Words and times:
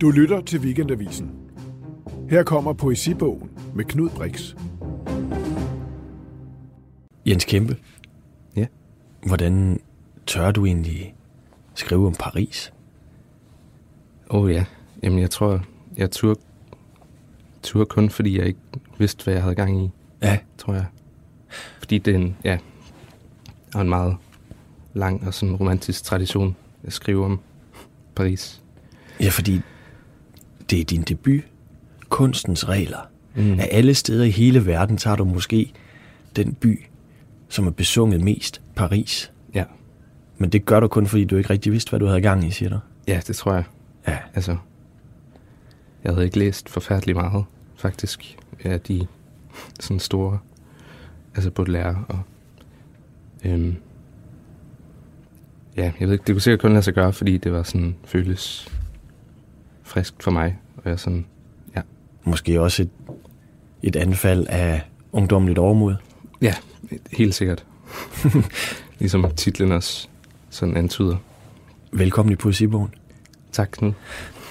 Du 0.00 0.10
lytter 0.10 0.40
til 0.40 0.60
Weekendavisen. 0.60 1.30
Her 2.30 2.42
kommer 2.42 2.72
poesibogen 2.72 3.50
med 3.74 3.84
Knud 3.84 4.10
Brix. 4.10 4.54
Jens 7.26 7.44
Kæmpe. 7.44 7.76
Ja. 8.56 8.66
Hvordan 9.26 9.80
tør 10.26 10.50
du 10.50 10.66
egentlig 10.66 11.14
skrive 11.74 12.06
om 12.06 12.14
Paris? 12.14 12.72
Åh 14.30 14.42
oh, 14.42 14.52
ja, 14.52 14.64
jamen 15.02 15.18
jeg 15.18 15.30
tror, 15.30 15.64
jeg 15.96 16.10
turde, 16.10 16.40
turde 17.62 17.86
kun, 17.86 18.10
fordi 18.10 18.38
jeg 18.38 18.46
ikke 18.46 18.60
vidste, 18.98 19.24
hvad 19.24 19.34
jeg 19.34 19.42
havde 19.42 19.54
gang 19.54 19.84
i, 19.84 19.90
Ja, 20.24 20.38
tror 20.58 20.74
jeg. 20.74 20.86
Fordi 21.78 21.98
det 21.98 22.14
er 22.14 22.18
en, 22.18 22.36
ja, 22.44 22.58
er 23.74 23.78
en 23.80 23.88
meget 23.88 24.16
lang 24.92 25.26
og 25.26 25.34
sådan 25.34 25.54
romantisk 25.56 26.04
tradition 26.04 26.56
at 26.82 26.92
skrive 26.92 27.24
om 27.24 27.40
Paris. 28.14 28.62
ja 29.20 29.28
fordi 29.28 29.60
det 30.70 30.80
er 30.80 30.84
din 30.84 31.02
debut. 31.02 31.40
Kunstens 32.08 32.68
regler. 32.68 33.08
Mm. 33.34 33.60
Af 33.60 33.68
alle 33.72 33.94
steder 33.94 34.24
i 34.24 34.30
hele 34.30 34.66
verden 34.66 34.96
tager 34.96 35.16
du 35.16 35.24
måske 35.24 35.72
den 36.36 36.54
by, 36.54 36.84
som 37.48 37.66
er 37.66 37.70
besunget 37.70 38.20
mest, 38.20 38.62
Paris. 38.76 39.32
Ja. 39.54 39.64
Men 40.38 40.50
det 40.50 40.64
gør 40.64 40.80
du 40.80 40.88
kun, 40.88 41.06
fordi 41.06 41.24
du 41.24 41.36
ikke 41.36 41.50
rigtig 41.50 41.72
vidste, 41.72 41.90
hvad 41.90 42.00
du 42.00 42.06
havde 42.06 42.20
gang 42.20 42.44
i, 42.44 42.50
siger 42.50 42.70
du? 42.70 42.78
ja, 43.08 43.20
det 43.26 43.36
tror 43.36 43.54
jeg. 43.54 43.64
Ja. 44.08 44.18
Altså, 44.34 44.56
jeg 46.04 46.12
havde 46.12 46.24
ikke 46.24 46.38
læst 46.38 46.68
forfærdeligt 46.68 47.16
meget, 47.16 47.44
faktisk, 47.76 48.36
af 48.64 48.80
de 48.80 49.06
sådan 49.80 50.00
store, 50.00 50.38
altså 51.34 51.50
Baudelaire 51.50 52.04
og, 52.08 52.20
øhm, 53.44 53.76
ja, 55.76 55.92
jeg 56.00 56.08
ved 56.08 56.12
ikke, 56.12 56.24
det 56.26 56.34
kunne 56.34 56.40
sikkert 56.40 56.60
kun 56.60 56.72
lade 56.72 56.82
sig 56.82 56.94
gøre, 56.94 57.12
fordi 57.12 57.36
det 57.36 57.52
var 57.52 57.62
sådan, 57.62 57.96
føles 58.04 58.68
friskt 59.82 60.22
for 60.22 60.30
mig, 60.30 60.58
og 60.76 60.90
jeg 60.90 61.00
sådan, 61.00 61.26
Måske 62.24 62.60
også 62.60 62.82
et, 62.82 62.90
et 63.82 63.96
anfald 63.96 64.46
af 64.48 64.82
ungdomligt 65.12 65.58
overmod. 65.58 65.94
ja, 66.42 66.54
helt 67.12 67.34
sikkert. 67.34 67.64
ligesom 68.98 69.30
titlen 69.36 69.72
også 69.72 70.08
sådan 70.50 70.76
antyder. 70.76 71.16
Velkommen 71.92 72.32
i 72.32 72.36
Poesibogen. 72.36 72.94
Tak, 73.52 73.68
Knud. 73.72 73.92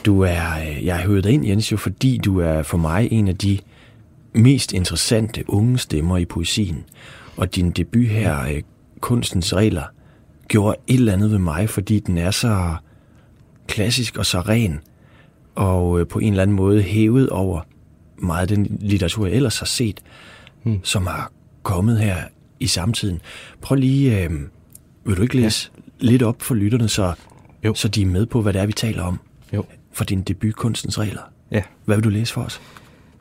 Du 0.05 0.21
er, 0.21 0.59
øh, 0.61 0.85
jeg 0.85 0.97
har 0.97 1.07
hørt 1.07 1.23
dig 1.23 1.31
ind, 1.31 1.45
Jens, 1.45 1.71
jo 1.71 1.77
fordi 1.77 2.17
du 2.17 2.39
er 2.39 2.63
for 2.63 2.77
mig 2.77 3.07
en 3.11 3.27
af 3.27 3.37
de 3.37 3.59
mest 4.33 4.73
interessante 4.73 5.43
unge 5.47 5.77
stemmer 5.77 6.17
i 6.17 6.25
poesien. 6.25 6.83
Og 7.37 7.55
din 7.55 7.71
debut 7.71 8.07
her, 8.07 8.41
øh, 8.43 8.61
Kunstens 8.99 9.55
Regler, 9.55 9.83
gjorde 10.47 10.75
et 10.87 10.93
eller 10.99 11.13
andet 11.13 11.31
ved 11.31 11.37
mig, 11.39 11.69
fordi 11.69 11.99
den 11.99 12.17
er 12.17 12.31
så 12.31 12.75
klassisk 13.67 14.17
og 14.17 14.25
så 14.25 14.39
ren, 14.41 14.79
og 15.55 15.99
øh, 15.99 16.07
på 16.07 16.19
en 16.19 16.33
eller 16.33 16.41
anden 16.43 16.55
måde 16.55 16.81
hævet 16.81 17.29
over 17.29 17.61
meget 18.17 18.41
af 18.41 18.47
den 18.57 18.77
litteratur, 18.81 19.25
jeg 19.27 19.35
ellers 19.35 19.59
har 19.59 19.65
set, 19.65 19.99
Hmm. 20.63 20.79
som 20.83 21.07
har 21.07 21.31
kommet 21.63 21.99
her 21.99 22.17
i 22.59 22.67
samtiden. 22.67 23.21
Prøv 23.61 23.75
lige, 23.75 24.23
øh, 24.23 24.31
vil 25.05 25.17
du 25.17 25.21
ikke 25.21 25.35
læse 25.35 25.69
ja. 25.75 25.81
lidt 26.07 26.23
op 26.23 26.41
for 26.41 26.55
lytterne, 26.55 26.89
så, 26.89 27.13
Jo. 27.65 27.73
så 27.73 27.87
de 27.87 28.01
er 28.01 28.05
med 28.05 28.25
på, 28.25 28.41
hvad 28.41 28.53
det 28.53 28.61
er, 28.61 28.65
vi 28.65 28.73
taler 28.73 29.03
om? 29.03 29.19
Jo. 29.53 29.65
for 29.91 30.03
din 30.03 30.21
debut 30.21 30.55
Kunstens 30.55 30.99
Regler. 30.99 31.21
Ja. 31.51 31.61
Hvad 31.85 31.95
vil 31.97 32.03
du 32.03 32.09
læse 32.09 32.33
for 32.33 32.41
os? 32.41 32.61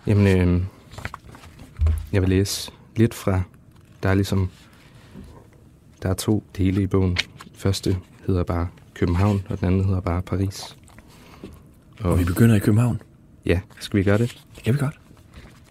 Jamen, 0.06 0.26
øh, 0.26 0.62
jeg 2.12 2.22
vil 2.22 2.28
læse 2.28 2.70
lidt 2.96 3.14
fra, 3.14 3.42
der 4.02 4.08
er 4.08 4.14
ligesom, 4.14 4.50
der 6.02 6.08
er 6.08 6.14
to 6.14 6.44
dele 6.56 6.82
i 6.82 6.86
bogen. 6.86 7.16
Første 7.54 7.96
hedder 8.26 8.44
bare 8.44 8.68
København, 8.94 9.42
og 9.48 9.58
den 9.60 9.66
anden 9.66 9.84
hedder 9.84 10.00
bare 10.00 10.22
Paris. 10.22 10.76
Og, 12.00 12.10
Og 12.10 12.18
vi 12.18 12.24
begynder 12.24 12.54
i 12.56 12.58
København. 12.58 13.00
ja, 13.46 13.60
skal 13.80 13.98
vi 13.98 14.04
gøre 14.04 14.18
det? 14.18 14.42
Det 14.56 14.64
kan 14.64 14.74
vi 14.74 14.78
godt. 14.78 15.00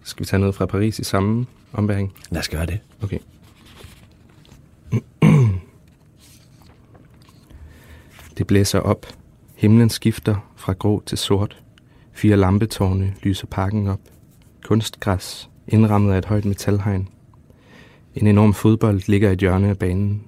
Skal 0.04 0.20
vi 0.20 0.26
tage 0.26 0.40
noget 0.40 0.56
fra 0.56 0.66
Paris 0.66 1.00
i 1.00 1.04
samme 1.04 1.46
ombæring? 1.74 2.14
Lad 2.30 2.40
os 2.40 2.50
gøre 2.50 2.66
det. 2.66 2.80
Okay. 3.04 3.20
Det 8.38 8.48
blæser 8.48 8.80
op. 8.80 9.06
Himlen 9.56 9.90
skifter 9.90 10.52
fra 10.56 10.74
grå 10.74 11.04
til 11.06 11.18
sort. 11.18 11.62
Fire 12.14 12.38
lampetårne 12.38 13.14
lyser 13.24 13.48
parken 13.48 13.88
op. 13.88 14.00
Kunstgræs, 14.64 15.50
indrammet 15.68 16.14
af 16.14 16.18
et 16.18 16.26
højt 16.26 16.46
metalhegn. 16.46 17.08
En 18.16 18.28
enorm 18.28 18.54
fodbold 18.54 19.02
ligger 19.08 19.30
i 19.30 19.34
et 19.34 19.40
hjørne 19.40 19.70
af 19.70 19.78
banen. 19.78 20.24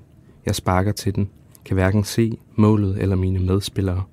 Jeg 0.46 0.56
sparker 0.56 0.92
til 0.92 1.16
den, 1.16 1.30
kan 1.66 1.74
hverken 1.74 2.04
se 2.04 2.38
målet 2.56 3.02
eller 3.02 3.16
mine 3.16 3.40
medspillere. 3.40 4.04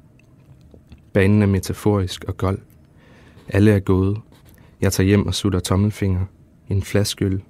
Banen 1.13 1.43
er 1.43 1.47
metaforisk 1.47 2.25
og 2.25 2.37
gold. 2.37 2.59
Alle 3.49 3.71
er 3.71 3.81
gået. 3.81 4.19
Jeg 4.81 4.93
tager 4.93 5.07
hjem 5.07 5.27
og 5.27 5.35
sutter 5.35 5.61
tommelfinger. 5.61 6.25
En 6.69 6.83
flaskøl. 6.83 7.43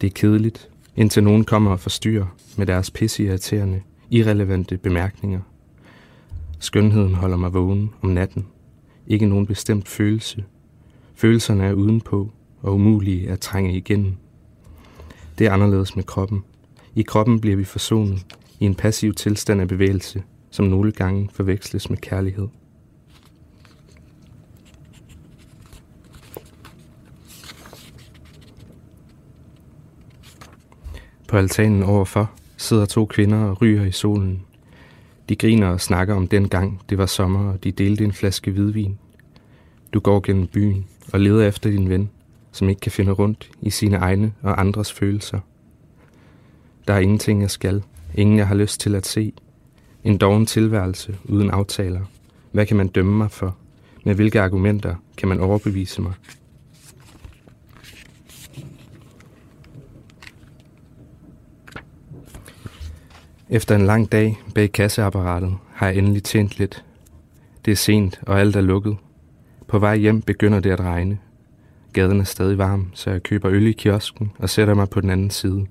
det 0.00 0.06
er 0.06 0.10
kedeligt, 0.14 0.68
indtil 0.96 1.24
nogen 1.24 1.44
kommer 1.44 1.70
og 1.70 1.80
forstyrrer 1.80 2.26
med 2.56 2.66
deres 2.66 2.90
pisseirriterende, 2.90 3.80
irrelevante 4.10 4.76
bemærkninger. 4.76 5.40
Skønheden 6.58 7.14
holder 7.14 7.36
mig 7.36 7.54
vågen 7.54 7.90
om 8.02 8.08
natten. 8.08 8.46
Ikke 9.06 9.26
nogen 9.26 9.46
bestemt 9.46 9.88
følelse. 9.88 10.44
Følelserne 11.14 11.64
er 11.64 11.72
udenpå 11.72 12.30
og 12.62 12.74
umulige 12.74 13.30
at 13.30 13.40
trænge 13.40 13.76
igennem. 13.76 14.14
Det 15.38 15.46
er 15.46 15.52
anderledes 15.52 15.96
med 15.96 16.04
kroppen. 16.04 16.44
I 16.94 17.02
kroppen 17.02 17.40
bliver 17.40 17.56
vi 17.56 17.64
forsonet 17.64 18.26
i 18.60 18.64
en 18.64 18.74
passiv 18.74 19.14
tilstand 19.14 19.60
af 19.60 19.68
bevægelse, 19.68 20.22
som 20.50 20.64
nogle 20.64 20.92
gange 20.92 21.30
forveksles 21.32 21.90
med 21.90 21.98
kærlighed. 21.98 22.48
På 31.28 31.36
altanen 31.36 31.82
overfor 31.82 32.32
sidder 32.56 32.86
to 32.86 33.06
kvinder 33.06 33.44
og 33.44 33.62
ryger 33.62 33.84
i 33.84 33.92
solen. 33.92 34.42
De 35.28 35.36
griner 35.36 35.68
og 35.68 35.80
snakker 35.80 36.14
om 36.14 36.28
den 36.28 36.48
gang, 36.48 36.80
det 36.88 36.98
var 36.98 37.06
sommer, 37.06 37.52
og 37.52 37.64
de 37.64 37.72
delte 37.72 38.04
en 38.04 38.12
flaske 38.12 38.50
hvidvin. 38.50 38.98
Du 39.94 40.00
går 40.00 40.20
gennem 40.20 40.46
byen 40.46 40.86
og 41.12 41.20
leder 41.20 41.48
efter 41.48 41.70
din 41.70 41.88
ven, 41.88 42.10
som 42.54 42.68
ikke 42.68 42.80
kan 42.80 42.92
finde 42.92 43.12
rundt 43.12 43.50
i 43.60 43.70
sine 43.70 43.96
egne 43.96 44.32
og 44.42 44.60
andres 44.60 44.92
følelser. 44.92 45.40
Der 46.88 46.94
er 46.94 46.98
ingenting, 46.98 47.40
jeg 47.40 47.50
skal. 47.50 47.82
Ingen, 48.14 48.38
jeg 48.38 48.48
har 48.48 48.54
lyst 48.54 48.80
til 48.80 48.94
at 48.94 49.06
se. 49.06 49.32
En 50.04 50.18
doven 50.18 50.46
tilværelse 50.46 51.16
uden 51.24 51.50
aftaler. 51.50 52.00
Hvad 52.52 52.66
kan 52.66 52.76
man 52.76 52.88
dømme 52.88 53.16
mig 53.16 53.30
for? 53.30 53.56
Med 54.04 54.14
hvilke 54.14 54.40
argumenter 54.40 54.94
kan 55.16 55.28
man 55.28 55.40
overbevise 55.40 56.02
mig? 56.02 56.12
Efter 63.50 63.76
en 63.76 63.86
lang 63.86 64.12
dag 64.12 64.38
bag 64.54 64.72
kasseapparatet 64.72 65.56
har 65.72 65.86
jeg 65.86 65.96
endelig 65.96 66.22
tjent 66.22 66.58
lidt. 66.58 66.84
Det 67.64 67.72
er 67.72 67.76
sent, 67.76 68.20
og 68.22 68.40
alt 68.40 68.56
er 68.56 68.60
lukket. 68.60 68.96
På 69.68 69.78
vej 69.78 69.96
hjem 69.96 70.22
begynder 70.22 70.60
det 70.60 70.70
at 70.70 70.80
regne. 70.80 71.18
Gaden 71.94 72.20
er 72.20 72.24
stadig 72.24 72.58
varm, 72.58 72.90
så 72.94 73.10
jeg 73.10 73.22
køber 73.22 73.50
øl 73.50 73.66
i 73.66 73.72
kiosken 73.72 74.32
og 74.38 74.50
sætter 74.50 74.74
mig 74.74 74.90
på 74.90 75.00
den 75.00 75.10
anden 75.10 75.30
side. 75.30 75.66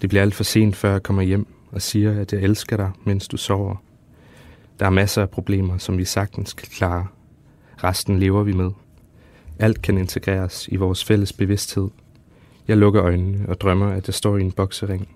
Det 0.00 0.08
bliver 0.08 0.22
alt 0.22 0.34
for 0.34 0.44
sent, 0.44 0.76
før 0.76 0.92
jeg 0.92 1.02
kommer 1.02 1.22
hjem 1.22 1.46
og 1.72 1.82
siger, 1.82 2.20
at 2.20 2.32
jeg 2.32 2.42
elsker 2.42 2.76
dig, 2.76 2.90
mens 3.04 3.28
du 3.28 3.36
sover. 3.36 3.76
Der 4.80 4.86
er 4.86 4.90
masser 4.90 5.22
af 5.22 5.30
problemer, 5.30 5.78
som 5.78 5.98
vi 5.98 6.04
sagtens 6.04 6.52
kan 6.52 6.68
klare. 6.68 7.06
Resten 7.84 8.18
lever 8.18 8.42
vi 8.42 8.52
med. 8.52 8.70
Alt 9.58 9.82
kan 9.82 9.98
integreres 9.98 10.68
i 10.68 10.76
vores 10.76 11.04
fælles 11.04 11.32
bevidsthed. 11.32 11.88
Jeg 12.68 12.76
lukker 12.76 13.02
øjnene 13.02 13.48
og 13.48 13.60
drømmer, 13.60 13.88
at 13.88 14.06
jeg 14.06 14.14
står 14.14 14.36
i 14.36 14.40
en 14.40 14.52
boksering. 14.52 15.08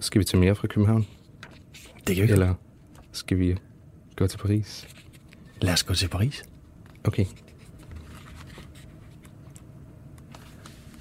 Skal 0.00 0.18
vi 0.18 0.24
tage 0.24 0.40
mere 0.40 0.54
fra 0.54 0.66
København? 0.66 1.06
Det 2.06 2.16
kan 2.16 2.26
vi. 2.26 2.32
Eller 2.32 2.54
skal 3.12 3.38
vi 3.38 3.58
gå 4.18 4.26
til 4.26 4.38
Paris? 4.38 4.88
Lad 5.60 5.72
os 5.72 5.82
gå 5.82 5.94
til 5.94 6.08
Paris. 6.08 6.44
Okay. 7.04 7.24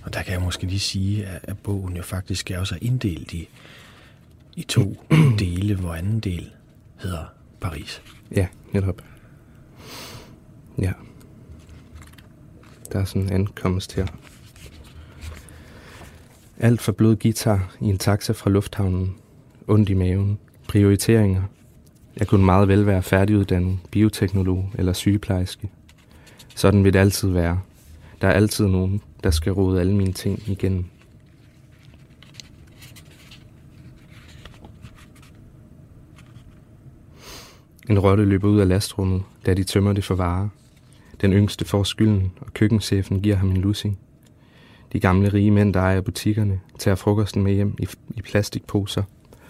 Og 0.03 0.13
der 0.13 0.23
kan 0.23 0.33
jeg 0.33 0.41
måske 0.41 0.65
lige 0.65 0.79
sige, 0.79 1.25
at, 1.25 1.39
at 1.43 1.57
bogen 1.57 1.97
jo 1.97 2.03
faktisk 2.03 2.51
er 2.51 2.59
også 2.59 2.77
inddelt 2.81 3.33
i, 3.33 3.49
i 4.55 4.63
to 4.63 5.03
dele, 5.39 5.75
hvor 5.75 5.93
anden 5.93 6.19
del 6.19 6.51
hedder 6.95 7.25
Paris. 7.61 8.01
Ja, 8.35 8.47
netop. 8.71 9.01
Ja. 10.81 10.93
Der 12.91 12.99
er 12.99 13.05
sådan 13.05 13.21
en 13.21 13.33
ankomst 13.33 13.95
her. 13.95 14.07
Alt 16.57 16.81
for 16.81 16.91
blød 16.91 17.15
guitar 17.15 17.75
i 17.81 17.85
en 17.85 17.97
taxa 17.97 18.33
fra 18.33 18.49
lufthavnen. 18.49 19.15
Ondt 19.67 19.89
i 19.89 19.93
maven. 19.93 20.39
Prioriteringer. 20.67 21.43
Jeg 22.19 22.27
kunne 22.27 22.45
meget 22.45 22.67
vel 22.67 22.85
være 22.85 23.03
færdiguddannet 23.03 23.79
bioteknolog 23.91 24.71
eller 24.77 24.93
sygeplejerske. 24.93 25.69
Sådan 26.55 26.83
vil 26.83 26.93
det 26.93 26.99
altid 26.99 27.29
være. 27.29 27.59
Der 28.21 28.27
er 28.27 28.31
altid 28.31 28.67
nogen, 28.67 29.01
der 29.23 29.31
skal 29.31 29.51
rode 29.51 29.79
alle 29.79 29.95
mine 29.95 30.13
ting 30.13 30.49
igennem. 30.49 30.85
En 37.89 37.99
rotte 37.99 38.25
løber 38.25 38.47
ud 38.47 38.59
af 38.59 38.67
lastrummet, 38.67 39.23
da 39.45 39.53
de 39.53 39.63
tømmer 39.63 39.93
det 39.93 40.03
for 40.03 40.15
varer. 40.15 40.49
Den 41.21 41.33
yngste 41.33 41.65
får 41.65 41.83
skylden, 41.83 42.31
og 42.39 42.53
køkkenchefen 42.53 43.21
giver 43.21 43.35
ham 43.35 43.49
en 43.51 43.57
lussing. 43.57 43.99
De 44.93 44.99
gamle 44.99 45.33
rige 45.33 45.51
mænd, 45.51 45.73
der 45.73 45.79
ejer 45.79 46.01
butikkerne, 46.01 46.59
tager 46.79 46.95
frokosten 46.95 47.43
med 47.43 47.53
hjem 47.53 47.75
i, 47.79 47.87
i 48.15 48.21
plastikposer 48.21 49.03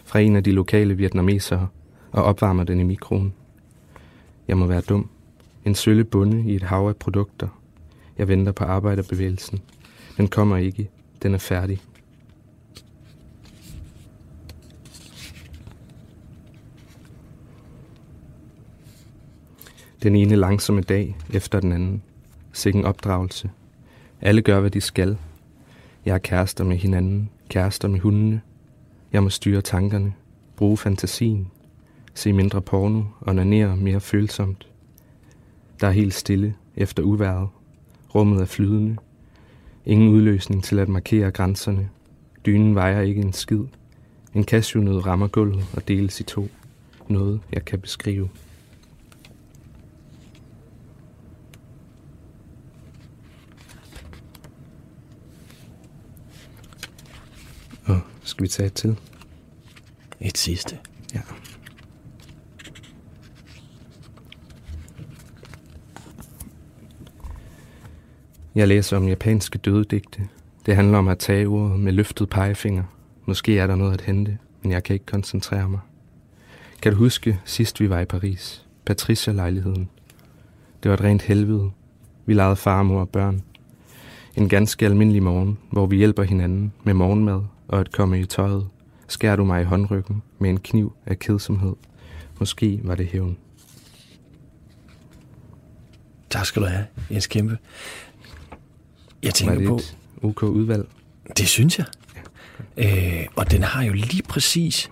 fra 0.06 0.20
en 0.20 0.36
af 0.36 0.44
de 0.44 0.52
lokale 0.52 0.98
vietnamesere– 0.98 1.68
og 2.12 2.24
opvarmer 2.24 2.64
den 2.64 2.80
i 2.80 2.84
mikroen. 2.84 3.34
Jeg 4.48 4.58
må 4.58 4.66
være 4.66 4.82
dum. 4.82 5.10
En 5.66 5.76
sølle 5.76 6.04
bunde 6.04 6.52
i 6.52 6.56
et 6.56 6.64
hav 6.64 6.88
af 6.88 6.96
produkter. 6.96 7.48
Jeg 8.18 8.28
venter 8.28 8.52
på 8.52 8.64
arbejderbevægelsen. 8.64 9.60
Den 10.18 10.28
kommer 10.28 10.58
ikke. 10.58 10.90
Den 11.24 11.34
er 11.34 11.38
færdig. 11.38 11.82
Den 20.04 20.16
ene 20.16 20.36
langsomme 20.36 20.82
dag 20.82 21.16
efter 21.34 21.60
den 21.60 21.72
anden. 21.72 22.02
Sikken 22.54 22.86
opdragelse. 22.86 23.50
Alle 24.22 24.42
gør, 24.42 24.60
hvad 24.60 24.72
de 24.72 24.82
skal. 24.82 25.18
Jeg 26.06 26.14
er 26.14 26.18
kærester 26.18 26.64
med 26.64 26.78
hinanden, 26.78 27.30
kærester 27.50 27.88
med 27.88 28.00
hundene. 28.00 28.42
Jeg 29.14 29.24
må 29.24 29.30
styre 29.30 29.62
tankerne, 29.62 30.14
bruge 30.56 30.78
fantasien, 30.78 31.52
se 32.18 32.34
mindre 32.34 32.62
porno 32.62 33.04
og 33.20 33.36
nanere 33.36 33.78
mere 33.78 34.00
følsomt. 34.00 34.68
Der 35.82 35.88
er 35.88 35.92
helt 35.92 36.14
stille 36.14 36.56
efter 36.76 37.04
uværet. 37.04 37.50
Rummet 38.16 38.42
er 38.42 38.46
flydende. 38.46 38.98
Ingen 39.86 40.10
udløsning 40.10 40.64
til 40.64 40.80
at 40.80 40.90
markere 40.90 41.32
grænserne. 41.32 41.90
Dynen 42.46 42.76
vejer 42.76 43.02
ikke 43.02 43.22
en 43.22 43.34
skid. 43.34 43.64
En 44.34 44.44
cashewnød 44.44 45.06
rammer 45.06 45.28
gulvet 45.28 45.66
og 45.74 45.88
deles 45.88 46.20
i 46.20 46.24
to. 46.24 46.48
Noget, 47.08 47.42
jeg 47.54 47.66
kan 47.66 47.80
beskrive. 47.80 48.30
Og 57.86 58.00
skal 58.24 58.44
vi 58.44 58.48
tage 58.48 58.68
et 58.68 58.74
til? 58.74 59.00
Et 60.22 60.38
sidste. 60.38 60.78
Ja. 61.14 61.22
Jeg 68.58 68.68
læser 68.68 68.98
om 68.98 69.08
japanske 69.08 69.58
dødedigte. 69.58 70.28
Det 70.66 70.76
handler 70.76 70.98
om 70.98 71.08
at 71.08 71.20
tage 71.20 71.48
ordet 71.48 71.80
med 71.80 71.92
løftet 71.92 72.30
pegefinger. 72.30 72.84
Måske 73.26 73.60
er 73.60 73.68
der 73.68 73.76
noget 73.76 73.94
at 73.94 74.02
hente, 74.02 74.38
men 74.62 74.72
jeg 74.72 74.84
kan 74.84 74.94
ikke 74.94 75.06
koncentrere 75.06 75.70
mig. 75.70 75.80
Kan 76.82 76.92
du 76.92 76.98
huske 76.98 77.40
sidst 77.46 77.80
vi 77.80 77.90
var 77.90 78.00
i 78.00 78.06
Paris? 78.06 78.66
Patricia-lejligheden. 78.86 79.90
Det 80.84 80.92
var 80.92 80.98
et 80.98 81.04
rent 81.04 81.22
helvede. 81.22 81.72
Vi 82.26 82.34
legede 82.34 82.56
far, 82.56 82.84
mor 82.84 83.00
og 83.00 83.10
børn. 83.10 83.42
En 84.36 84.50
ganske 84.50 84.86
almindelig 84.86 85.24
morgen, 85.24 85.58
hvor 85.72 85.86
vi 85.86 85.96
hjælper 85.98 86.24
hinanden 86.24 86.74
med 86.84 86.94
morgenmad 86.94 87.42
og 87.68 87.80
at 87.80 87.92
komme 87.92 88.20
i 88.20 88.26
tøjet. 88.26 88.68
skærer 89.08 89.36
du 89.36 89.46
mig 89.46 89.62
i 89.62 89.66
håndryggen 89.66 90.24
med 90.40 90.50
en 90.50 90.60
kniv 90.60 90.94
af 91.06 91.20
kedsomhed. 91.20 91.76
Måske 92.40 92.82
var 92.84 92.96
det 92.96 93.08
hævn. 93.08 93.38
Tak 96.30 96.46
skal 96.46 96.62
du 96.62 96.68
have, 96.68 96.86
Jens 97.12 97.28
Kæmpe. 97.28 97.58
Jeg 99.24 99.34
tænker 99.34 99.56
det 99.56 99.68
på, 99.68 99.80
OK 100.22 100.44
udvalg? 100.44 100.86
det 101.38 101.48
synes 101.48 101.80
jeg. 101.80 101.86
Øh, 102.78 103.26
og 103.36 103.52
den 103.52 103.64
har 103.64 103.84
jo 103.84 103.94
lige 103.94 104.24
præcis 104.24 104.92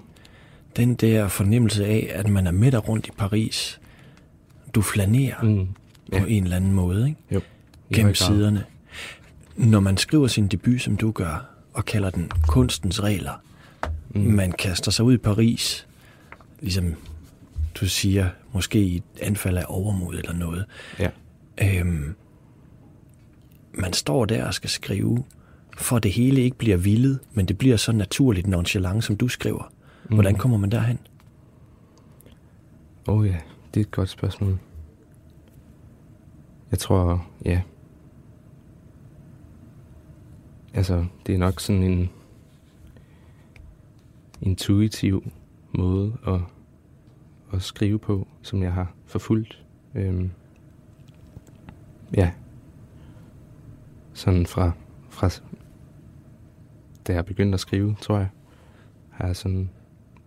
den 0.75 0.95
der 0.95 1.27
fornemmelse 1.27 1.85
af, 1.85 2.11
at 2.13 2.29
man 2.29 2.47
er 2.47 2.51
midt 2.51 2.75
og 2.75 2.89
rundt 2.89 3.07
i 3.07 3.11
Paris. 3.17 3.79
Du 4.75 4.81
flanerer 4.81 5.43
mm. 5.43 5.67
Ja. 6.13 6.19
på 6.19 6.25
en 6.25 6.43
eller 6.43 6.55
anden 6.55 6.71
måde, 6.71 7.07
ikke? 7.09 7.19
Jo. 7.31 7.41
Gennem 7.93 8.15
siderne. 8.15 8.65
Når 9.55 9.79
man 9.79 9.97
skriver 9.97 10.27
sin 10.27 10.47
debut, 10.47 10.81
som 10.81 10.97
du 10.97 11.11
gør, 11.11 11.45
og 11.73 11.85
kalder 11.85 12.09
den 12.09 12.31
kunstens 12.47 13.03
regler, 13.03 13.33
mm. 14.09 14.21
man 14.21 14.51
kaster 14.51 14.91
sig 14.91 15.05
ud 15.05 15.13
i 15.13 15.17
Paris, 15.17 15.87
ligesom 16.61 16.95
du 17.75 17.87
siger, 17.87 18.29
måske 18.53 18.79
i 18.79 18.95
et 18.95 19.03
anfald 19.21 19.57
af 19.57 19.65
overmod 19.67 20.15
eller 20.15 20.33
noget. 20.33 20.65
Ja. 20.99 21.09
Øhm, 21.61 22.15
man 23.77 23.93
står 23.93 24.25
der 24.25 24.47
og 24.47 24.53
skal 24.53 24.69
skrive, 24.69 25.23
for 25.77 25.99
det 25.99 26.11
hele 26.11 26.41
ikke 26.41 26.57
bliver 26.57 26.77
vildet, 26.77 27.19
men 27.33 27.45
det 27.45 27.57
bliver 27.57 27.77
så 27.77 27.91
naturligt 27.91 28.47
nonchalant, 28.47 29.03
som 29.03 29.17
du 29.17 29.27
skriver. 29.27 29.71
Hvordan 30.09 30.35
kommer 30.35 30.57
man 30.57 30.71
derhen? 30.71 30.99
Åh 33.07 33.15
oh, 33.15 33.27
ja, 33.27 33.37
det 33.73 33.79
er 33.79 33.85
et 33.85 33.91
godt 33.91 34.09
spørgsmål. 34.09 34.59
Jeg 36.71 36.79
tror, 36.79 37.27
ja. 37.45 37.61
Altså, 40.73 41.05
det 41.27 41.35
er 41.35 41.39
nok 41.39 41.59
sådan 41.59 41.83
en 41.83 42.09
intuitiv 44.41 45.31
måde 45.71 46.17
at, 46.27 46.39
at 47.53 47.61
skrive 47.61 47.99
på, 47.99 48.27
som 48.41 48.63
jeg 48.63 48.73
har 48.73 48.93
forfulgt. 49.05 49.63
Øhm, 49.95 50.31
ja. 52.17 52.31
Sådan 54.15 54.45
fra, 54.45 54.71
fra 55.09 55.29
da 57.07 57.13
jeg 57.13 57.25
begyndte 57.25 57.53
at 57.53 57.59
skrive, 57.59 57.95
tror 58.01 58.17
jeg, 58.17 58.27
har 59.09 59.25
jeg 59.25 59.35
sådan 59.35 59.69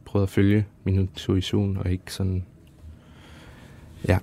prøvet 0.05 0.23
at 0.26 0.31
følge 0.31 0.67
min 0.85 0.94
intuition, 0.94 1.76
og 1.76 1.90
ikke 1.90 2.12
sådan, 2.12 2.44
ja, 4.08 4.19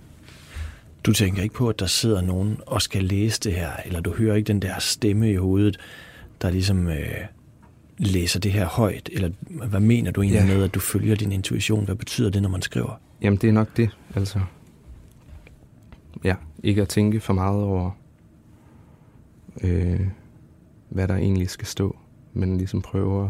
Du 1.06 1.14
tænker 1.14 1.44
ikke 1.44 1.56
på, 1.56 1.70
at 1.70 1.80
der 1.80 1.86
sidder 1.86 2.22
nogen 2.22 2.58
og 2.68 2.82
skal 2.82 3.04
læse 3.04 3.40
det 3.40 3.54
her, 3.54 3.70
eller 3.86 4.00
du 4.02 4.14
hører 4.14 4.36
ikke 4.36 4.48
den 4.48 4.62
der 4.62 4.80
stemme 4.80 5.32
i 5.32 5.36
hovedet, 5.36 5.78
der 6.42 6.50
ligesom 6.50 6.88
øh, 6.88 7.16
læser 7.98 8.40
det 8.40 8.52
her 8.52 8.66
højt, 8.66 9.10
eller 9.14 9.30
hvad 9.68 9.80
mener 9.80 10.12
du 10.12 10.22
egentlig 10.22 10.40
Ja. 10.50 10.56
med, 10.56 10.64
at 10.64 10.74
du 10.74 10.80
følger 10.80 11.16
din 11.16 11.32
intuition? 11.32 11.86
Hvad 11.86 11.96
betyder 11.96 12.30
det, 12.30 12.42
når 12.42 12.50
man 12.50 12.62
skriver? 12.62 13.00
Jamen, 13.22 13.38
det 13.38 13.48
er 13.48 13.54
nok 13.54 13.78
det, 13.78 13.90
altså. 14.16 14.40
Ja, 16.24 16.36
ikke 16.64 16.82
at 16.82 16.88
tænke 16.88 17.20
for 17.20 17.34
meget 17.34 17.64
over, 17.64 17.92
øh, 19.64 20.08
hvad 20.90 21.08
der 21.08 21.16
egentlig 21.16 21.50
skal 21.50 21.68
stå, 21.68 21.98
men 22.34 22.58
ligesom 22.58 22.82
prøve 22.82 23.24
at 23.24 23.30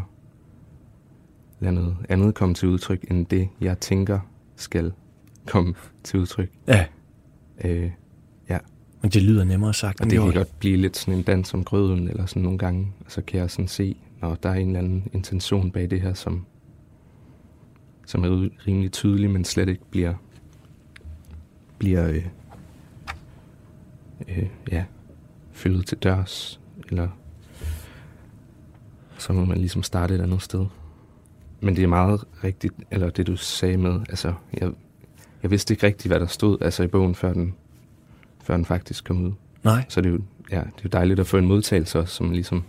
lade 1.59 1.75
noget 1.75 1.97
andet 2.09 2.35
komme 2.35 2.55
til 2.55 2.67
udtryk, 2.67 3.11
end 3.11 3.25
det, 3.25 3.49
jeg 3.61 3.79
tænker 3.79 4.19
skal 4.55 4.93
komme 5.47 5.73
til 6.03 6.19
udtryk. 6.19 6.49
Ja, 6.67 6.85
Øh, 7.63 7.91
ja, 8.49 8.57
men 9.01 9.11
det 9.11 9.23
lyder 9.23 9.43
nemmere 9.43 9.73
sagt 9.73 10.01
og 10.01 10.09
det 10.09 10.19
kan 10.19 10.33
godt 10.33 10.59
blive 10.59 10.77
lidt 10.77 10.97
sådan 10.97 11.13
en 11.13 11.23
dans 11.23 11.53
om 11.53 11.63
grøden, 11.63 12.07
eller 12.09 12.25
sådan 12.25 12.41
nogle 12.41 12.57
gange, 12.57 12.93
og 13.05 13.11
så 13.11 13.21
kan 13.21 13.39
jeg 13.39 13.51
sådan 13.51 13.67
se, 13.67 13.97
når 14.21 14.35
der 14.35 14.49
er 14.49 14.53
en 14.53 14.67
eller 14.67 14.79
anden 14.79 15.07
intention 15.13 15.71
bag 15.71 15.89
det 15.89 16.01
her, 16.01 16.13
som, 16.13 16.45
som 18.05 18.23
er 18.23 18.27
ri- 18.27 18.67
rimelig 18.67 18.91
tydelig, 18.91 19.29
men 19.29 19.45
slet 19.45 19.69
ikke 19.69 19.85
bliver, 19.89 20.13
bliver 21.77 22.09
øh, 22.09 22.25
øh, 24.27 24.49
ja, 24.71 24.85
fyldet 25.55 25.87
til 25.87 25.97
dørs, 25.97 26.59
eller 26.89 27.07
så 29.17 29.33
må 29.33 29.45
man 29.45 29.57
ligesom 29.57 29.83
starte 29.83 30.15
et 30.15 30.21
andet 30.21 30.41
sted. 30.41 30.65
Men 31.59 31.75
det 31.75 31.83
er 31.83 31.87
meget 31.87 32.23
rigtigt, 32.43 32.73
eller 32.91 33.09
det 33.09 33.27
du 33.27 33.35
sagde 33.35 33.77
med, 33.77 33.99
altså, 34.09 34.33
jeg, 34.61 34.71
jeg 35.43 35.51
vidste 35.51 35.73
ikke 35.73 35.87
rigtigt, 35.87 36.09
hvad 36.09 36.19
der 36.19 36.27
stod 36.27 36.57
altså 36.61 36.83
i 36.83 36.87
bogen, 36.87 37.15
før 37.15 37.33
den, 37.33 37.53
før 38.43 38.55
den 38.55 38.65
faktisk 38.65 39.03
kom 39.05 39.25
ud. 39.25 39.31
Nej, 39.63 39.85
Så 39.89 40.01
det 40.01 40.09
er 40.09 40.13
jo, 40.13 40.19
ja, 40.51 40.57
det 40.59 40.65
er 40.65 40.81
jo 40.83 40.89
dejligt 40.89 41.19
at 41.19 41.27
få 41.27 41.37
en 41.37 41.45
modtagelse 41.45 41.99
også, 41.99 42.15
så 42.15 42.23
man 42.23 42.33
ligesom 42.33 42.63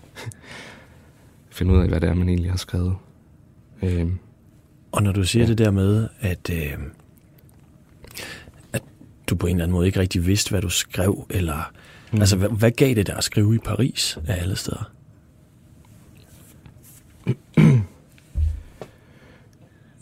finder 1.50 1.74
ud 1.74 1.80
af, 1.80 1.88
hvad 1.88 2.00
det 2.00 2.08
er, 2.08 2.14
man 2.14 2.28
egentlig 2.28 2.50
har 2.50 2.58
skrevet. 2.58 2.96
Øhm, 3.82 4.18
og 4.92 5.02
når 5.02 5.12
du 5.12 5.24
siger 5.24 5.42
Ja. 5.42 5.48
det 5.48 5.58
der 5.58 5.70
med, 5.70 6.08
at, 6.20 6.50
øh, 6.52 6.78
at 8.72 8.82
du 9.30 9.36
på 9.36 9.46
en 9.46 9.56
eller 9.56 9.64
anden 9.64 9.72
måde 9.74 9.86
ikke 9.86 10.00
rigtig 10.00 10.26
vidste, 10.26 10.50
hvad 10.50 10.62
du 10.62 10.68
skrev, 10.68 11.26
eller... 11.30 11.72
Mm. 12.12 12.20
Altså, 12.20 12.36
hvad, 12.36 12.48
hvad 12.48 12.70
gav 12.70 12.94
det 12.94 13.06
dig 13.06 13.16
at 13.16 13.24
skrive 13.24 13.54
i 13.54 13.58
Paris 13.58 14.18
af 14.26 14.40
alle 14.42 14.56
steder? 14.56 14.92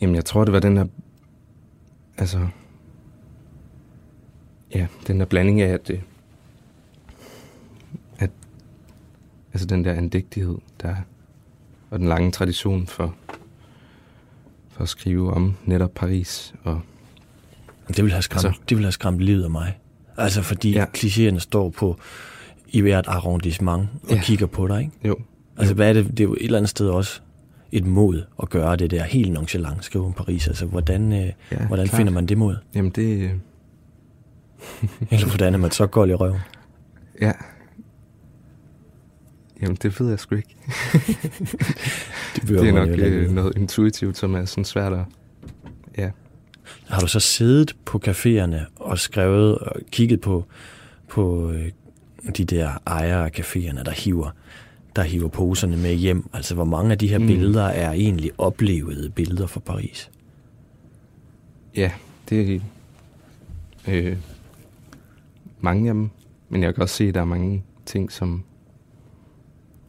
jamen, 0.01 0.15
jeg 0.17 0.25
tror, 0.25 0.45
det 0.45 0.53
var 0.53 0.61
den 0.61 0.77
der, 0.77 0.87
altså, 2.19 2.49
ja, 4.75 4.87
den 5.07 5.21
der 5.21 5.27
blanding 5.27 5.61
af, 5.61 5.69
at 5.73 5.89
det, 5.89 6.01
at, 8.19 8.31
altså 9.53 9.67
den 9.67 9.85
der 9.85 9.93
andægtighed, 9.93 10.59
der 10.83 10.89
er, 10.89 10.97
og 11.91 11.99
den 11.99 12.09
lange 12.09 12.31
tradition 12.33 12.87
for, 12.87 13.15
for 14.71 14.83
at 14.83 14.89
skrive 14.89 15.33
om 15.33 15.57
netop 15.65 15.95
Paris, 15.95 16.55
og 16.63 16.81
Det 17.89 17.97
ville 17.97 18.13
have 18.13 18.23
skræmt, 18.23 18.45
Altså- 18.45 18.61
det 18.69 18.77
ville 18.77 18.87
have 18.87 18.93
skræmt 18.93 19.21
livet 19.21 19.45
af 19.45 19.51
mig. 19.51 19.79
Altså, 20.17 20.43
fordi 20.43 20.71
ja. 20.73 20.85
Klichéerne 20.97 21.39
står 21.39 21.71
på 21.71 21.97
i 22.69 22.81
hvert 22.81 23.05
arrondissement 23.09 23.89
og 24.03 24.11
ja. 24.11 24.21
Kigger 24.23 24.47
på 24.47 24.67
dig, 24.67 24.81
ikke? 24.81 24.93
jo, 25.09 25.17
Altså, 25.57 25.75
hvad 25.75 25.89
er 25.89 25.93
det? 25.93 26.09
Det 26.11 26.21
er 26.21 26.25
jo 26.25 26.35
et 26.35 26.45
eller 26.45 26.59
andet 26.59 26.71
sted 26.71 26.89
også 26.89 27.21
et 27.73 27.87
mod 27.87 28.23
at 28.43 28.51
gøre 28.51 28.77
det 28.77 28.91
der 28.91 29.03
helt 29.05 29.33
nonchalant, 29.33 29.85
skrive 29.85 30.05
om 30.05 30.13
Paris. 30.13 30.49
Altså, 30.49 30.67
hvordan, 30.67 31.13
øh, 31.13 31.19
Ja, 31.19 31.67
hvordan 31.67 31.87
klart. 31.87 31.97
finder 31.99 32.13
man 32.13 32.27
det 32.27 32.39
mod? 32.39 32.57
Jamen 32.75 32.91
det... 32.91 33.19
øh, 33.23 33.31
Eller 35.11 35.27
hvordan 35.27 35.55
er 35.55 35.59
man 35.59 35.71
så 35.71 35.87
gold 35.87 36.11
i 36.11 36.15
røven? 36.15 36.39
Ja. 37.21 37.33
Jamen 39.63 39.77
det 39.83 40.01
ved 40.01 40.09
jeg 40.09 40.19
sgu 40.19 40.35
ikke. 40.35 40.57
Det, 42.37 42.49
Det 42.49 42.69
er 42.69 42.73
nok 42.73 42.89
øh, 42.89 43.31
noget 43.33 43.57
intuitivt, 43.57 44.17
som 44.19 44.35
er 44.35 44.45
sådan 44.45 44.65
svært 44.65 44.93
at... 44.93 45.05
Ja. 45.99 46.11
Har 46.89 47.01
du 47.01 47.07
så 47.07 47.21
siddet 47.21 47.77
på 47.85 48.01
caféerne 48.07 48.61
og 48.77 48.99
skrevet 48.99 49.59
og 49.59 49.77
kigget 49.91 50.21
på, 50.21 50.45
på 51.09 51.51
øh, 51.51 51.71
de 52.37 52.45
der 52.45 52.71
ejere 52.87 53.25
af 53.25 53.41
caféerne, 53.41 53.83
der 53.83 53.91
hiver, 53.91 54.31
der 54.97 55.03
hiver 55.03 55.29
poserne 55.29 55.77
med 55.77 55.95
hjem? 55.95 56.29
Altså, 56.33 56.55
hvor 56.55 56.65
mange 56.65 56.93
af 56.93 56.99
de 56.99 57.09
her 57.09 57.19
mm. 57.19 57.27
Billeder 57.27 57.65
er 57.65 57.93
egentlig 57.93 58.31
oplevede 58.39 59.11
billeder 59.11 59.47
fra 59.47 59.61
Paris? 59.61 60.11
Ja, 61.77 61.91
det 62.29 62.55
er 62.55 62.61
øh, 63.89 64.17
mange 65.61 65.89
af 65.89 65.95
dem. 65.95 66.11
Men 66.49 66.63
jeg 66.63 66.75
kan 66.75 66.83
også 66.83 66.95
se, 66.95 67.05
at 67.05 67.15
der 67.15 67.21
er 67.21 67.25
mange 67.25 67.65
ting, 67.87 68.13
som, 68.13 68.45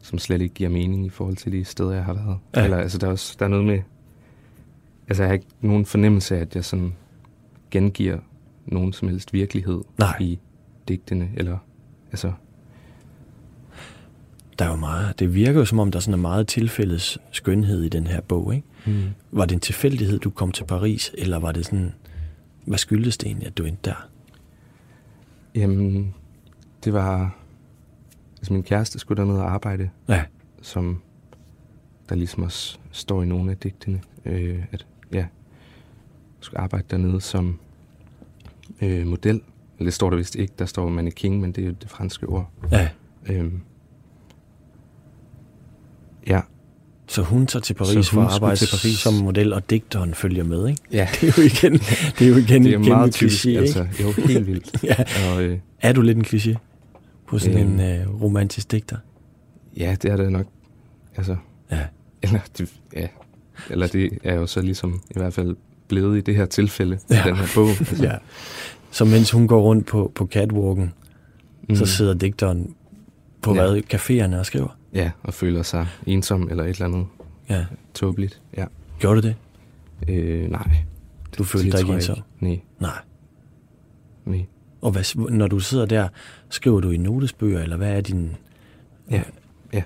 som 0.02 0.20
slet 0.20 0.42
ikke 0.42 0.56
giver 0.56 0.70
mening 0.70 1.06
i 1.06 1.10
forhold 1.10 1.36
til 1.36 1.52
de 1.52 1.66
steder, 1.66 1.92
jeg 1.92 2.04
har 2.04 2.14
været. 2.14 2.38
Ja. 2.56 2.64
Eller 2.64 2.78
altså, 2.78 2.98
der 2.98 3.08
er, 3.08 3.12
også, 3.12 3.36
der 3.40 3.46
er 3.46 3.50
noget 3.50 3.66
med... 3.66 3.80
Altså, 5.08 5.24
jeg 5.24 5.30
har 5.30 5.34
ikke 5.34 5.46
nogen 5.62 5.86
fornemmelse 5.86 6.36
af, 6.38 6.42
at 6.42 6.56
jeg 6.56 6.66
sådan 6.66 6.94
gengiver 7.72 8.18
nogen 8.66 8.94
som 8.94 9.08
helst 9.08 9.34
virkelighed 9.34 9.82
Nej. 9.98 10.18
i 10.20 10.40
digtene. 10.88 11.30
Eller, 11.38 11.58
altså, 12.12 12.32
Der 14.60 14.66
er 14.66 14.70
jo 14.70 14.76
meget. 14.76 15.20
Det 15.20 15.34
virker 15.34 15.60
jo 15.60 15.66
som 15.66 15.80
om, 15.80 15.92
der 15.92 16.00
sådan 16.00 16.14
er 16.14 16.18
meget 16.22 16.48
tilfældets 16.48 17.18
skønhed 17.32 17.84
i 17.84 17.90
den 17.90 18.08
her 18.08 18.22
bog, 18.22 18.56
ikke? 18.56 18.68
hmm. 18.86 19.04
Var 19.32 19.46
det 19.46 19.56
en 19.56 19.60
tilfældighed, 19.60 20.20
du 20.20 20.30
kom 20.30 20.52
til 20.52 20.64
Paris, 20.66 21.12
eller 21.18 21.40
var 21.40 21.52
det 21.52 21.66
sådan... 21.66 21.94
Hvad 22.66 22.78
skyldtes 22.78 23.18
det 23.18 23.28
egentlig, 23.28 23.48
at 23.48 23.58
du 23.58 23.64
endte 23.64 23.90
der? 23.90 24.10
Jamen, 25.56 26.14
det 26.84 26.94
var... 26.94 27.36
Altså, 28.38 28.54
min 28.54 28.64
kæreste 28.64 29.00
skulle 29.00 29.22
derned 29.24 29.38
og 29.38 29.52
arbejde, 29.52 29.90
Ja, 30.10 30.24
som 30.62 31.02
der 32.10 32.16
ligesom 32.16 32.44
også 32.44 32.80
står 32.92 33.24
i 33.24 33.26
nogle 33.26 33.52
af 33.52 33.58
digtene, 33.58 34.02
øh, 34.26 34.64
at 34.72 34.86
ja, 35.14 35.26
skulle 36.40 36.60
arbejde 36.60 36.86
dernede 36.92 37.22
som 37.22 37.60
øh, 38.82 39.08
model. 39.08 39.42
Eller 39.78 39.86
det 39.86 39.94
står 39.94 40.10
der 40.10 40.18
vist 40.18 40.36
ikke, 40.36 40.54
der 40.60 40.66
står 40.66 40.90
mannequin, 40.90 41.42
men 41.42 41.52
det 41.52 41.62
er 41.62 41.66
jo 41.68 41.74
det 41.82 41.90
franske 41.90 42.26
ord. 42.28 42.50
ja. 42.72 42.90
Øhm, 43.30 43.62
ja, 46.28 46.42
Så 47.08 47.22
hun 47.22 47.48
tager 47.48 47.62
til 47.62 47.74
Paris 47.74 48.10
for 48.10 48.22
at 48.22 48.34
arbejde 48.34 48.56
til 48.56 48.66
Paris. 48.72 48.98
som 49.00 49.14
model, 49.14 49.54
og 49.54 49.70
digteren 49.70 50.14
følger 50.14 50.44
med, 50.44 50.68
ikke? 50.68 50.82
ja. 50.92 51.08
Det 51.22 51.24
er 51.30 51.34
jo 51.38 51.44
igen, 51.44 51.74
det 52.20 52.22
er 52.22 52.28
jo 52.30 52.36
igen, 52.36 52.64
det 52.64 52.74
er 52.74 52.80
igen 52.80 52.90
meget 52.90 53.22
en 53.22 53.28
kliché, 53.30 53.50
altså, 53.50 53.88
jo, 54.02 54.12
helt 54.28 54.48
vildt. 54.48 54.84
Ja. 54.84 54.96
Og 55.34 55.44
øh, 55.44 55.60
Er 55.82 55.94
du 55.94 56.02
lidt 56.02 56.18
en 56.18 56.26
kliché 56.26 56.56
på 57.28 57.40
sådan 57.40 57.60
Øhm. 57.62 57.80
en 57.80 58.02
øh, 58.02 58.22
romantisk 58.22 58.72
digter? 58.72 58.98
ja, 59.78 59.96
det 60.02 60.12
er 60.12 60.18
det 60.18 60.32
nok, 60.32 60.46
altså, 61.18 61.36
Ja. 61.72 61.86
eller 62.22 62.40
det, 62.58 62.74
ja, 62.94 63.08
eller 63.70 63.88
det 63.88 64.18
er 64.24 64.36
jo 64.36 64.48
så 64.48 64.62
ligesom 64.62 65.02
i 65.10 65.14
hvert 65.20 65.34
fald 65.34 65.56
blevet 65.88 66.18
i 66.18 66.22
det 66.22 66.36
her 66.36 66.46
tilfælde, 66.46 67.00
Ja. 67.10 67.22
den 67.26 67.36
her 67.36 67.46
bog. 67.56 67.68
Altså, 67.80 68.04
ja. 68.04 68.16
Så 68.92 69.06
mens 69.06 69.32
hun 69.32 69.48
går 69.48 69.62
rundt 69.62 69.88
på, 69.88 70.12
på 70.16 70.28
catwalken, 70.28 70.94
mm. 71.70 71.76
så 71.76 71.86
sidder 71.86 72.14
digteren 72.14 72.76
på 73.42 73.56
Ja. 73.56 73.62
hvad, 73.68 73.82
caféerne 73.94 74.36
og 74.40 74.46
skriver? 74.46 74.78
Ja, 74.94 75.12
og 75.24 75.34
føler 75.34 75.64
sig 75.64 75.88
ensom 76.06 76.50
eller 76.50 76.64
et 76.64 76.70
eller 76.70 76.86
andet 76.86 77.06
Ja. 77.50 77.66
tåbeligt. 77.94 78.42
Ja. 78.58 78.66
Gjorde 79.00 79.22
du 79.22 79.28
det? 79.28 79.36
Øh, 80.08 80.52
nej. 80.52 80.68
Du 81.38 81.44
følte 81.44 81.66
det 81.66 81.74
dig 81.74 81.82
ikke 81.82 81.94
ensom? 81.94 82.18
Nej, 82.40 82.60
Nej. 82.80 82.92
nej. 84.26 84.46
Og 84.82 84.92
hvad, 84.92 85.30
når 85.30 85.48
du 85.48 85.60
sidder 85.60 85.86
der, 85.86 86.08
skriver 86.50 86.80
du 86.82 86.90
i 86.92 86.98
notesbøger, 86.98 87.62
eller 87.62 87.78
hvad 87.78 87.98
er 87.98 88.02
din... 88.02 88.32
Ja, 89.12 89.22
ja. 89.74 89.84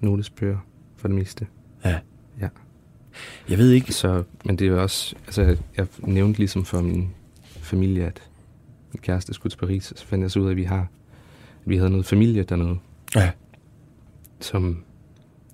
Notesbøger 0.00 0.58
for 0.96 1.08
det 1.08 1.14
meste. 1.14 1.46
Ja. 1.84 1.98
Jeg 3.48 3.58
ved 3.58 3.70
ikke... 3.70 3.92
Så, 3.92 4.24
men 4.44 4.58
det 4.58 4.68
er 4.68 4.74
også, 4.80 5.14
altså 5.26 5.56
jeg 5.76 5.86
nævnte 5.98 6.38
ligesom 6.38 6.64
for 6.64 6.80
min 6.80 7.10
familie, 7.48 8.06
at 8.06 8.22
min 8.92 9.00
kæreste 9.00 9.34
skulle 9.34 9.50
til 9.50 9.58
Paris, 9.58 9.92
og 9.92 9.98
så 9.98 10.06
fandt 10.06 10.22
jeg 10.22 10.30
så 10.30 10.40
ud 10.40 10.46
af, 10.46 10.50
at 10.50 10.56
vi 10.56 10.64
har, 10.64 10.80
at 10.80 10.86
vi 11.64 11.76
havde 11.76 11.90
noget 11.90 12.06
familie 12.06 12.42
dernede, 12.42 12.78
Ja. 13.16 13.30
som, 14.40 14.84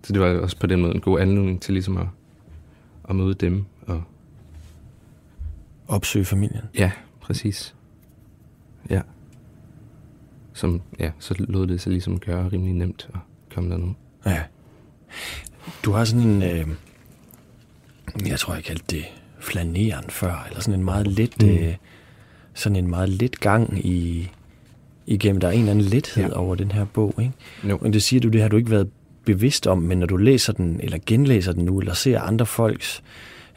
så 0.03 0.13
det 0.13 0.21
var 0.23 0.27
også 0.39 0.57
på 0.59 0.67
den 0.67 0.81
måde 0.81 0.95
en 0.95 1.01
god 1.01 1.21
anledning 1.21 1.63
til 1.63 1.73
ligesom 1.75 1.97
at, 1.97 2.07
at 3.09 3.17
møde 3.17 3.35
dem, 3.35 3.65
og 3.87 4.03
Opsøge 5.89 6.25
familien. 6.25 6.63
Ja, 6.79 6.91
præcis. 7.21 7.75
Ja. 8.91 9.01
Som, 10.53 10.81
ja, 10.99 11.11
så 11.19 11.35
lod 11.39 11.67
det 11.67 11.81
sig 11.81 11.93
ligesom 11.93 12.19
gøre 12.21 12.49
rimelig 12.49 12.75
nemt 12.75 13.09
at 13.15 13.21
komme 13.55 13.71
derned. 13.71 13.95
Ja. 14.27 14.43
Du 15.85 15.93
har 15.93 16.05
sådan 16.05 16.27
en... 16.29 16.43
Øh, 16.43 16.69
jeg 18.27 18.39
tror, 18.39 18.55
jeg 18.55 18.65
kaldte 18.65 18.85
det 18.91 19.05
flaneren 19.41 20.05
før, 20.09 20.47
eller 20.49 20.61
sådan 20.61 20.79
en 20.79 20.85
meget 20.85 21.07
let... 21.07 21.43
Mm. 21.43 21.49
Øh, 21.49 21.75
sådan 22.55 22.77
en 22.77 22.91
meget 22.91 23.09
let 23.09 23.41
gang 23.41 23.87
i, 23.87 24.31
igennem. 25.07 25.41
Der 25.41 25.49
er 25.49 25.53
en 25.53 25.59
eller 25.59 25.71
anden 25.71 25.85
lethed 25.85 26.25
ja. 26.25 26.37
Over 26.39 26.55
den 26.55 26.71
her 26.71 26.85
bog, 26.85 27.15
ikke? 27.19 27.33
Jo. 27.69 27.79
Men 27.83 27.93
det 27.93 28.03
siger 28.03 28.21
du, 28.21 28.29
det 28.29 28.43
har 28.43 28.49
du 28.49 28.57
ikke 28.57 28.71
været 28.71 28.91
bevidst 29.25 29.67
om, 29.67 29.79
men 29.79 29.99
når 29.99 30.07
du 30.07 30.17
læser 30.17 30.53
den, 30.53 30.81
eller 30.83 30.99
genlæser 31.07 31.53
den 31.53 31.65
nu, 31.65 31.79
eller 31.79 31.95
ser 31.95 32.21
andre 32.21 32.47
folks 32.47 33.03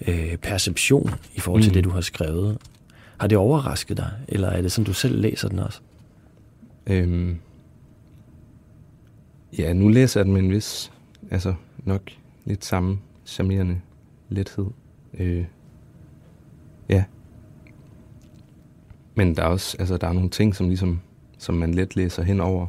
øh, 0.08 0.38
perception 0.38 1.16
i 1.36 1.40
forhold 1.40 1.64
til. 1.64 1.70
Mm. 1.70 1.74
det, 1.74 1.84
du 1.84 1.90
har 1.90 2.02
skrevet, 2.02 2.58
har 3.18 3.28
det 3.28 3.38
overrasket 3.38 3.98
dig? 3.98 4.12
Eller 4.28 4.48
er 4.48 4.62
det 4.62 4.72
sådan, 4.72 4.86
du 4.86 4.94
selv 4.94 5.22
læser 5.22 5.50
den 5.50 5.60
også? 5.60 5.80
Øhm, 6.88 7.38
ja, 9.58 9.74
nu 9.74 9.88
læser 9.88 10.20
jeg 10.20 10.26
den 10.26 10.34
med 10.34 10.42
en 10.42 10.52
vis, 10.52 10.92
altså 11.32 11.54
nok 11.78 12.02
lidt 12.46 12.66
samme 12.66 13.00
charmerende 13.26 13.80
lethed. 14.30 14.66
Øh, 15.20 15.46
ja. 16.90 17.04
Men 19.16 19.36
der 19.36 19.44
er 19.44 19.48
også, 19.48 19.78
altså 19.80 19.98
der 19.98 20.08
er 20.08 20.14
nogle 20.14 20.30
ting, 20.30 20.56
som 20.56 20.68
ligesom, 20.68 21.00
som 21.38 21.56
man 21.56 21.74
let 21.74 21.96
læser 21.96 22.24
henover, 22.24 22.68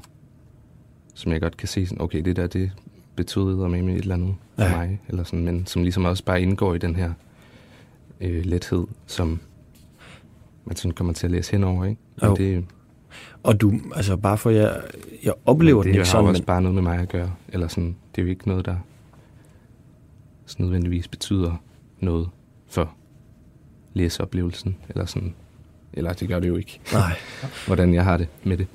som 1.14 1.32
jeg 1.32 1.40
godt 1.40 1.56
kan 1.56 1.68
se 1.68 1.86
sådan, 1.86 2.02
okay, 2.02 2.22
det 2.24 2.36
der, 2.36 2.46
det 2.46 2.70
betød 3.16 3.56
med 3.84 3.94
et 3.94 4.00
eller 4.00 4.14
andet 4.14 4.34
for 4.54 4.62
Ja. 4.62 4.70
ja. 4.70 4.76
mig, 4.76 5.00
eller 5.08 5.24
sådan, 5.24 5.44
men 5.44 5.66
som 5.66 5.82
ligesom 5.82 6.04
også 6.04 6.24
bare 6.24 6.42
indgår 6.42 6.74
i 6.74 6.78
den 6.78 6.96
her 6.96 7.12
øh, 8.20 8.44
lethed, 8.44 8.84
som 9.06 9.40
man 10.64 10.76
sådan 10.76 10.90
kommer 10.90 11.12
til 11.12 11.26
at 11.26 11.30
læse 11.30 11.52
henover, 11.52 11.84
ikke? 11.84 12.00
Og 12.20 12.38
det, 12.38 12.64
Og 13.42 13.60
du, 13.60 13.72
altså 13.94 14.16
bare 14.16 14.38
for 14.38 14.50
jeg, 14.50 14.80
jeg 15.24 15.32
oplever 15.46 15.78
Men 15.78 15.84
den 15.84 15.88
det 15.88 15.98
ikke 15.98 15.98
har 15.98 16.04
sådan, 16.04 16.24
jo 16.24 16.28
også 16.28 16.42
men, 16.42 16.46
bare 16.46 16.62
noget 16.62 16.74
med 16.74 16.82
mig 16.82 16.98
at 16.98 17.08
gøre. 17.08 17.32
Eller 17.48 17.68
sådan, 17.68 17.96
det 18.14 18.22
er 18.22 18.24
jo 18.24 18.30
ikke 18.30 18.48
noget, 18.48 18.64
der 18.64 18.76
sådan 20.46 20.64
nødvendigvis 20.64 21.08
betyder 21.08 21.62
noget 22.00 22.28
for 22.68 22.90
læseoplevelsen. 23.94 24.76
Eller 24.88 25.06
sådan, 25.06 25.34
eller 25.92 26.12
det 26.12 26.28
gør 26.28 26.40
det 26.40 26.48
jo 26.48 26.56
ikke, 26.56 26.80
nej. 26.92 27.16
hvordan 27.66 27.94
jeg 27.94 28.04
har 28.04 28.16
det 28.16 28.28
med 28.44 28.56
det. 28.56 28.66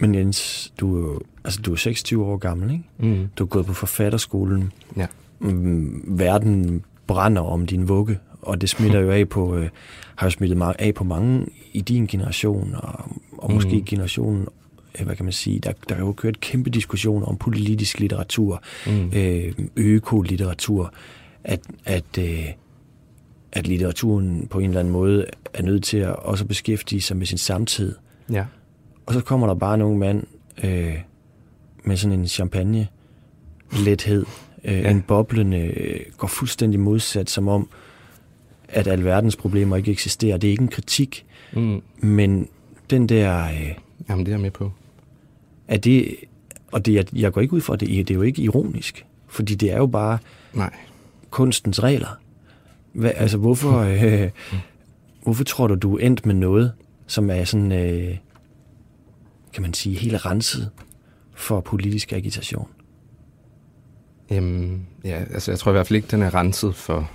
Men 0.00 0.14
Jens, 0.14 0.72
du 0.80 0.96
er 0.96 1.00
jo, 1.00 1.20
altså 1.44 1.62
du 1.62 1.72
er 1.72 1.76
26 1.76 2.24
år 2.24 2.36
gammel, 2.36 2.70
ikke? 2.70 2.84
Mm. 3.16 3.28
Du 3.38 3.44
er 3.44 3.48
gået 3.48 3.66
på 3.66 3.72
forfatterskolen. 3.72 4.72
Ja. 4.96 5.06
Mm, 5.38 6.04
verden 6.18 6.84
brænder 7.06 7.42
om 7.42 7.66
din 7.66 7.88
vugge, 7.88 8.18
og 8.42 8.60
det 8.60 8.68
smitter 8.68 9.00
jo 9.00 9.10
af 9.10 9.28
på, 9.28 9.54
øh, 9.56 9.68
har 10.16 10.26
jo 10.26 10.30
smittet 10.30 10.62
af 10.78 10.94
på 10.94 11.04
mange 11.04 11.46
i 11.72 11.80
din 11.80 12.06
generation, 12.06 12.74
og, 12.74 13.10
og 13.38 13.52
måske 13.52 13.76
Mhm. 13.76 13.84
generationen, 13.84 14.46
hvad 15.04 15.16
kan 15.16 15.24
man 15.24 15.32
sige, 15.32 15.58
der, 15.58 15.72
der 15.88 15.94
er 15.94 15.98
jo 15.98 16.12
kørt 16.12 16.40
kæmpe 16.40 16.70
diskussioner 16.70 17.26
om 17.26 17.36
politisk 17.36 18.00
litteratur, 18.00 18.62
Mm. 18.86 19.10
øh, 19.14 19.52
økolitteratur, 19.76 20.92
at, 21.44 21.60
at, 21.84 22.18
øh, 22.18 22.44
at 23.52 23.66
litteraturen 23.66 24.46
på 24.50 24.58
en 24.58 24.64
eller 24.64 24.80
anden 24.80 24.92
måde 24.92 25.26
er 25.54 25.62
nødt 25.62 25.84
til 25.84 25.96
at 25.98 26.16
også 26.16 26.44
beskæftige 26.44 27.00
sig 27.00 27.16
med 27.16 27.26
sin 27.26 27.38
samtid. 27.38 27.94
Ja. 28.32 28.44
Og 29.06 29.14
så 29.14 29.20
kommer 29.20 29.46
der 29.46 29.54
bare 29.54 29.84
ung 29.84 29.98
mand 29.98 30.24
øh, 30.64 30.94
med 31.84 31.96
sådan 31.96 32.18
en 32.18 32.28
champagne 32.28 32.88
lethed, 33.84 34.26
øh. 34.64 34.72
Ja. 34.78 34.90
en 34.90 35.02
boblende, 35.02 35.58
øh, 35.58 36.00
går 36.16 36.28
fuldstændig 36.28 36.80
modsat, 36.80 37.30
som 37.30 37.48
om, 37.48 37.68
at 38.68 38.86
alverdens 38.86 39.36
problemer 39.36 39.76
ikke 39.76 39.90
eksisterer. 39.90 40.36
Det 40.36 40.48
er 40.48 40.50
ikke 40.52 40.62
en 40.62 40.68
kritik, 40.68 41.24
Mm. 41.52 41.82
men 42.00 42.48
den 42.90 43.08
der, 43.08 43.44
øh, 43.44 43.74
Jamen, 44.08 44.26
det 44.26 44.32
er 44.32 44.36
jeg 44.36 44.40
med 44.40 44.50
på. 44.50 44.72
Er 45.68 45.76
det, 45.76 46.16
og 46.72 46.86
det, 46.86 46.94
jeg, 46.94 47.06
jeg 47.18 47.32
går 47.32 47.40
ikke 47.40 47.54
ud 47.54 47.60
fra, 47.60 47.76
det, 47.76 47.88
det 47.88 48.10
er 48.10 48.14
jo 48.14 48.22
ikke 48.22 48.42
ironisk, 48.42 49.06
fordi 49.26 49.54
det 49.54 49.72
er 49.72 49.76
jo 49.76 49.86
bare 49.86 50.18
Nej. 50.52 50.74
kunstens 51.30 51.82
regler. 51.82 52.20
Hvad, 52.92 53.12
altså, 53.14 53.38
hvorfor, 53.38 53.78
øh, 53.78 54.30
hvorfor 55.22 55.44
tror 55.44 55.66
du, 55.66 55.74
du 55.74 55.96
er 55.96 56.06
endt 56.06 56.26
med 56.26 56.34
noget, 56.34 56.72
som 57.06 57.30
er 57.30 57.44
sådan, 57.44 57.72
øh, 57.72 58.16
kan 59.52 59.62
man 59.62 59.74
sige, 59.74 59.96
helt 59.96 60.26
renset 60.26 60.70
for 61.34 61.60
politisk 61.60 62.12
agitation? 62.12 62.68
Jamen, 64.30 64.86
ja, 65.04 65.24
altså 65.30 65.50
jeg 65.50 65.58
tror 65.58 65.70
i 65.70 65.74
hvert 65.74 65.86
fald 65.86 65.96
ikke, 65.96 66.08
den 66.10 66.22
er 66.22 66.34
renset 66.34 66.74
for 66.74 67.10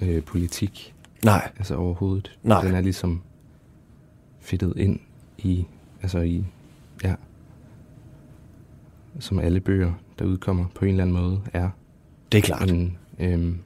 øh, 0.00 0.22
politik. 0.22 0.94
Nej. 1.24 1.50
Altså 1.58 1.76
overhovedet. 1.76 2.38
Nej. 2.42 2.62
Den 2.64 2.74
er 2.74 2.80
ligesom 2.80 3.22
fedtet 4.40 4.72
ind 4.76 5.00
i, 5.38 5.66
altså 6.02 6.18
i, 6.18 6.44
som 9.18 9.38
alle 9.38 9.60
bøger, 9.60 9.92
der 10.18 10.24
udkommer 10.24 10.64
på 10.74 10.84
en 10.84 10.90
eller 10.90 11.02
anden 11.04 11.16
måde, 11.16 11.40
er. 11.52 11.68
Det 12.32 12.38
er 12.38 12.42
klart. 12.42 12.70
Men, 12.70 12.96
øhm, 13.18 13.58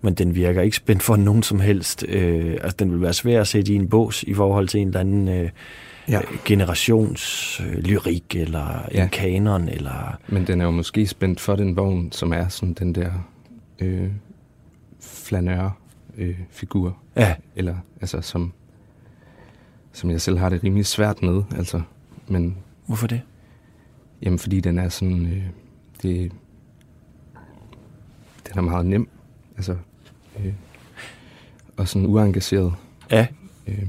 Men 0.00 0.14
den 0.14 0.34
virker 0.34 0.62
ikke 0.62 0.76
spændt 0.76 1.02
for 1.02 1.16
nogen 1.16 1.42
som 1.42 1.60
helst. 1.60 2.04
Øh, 2.08 2.52
altså, 2.62 2.76
den 2.78 2.92
vil 2.92 3.00
være 3.00 3.12
svær 3.12 3.40
at 3.40 3.48
sætte 3.48 3.72
i 3.72 3.76
en 3.76 3.88
bås 3.88 4.22
i 4.22 4.34
forhold 4.34 4.68
til 4.68 4.80
en 4.80 4.86
eller 4.86 5.00
anden 5.00 5.28
øh, 5.28 5.50
Ja. 6.08 6.20
generations 6.44 7.60
øh, 7.60 7.78
lyrik, 7.78 8.36
eller 8.36 8.88
ja. 8.94 9.02
En 9.02 9.08
kanon, 9.08 9.68
eller... 9.68 10.18
men 10.28 10.46
den 10.46 10.60
er 10.60 10.64
jo 10.64 10.70
måske 10.70 11.06
spændt 11.06 11.40
for 11.40 11.56
den 11.56 11.76
vogn, 11.76 12.12
som 12.12 12.32
er 12.32 12.48
sådan 12.48 12.74
den 12.74 12.94
der 12.94 13.12
øh, 13.78 14.08
flanør 15.00 15.78
øh, 16.16 16.38
figur. 16.50 16.96
Ja, 17.16 17.34
Eller 17.56 17.76
altså 18.00 18.20
som, 18.20 18.52
som 19.92 20.10
jeg 20.10 20.20
selv 20.20 20.38
har 20.38 20.48
det 20.48 20.64
rimelig 20.64 20.86
svært 20.86 21.22
med. 21.22 21.42
Altså, 21.56 21.80
men 22.28 22.56
hvorfor 22.86 23.06
det? 23.06 23.20
Jamen, 24.22 24.38
fordi 24.38 24.60
den 24.60 24.78
er 24.78 24.88
sådan... 24.88 25.26
Øh, 25.26 25.42
det, 26.02 26.32
den 28.48 28.58
er 28.58 28.60
meget 28.62 28.86
nem. 28.86 29.08
Altså... 29.56 29.76
Øh, 30.44 30.52
og 31.76 31.88
sådan 31.88 32.06
uengageret. 32.06 32.72
Ja, 33.10 33.26
Øh, 33.68 33.86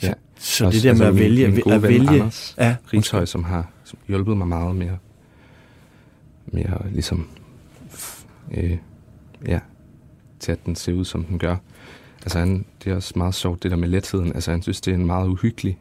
så, 0.00 0.14
så 0.36 0.66
Også- 0.66 0.76
det 0.76 0.84
der 0.84 0.94
med 0.98 1.06
at 1.06 1.14
min- 1.14 1.22
vælge... 1.22 1.48
min 1.48 1.60
gode 1.60 1.74
at 1.74 1.82
ven 1.82 1.88
vælge 1.90 2.08
Anders 2.08 2.54
ja, 2.58 2.76
Rishøj, 2.92 3.24
som 3.24 3.44
har 3.44 3.70
som 3.84 3.98
hjulpet 4.08 4.36
mig 4.36 4.48
meget 4.48 4.76
med, 4.76 4.86
at- 4.86 4.98
med 6.46 6.64
at 6.64 6.92
ligesom... 6.92 7.28
Øh, 8.54 8.76
ja, 9.46 9.60
til 10.40 10.52
at 10.52 10.66
den 10.66 10.76
ser 10.76 10.92
ud, 10.92 11.04
som 11.04 11.24
den 11.24 11.38
gør. 11.38 11.56
Altså, 12.22 12.38
han, 12.38 12.64
det 12.84 12.92
er 12.92 12.96
også 12.96 13.12
meget 13.16 13.34
sjovt, 13.34 13.62
det 13.62 13.70
der 13.70 13.76
med 13.76 13.88
letheden. 13.88 14.32
Altså, 14.34 14.50
han 14.50 14.62
synes, 14.62 14.80
det 14.80 14.90
er 14.90 14.94
en 14.94 15.06
meget 15.06 15.28
uhyggelig 15.28 15.78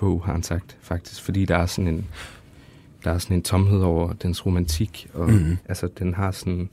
bog, 0.00 0.22
har 0.24 0.32
han 0.32 0.42
sagt, 0.42 0.76
faktisk. 0.80 1.22
Fordi 1.22 1.44
der 1.44 1.56
er 1.56 1.66
sådan 1.66 1.88
en, 1.94 2.06
der 3.04 3.10
er 3.10 3.18
sådan 3.18 3.36
en 3.36 3.42
tomhed 3.42 3.80
over 3.80 4.12
dens 4.12 4.46
romantik, 4.46 5.08
og 5.14 5.30
Mhm. 5.30 5.56
altså, 5.68 5.88
den 5.98 6.14
har 6.14 6.30
sådan 6.30 6.68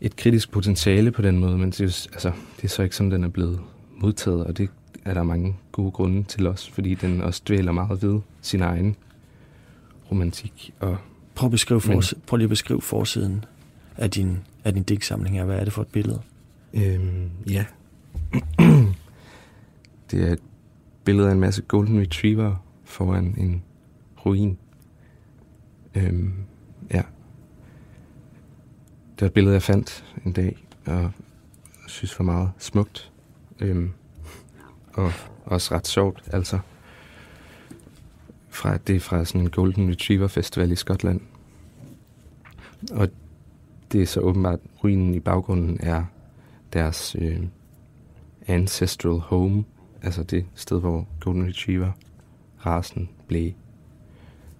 et 0.00 0.16
kritisk 0.16 0.50
potentiale 0.50 1.10
på 1.12 1.22
den 1.22 1.38
måde, 1.38 1.58
men 1.58 1.70
det 1.70 1.80
er, 1.80 2.08
altså, 2.12 2.32
det 2.56 2.64
er 2.64 2.68
så 2.68 2.82
ikke 2.82 2.96
sådan, 2.96 3.12
den 3.12 3.24
er 3.24 3.28
blevet 3.28 3.60
modtaget, 3.98 4.44
og 4.44 4.58
det 4.58 4.70
er 5.04 5.14
der 5.14 5.22
mange 5.22 5.56
gode 5.72 5.90
grunde 5.90 6.22
til 6.22 6.46
også, 6.46 6.72
fordi 6.72 6.94
den 6.94 7.20
også 7.22 7.42
dvæler 7.48 7.72
meget 7.72 8.02
ved 8.02 8.20
sin 8.42 8.62
egen 8.62 8.96
romantik. 10.10 10.74
Og 10.80 10.96
Prøv, 11.34 11.46
at 11.46 11.50
beskrive 11.50 11.80
Men- 11.86 11.98
forsi- 11.98 12.18
prøv 12.26 12.36
lige 12.36 12.44
at 12.44 12.50
beskrive 12.50 12.82
forsiden 12.82 13.44
af 13.96 14.10
din, 14.10 14.38
af 14.64 14.74
din 14.74 14.82
digtsamling 14.82 15.36
her. 15.36 15.44
Hvad 15.44 15.56
er 15.58 15.64
det 15.64 15.72
for 15.72 15.82
et 15.82 15.88
billede? 15.88 16.20
øhm, 16.74 17.30
ja, 17.50 17.64
det 20.10 20.22
er 20.28 20.32
et 20.32 20.38
billede 21.04 21.28
af 21.28 21.32
en 21.32 21.40
masse 21.40 21.62
golden 21.62 22.00
retriever 22.00 22.64
foran 22.84 23.34
en 23.38 23.62
ruin. 24.26 24.58
Øhm, 25.94 26.34
ja. 26.90 27.02
Det 29.14 29.20
var 29.20 29.26
et 29.26 29.32
billede, 29.32 29.54
jeg 29.54 29.62
fandt 29.62 30.04
en 30.24 30.32
dag, 30.32 30.56
og 30.86 31.10
synes 31.86 32.18
var 32.18 32.24
meget 32.24 32.50
smukt. 32.58 33.12
Øhm, 33.60 33.92
og 34.92 35.12
også 35.44 35.74
ret 35.74 35.86
sjovt, 35.86 36.22
altså. 36.32 36.58
Fra, 38.48 38.76
det 38.76 38.96
er 38.96 39.00
fra 39.00 39.24
sådan 39.24 39.40
en 39.40 39.50
Golden 39.50 39.90
Retriever 39.90 40.26
Festival 40.26 40.72
i 40.72 40.76
Skotland. 40.76 41.20
Og 42.92 43.08
det 43.92 44.02
er 44.02 44.06
så 44.06 44.20
åbenbart, 44.20 44.60
ruinen 44.84 45.14
i 45.14 45.20
baggrunden 45.20 45.78
er 45.80 46.04
deres 46.72 47.16
øh, 47.18 47.40
ancestral 48.46 49.18
home. 49.18 49.64
Altså 50.02 50.22
det 50.22 50.44
sted, 50.54 50.80
hvor 50.80 51.06
Golden 51.20 51.46
Retriever 51.48 51.90
rasen 52.66 53.08
blev 53.26 53.50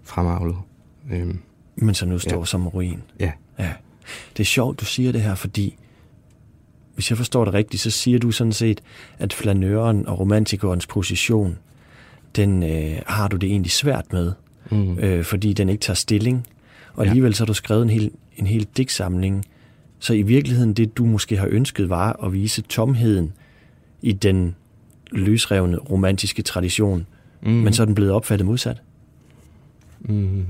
fremavlet. 0.02 0.56
Øhm, 1.12 1.38
Men 1.76 1.94
så 1.94 2.06
nu 2.06 2.18
står 2.18 2.38
Ja. 2.38 2.44
som 2.44 2.68
ruin. 2.68 3.02
ja, 3.20 3.32
Ja. 3.58 3.72
Det 4.36 4.42
er 4.42 4.46
sjovt, 4.46 4.80
du 4.80 4.84
siger 4.84 5.12
det 5.12 5.20
her, 5.22 5.34
fordi 5.34 5.76
hvis 6.94 7.10
jeg 7.10 7.16
forstår 7.18 7.44
det 7.44 7.54
rigtigt, 7.54 7.82
så 7.82 7.90
siger 7.90 8.18
du 8.18 8.30
sådan 8.30 8.52
set, 8.52 8.80
at 9.18 9.32
flanøren 9.32 10.06
og 10.06 10.18
romantikerens 10.20 10.86
position, 10.86 11.58
den 12.36 12.62
øh, 12.62 13.02
har 13.06 13.28
du 13.28 13.36
det 13.36 13.46
egentlig 13.50 13.72
svært 13.72 14.12
med, 14.12 14.32
mm. 14.70 14.98
øh, 14.98 15.24
fordi 15.24 15.52
den 15.52 15.68
ikke 15.68 15.80
tager 15.82 15.94
stilling. 15.94 16.46
Og 16.94 17.04
Ja. 17.04 17.10
alligevel 17.10 17.34
så 17.34 17.42
har 17.42 17.46
du 17.46 17.54
skrevet 17.54 17.82
en 17.82 17.90
hel, 17.90 18.10
en 18.36 18.46
hel 18.46 18.66
digtsamling. 18.76 19.44
Så 19.98 20.14
i 20.14 20.22
virkeligheden, 20.22 20.72
det 20.74 20.96
du 20.96 21.04
måske 21.06 21.36
har 21.36 21.46
ønsket, 21.50 21.88
var 21.88 22.24
at 22.24 22.32
vise 22.32 22.62
tomheden 22.62 23.32
i 24.02 24.12
den 24.12 24.56
løsrevne 25.12 25.78
romantiske 25.78 26.42
tradition, 26.42 27.06
mm. 27.42 27.50
men 27.50 27.72
så 27.72 27.82
er 27.82 27.84
den 27.84 27.94
blevet 27.94 28.12
opfattet 28.12 28.46
modsat. 28.46 28.82
Mm. 30.00 30.46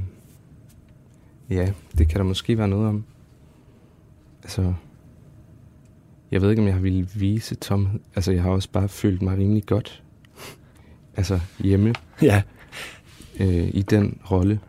Ja, 1.50 1.72
det 1.98 2.08
kan 2.08 2.18
der 2.18 2.24
måske 2.24 2.58
være 2.58 2.68
noget 2.68 2.88
om. 2.88 3.04
Altså, 4.42 4.74
jeg 6.30 6.42
ved 6.42 6.50
ikke, 6.50 6.62
om 6.62 6.66
jeg 6.66 6.74
har 6.74 6.80
ville 6.80 7.08
vise 7.14 7.54
tomhed. 7.54 8.00
Altså, 8.14 8.32
jeg 8.32 8.42
har 8.42 8.50
også 8.50 8.70
bare 8.70 8.88
følt 8.88 9.22
mig 9.22 9.38
rimelig 9.38 9.66
godt. 9.66 10.02
altså, 11.16 11.40
hjemme 11.58 11.94
Ja, 12.22 12.42
øh, 13.40 13.70
i 13.74 13.82
den 13.82 14.18
rolle. 14.30 14.60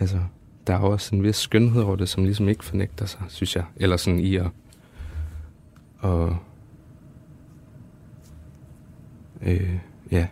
Altså, 0.00 0.20
der 0.66 0.74
er 0.74 0.78
også 0.78 1.16
en 1.16 1.22
vis 1.22 1.36
skønhed 1.36 1.82
over 1.82 1.96
det, 1.96 2.08
som 2.08 2.24
ligesom 2.24 2.48
ikke 2.48 2.64
fornægter 2.64 3.06
sig, 3.06 3.20
synes 3.28 3.56
jeg. 3.56 3.64
Eller 3.76 3.96
sådan 3.96 4.20
i 4.20 4.36
at... 4.36 4.46
Og, 5.98 6.36
øh, 9.42 9.70
ja. 10.10 10.26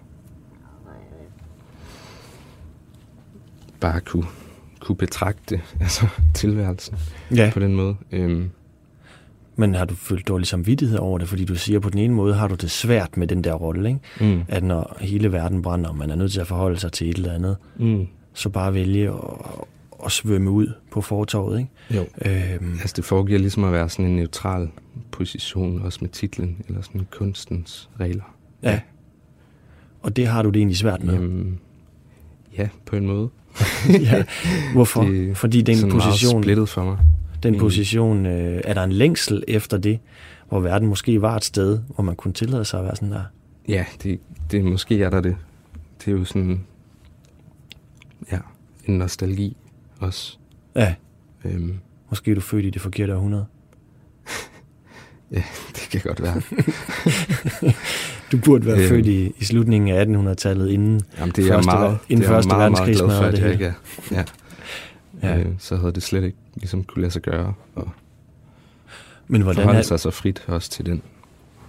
Bare 3.81 4.01
kunne, 4.01 4.25
kunne 4.81 4.97
betragte 4.97 5.61
altså, 5.81 6.07
tilværelsen 6.35 6.97
ja. 7.35 7.51
på 7.55 7.61
den 7.61 7.75
måde. 7.75 7.97
Øhm, 8.13 8.51
Men 9.57 9.75
har 9.75 9.85
du 9.85 9.95
følt 9.95 10.29
dårlig 10.29 10.47
samvittighed 10.47 10.99
over 10.99 11.19
det? 11.19 11.29
Fordi 11.29 11.45
du 11.45 11.55
siger, 11.55 11.79
at 11.79 11.83
på 11.83 11.91
den 11.91 11.99
ene 11.99 12.15
måde 12.15 12.35
har 12.35 12.49
du 12.49 12.55
det 12.55 12.71
svært 12.71 13.17
med 13.17 13.27
den 13.27 13.45
der 13.45 13.55
rolle, 13.55 13.89
ikke? 13.89 14.35
mm, 14.35 14.43
At 14.49 14.63
når 14.65 14.97
hele 15.01 15.33
verden 15.33 15.63
brænder, 15.63 15.91
og 15.91 15.97
man 15.97 16.11
er 16.11 16.15
nødt 16.17 16.33
til 16.33 16.41
at 16.41 16.47
forholde 16.47 16.79
sig 16.81 16.93
til 16.93 17.11
et 17.11 17.17
eller 17.17 17.33
andet, 17.33 17.57
mm, 17.77 18.07
så 18.35 18.49
bare 18.49 18.75
vælge 18.75 19.09
at, 19.09 19.15
at 20.05 20.13
svømme 20.13 20.51
ud 20.51 20.73
på 20.91 21.01
fortorvet, 21.01 21.59
ikke? 21.59 21.71
jo. 21.91 22.01
Øhm, 22.25 22.73
Altså, 22.81 22.95
det 22.97 23.05
foregiver 23.05 23.39
ligesom 23.39 23.65
at 23.65 23.73
være 23.73 23.89
sådan 23.89 24.05
en 24.07 24.17
neutral 24.17 24.69
position, 25.11 25.83
også 25.83 25.99
med 26.03 26.09
titlen, 26.11 26.57
eller 26.69 26.83
sådan 26.83 27.07
kunstens 27.11 27.91
regler. 28.01 28.35
ja. 28.63 28.81
Og 30.05 30.17
det 30.17 30.27
har 30.27 30.43
du 30.43 30.49
det 30.51 30.57
egentlig 30.57 30.77
svært 30.77 31.05
med. 31.05 31.15
Jamen, 31.15 31.59
ja, 32.59 32.69
på 32.87 32.97
en 32.97 33.07
måde. 33.07 33.29
ja. 34.01 34.25
Hvorfor? 34.73 35.05
Det 35.05 35.37
Fordi 35.37 35.63
den 35.63 35.77
sådan 35.77 35.93
position, 35.93 36.43
splittet 36.43 36.69
for 36.69 36.85
mig. 36.85 36.99
den 37.43 37.59
position 37.59 38.27
øh, 38.27 38.61
er 38.65 38.75
der 38.75 38.83
en 38.85 38.93
længsel 38.93 39.45
efter 39.49 39.79
det, 39.79 39.99
hvor 40.49 40.61
verden 40.61 40.89
måske 40.89 41.23
var 41.23 41.37
et 41.37 41.45
sted, 41.45 41.79
hvor 41.95 42.05
man 42.05 42.17
kunne 42.17 42.35
tillade 42.35 42.65
sig 42.65 42.79
at 42.79 42.85
være 42.85 42.97
sådan 42.97 43.13
der. 43.13 43.23
Ja, 43.69 43.85
det, 44.03 44.21
det 44.51 44.65
måske 44.65 45.03
er 45.03 45.11
der 45.11 45.21
det. 45.21 45.37
Det 46.05 46.09
er 46.09 46.17
jo 46.19 46.25
sådan, 46.25 46.65
ja, 48.33 48.39
en 48.87 48.99
nostalgi 48.99 49.57
også. 50.01 50.39
Ja, 50.77 50.95
Øhm, 51.45 51.79
måske 52.11 52.31
er 52.31 52.35
du 52.35 52.41
født 52.41 52.65
i 52.65 52.71
det 52.71 52.83
forkerte 52.83 53.15
århundrede. 53.17 53.47
det 55.75 55.89
kan 55.91 56.01
godt 56.01 56.23
være. 56.23 56.43
Du 58.35 58.41
burde 58.45 58.67
være 58.67 58.79
Øhm. 58.79 58.89
født 58.89 59.07
i, 59.07 59.33
i 59.39 59.45
slutningen 59.45 59.97
af 59.97 60.05
1800-tallet, 60.35 60.71
inden 60.71 61.01
Jamen, 61.19 61.33
det 61.37 61.45
er 61.45 61.53
Første 61.55 61.67
meget, 61.71 61.99
inden 62.09 62.21
det 62.23 62.29
er 62.29 62.33
Første 62.35 62.49
meget, 62.49 62.73
meget 62.73 62.81
Verdenskrig 62.89 63.07
glad 63.09 63.17
for, 63.19 63.25
at 63.25 63.33
det 63.33 63.39
jeg 63.39 63.47
her. 63.47 63.53
ikke 63.53 63.65
er. 63.65 63.73
Ja. 64.11 64.25
Ja. 65.29 65.39
Øh, 65.39 65.47
så 65.59 65.77
havde 65.77 65.93
det 65.93 66.03
slet 66.03 66.25
ikke 66.25 66.37
ligesom 66.55 66.85
kunne 66.85 67.01
lade 67.03 67.13
sig 67.13 67.23
gøre. 67.23 67.55
Og 67.75 67.89
Men 69.29 69.43
hvordan 69.43 69.69
er, 69.69 69.83
sig 69.83 70.01
så 70.01 70.11
frit 70.11 70.45
også 70.47 70.71
til 70.71 70.87
den. 70.87 71.03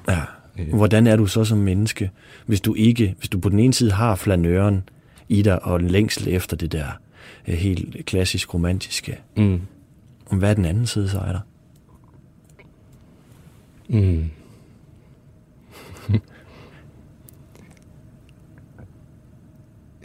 ja, 0.09 0.21
Øh, 0.59 0.73
hvordan 0.73 1.07
er 1.07 1.15
du 1.15 1.25
så 1.25 1.43
som 1.43 1.57
menneske, 1.57 2.11
hvis 2.45 2.61
du 2.61 2.73
ikke, 2.73 3.15
hvis 3.19 3.29
du 3.29 3.39
på 3.39 3.49
den 3.49 3.59
ene 3.59 3.73
side 3.73 3.91
har 3.91 4.15
flanøren 4.15 4.83
i 5.29 5.41
dig 5.41 5.63
og 5.65 5.79
en 5.79 5.87
længsel 5.87 6.27
efter 6.27 6.57
det 6.57 6.71
der 6.71 6.85
øh, 7.47 7.53
helt 7.55 8.05
klassisk 8.05 8.53
romantiske, 8.53 9.17
mm, 9.37 9.61
hvad 10.31 10.49
er 10.49 10.53
den 10.53 10.65
anden 10.65 10.85
side 10.87 11.09
så 11.09 11.17
er 11.19 11.31
der? 11.31 11.39
mm. 13.89 14.23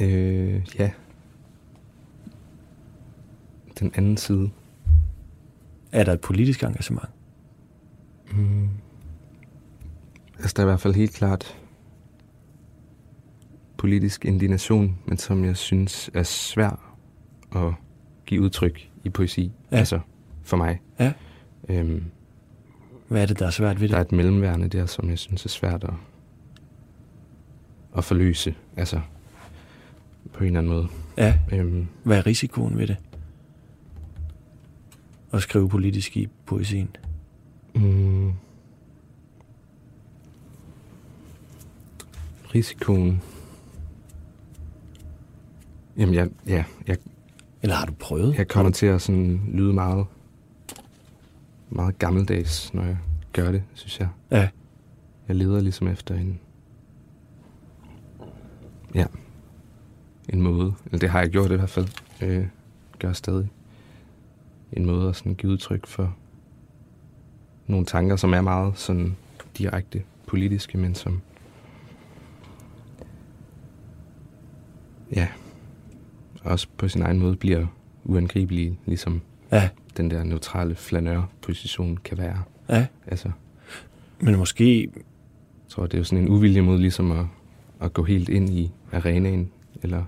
Øh, 0.00 0.66
ja. 0.78 0.90
Den 3.80 3.92
anden 3.94 4.16
side. 4.16 4.50
Er 5.92 6.04
der 6.04 6.12
et 6.12 6.20
politisk 6.20 6.62
engagement? 6.62 7.08
Mm. 8.32 8.68
Altså, 10.38 10.52
der 10.56 10.62
er 10.62 10.66
i 10.66 10.70
hvert 10.70 10.80
fald 10.80 10.94
helt 10.94 11.12
klart 11.14 11.56
politisk 13.76 14.24
indignation, 14.24 14.98
men 15.06 15.18
som 15.18 15.44
jeg 15.44 15.56
synes 15.56 16.10
er 16.14 16.22
svær 16.22 16.96
at 17.56 17.72
give 18.26 18.42
udtryk 18.42 18.88
i 19.04 19.08
poesi. 19.08 19.52
Ja. 19.72 19.76
Altså, 19.76 20.00
for 20.42 20.56
mig. 20.56 20.80
Ja. 20.98 21.12
Øhm, 21.68 22.04
Hvad 23.08 23.22
er 23.22 23.26
det, 23.26 23.38
der 23.38 23.46
er 23.46 23.50
svært 23.50 23.80
ved 23.80 23.88
det? 23.88 23.92
der 23.92 23.96
er 23.96 24.04
et 24.04 24.12
mellemværende 24.12 24.68
der, 24.68 24.86
som 24.86 25.10
jeg 25.10 25.18
synes 25.18 25.44
er 25.44 25.48
svært 25.48 25.84
at, 25.84 25.94
at 27.96 28.04
forløse. 28.04 28.54
Altså, 28.76 29.00
på 30.40 30.44
en 30.44 30.56
eller 30.56 30.58
anden 30.60 30.72
måde. 30.72 30.88
Ja, 31.16 31.38
Øhm, 31.52 31.86
hvad 32.02 32.18
er 32.18 32.26
risikoen 32.26 32.78
ved 32.78 32.86
det? 32.86 32.96
At 35.32 35.42
skrive 35.42 35.68
politisk 35.68 36.16
i 36.16 36.28
poesien. 36.46 36.88
mm, 37.74 38.32
risikoen... 42.54 43.22
Jamen, 45.96 46.14
jeg, 46.14 46.28
ja, 46.46 46.64
jeg, 46.86 46.96
Eller 47.62 47.76
har 47.76 47.86
du 47.86 47.92
prøvet? 47.92 48.38
jeg 48.38 48.48
kommer 48.48 48.72
til 48.72 48.86
at 48.86 49.02
sådan 49.02 49.40
lyde 49.52 49.72
meget, 49.72 50.06
meget 51.70 51.98
gammeldags, 51.98 52.74
når 52.74 52.82
jeg 52.84 52.98
gør 53.32 53.52
det, 53.52 53.62
synes 53.74 54.00
jeg. 54.00 54.08
Ja, 54.30 54.48
Jeg 55.28 55.36
leder 55.36 55.60
ligesom 55.60 55.88
efter 55.88 56.14
en... 56.14 56.40
Ja. 58.94 59.04
En 60.32 60.42
måde. 60.42 60.74
Eller 60.86 60.98
det 60.98 61.10
har 61.10 61.20
jeg 61.20 61.30
gjort 61.30 61.50
i 61.50 61.54
hvert 61.54 61.70
fald. 61.70 61.88
Øh, 62.22 62.46
gør 62.98 63.12
stadig. 63.12 63.48
En 64.72 64.86
måde 64.86 65.08
at 65.08 65.16
sådan 65.16 65.34
give 65.34 65.52
udtryk 65.52 65.86
for 65.86 66.16
nogle 67.66 67.86
tanker, 67.86 68.16
som 68.16 68.34
er 68.34 68.40
meget 68.40 68.78
sådan 68.78 69.16
direkte 69.58 70.02
politiske, 70.26 70.78
men 70.78 70.94
som... 70.94 71.20
Ja. 75.12 75.28
Også 76.42 76.68
på 76.76 76.88
sin 76.88 77.02
egen 77.02 77.18
måde 77.18 77.36
bliver 77.36 77.66
uangribelige, 78.04 78.78
ligesom 78.86 79.20
ja, 79.52 79.68
den 79.96 80.10
der 80.10 80.24
neutrale 80.24 80.74
flanør-position 80.74 81.96
kan 81.96 82.18
være. 82.18 82.42
ja. 82.68 82.86
Altså, 83.06 83.30
Men 84.20 84.36
måske, 84.36 84.80
jeg 84.80 85.02
tror, 85.68 85.86
det 85.86 85.94
er 85.94 85.98
jo 85.98 86.04
sådan 86.04 86.24
en 86.24 86.28
uvilje 86.30 86.60
mod 86.60 86.78
ligesom 86.78 87.12
at, 87.12 87.26
at 87.80 87.92
gå 87.92 88.04
helt 88.04 88.28
ind 88.28 88.50
i 88.50 88.72
arenaen, 88.92 89.50
eller... 89.82 90.04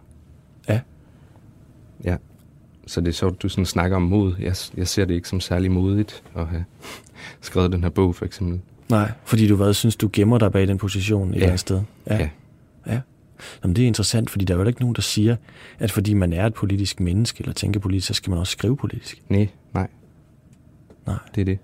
Ja. 2.82 2.86
Ja. 2.86 2.88
Så 2.88 3.00
det 3.00 3.08
er 3.08 3.12
sjovt, 3.12 3.42
du 3.42 3.48
sådan 3.48 3.66
snakker 3.66 3.96
om 3.96 4.02
mod. 4.02 4.34
Jeg, 4.38 4.56
jeg 4.76 4.88
ser 4.88 5.04
det 5.04 5.14
ikke 5.14 5.28
som 5.28 5.40
særlig 5.40 5.70
modigt 5.70 6.22
at 6.36 6.46
have 6.46 6.64
skrevet 7.40 7.72
den 7.72 7.82
her 7.82 7.90
bog, 7.90 8.14
for 8.14 8.24
eksempel. 8.24 8.60
nej, 8.90 9.12
fordi 9.24 9.48
du 9.48 9.56
hvad, 9.56 9.74
synes, 9.74 9.96
du 9.96 10.10
gemmer 10.12 10.38
dig 10.38 10.52
bag 10.52 10.68
den 10.68 10.78
position 10.78 11.28
et 11.28 11.30
Ja. 11.30 11.34
eller 11.36 11.46
andet 11.46 11.60
sted. 11.60 11.82
Ja. 12.10 12.28
ja. 12.86 13.00
Jamen, 13.64 13.76
det 13.76 13.82
er 13.82 13.86
interessant, 13.86 14.30
fordi 14.30 14.44
der 14.44 14.54
er 14.54 14.58
jo 14.58 14.64
ikke 14.64 14.80
nogen, 14.80 14.94
der 14.96 15.02
siger, 15.02 15.36
at 15.78 15.90
fordi 15.90 16.14
man 16.14 16.32
er 16.32 16.46
et 16.46 16.54
politisk 16.54 17.00
menneske, 17.00 17.40
eller 17.40 17.52
tænker 17.54 17.80
politisk, 17.80 18.06
så 18.06 18.14
skal 18.14 18.30
man 18.30 18.38
også 18.38 18.50
skrive 18.52 18.76
politisk. 18.76 19.22
Nej, 19.28 19.48
nej, 19.74 19.88
Nej. 21.06 21.16
det 21.34 21.40
er 21.40 21.44
det. 21.44 21.58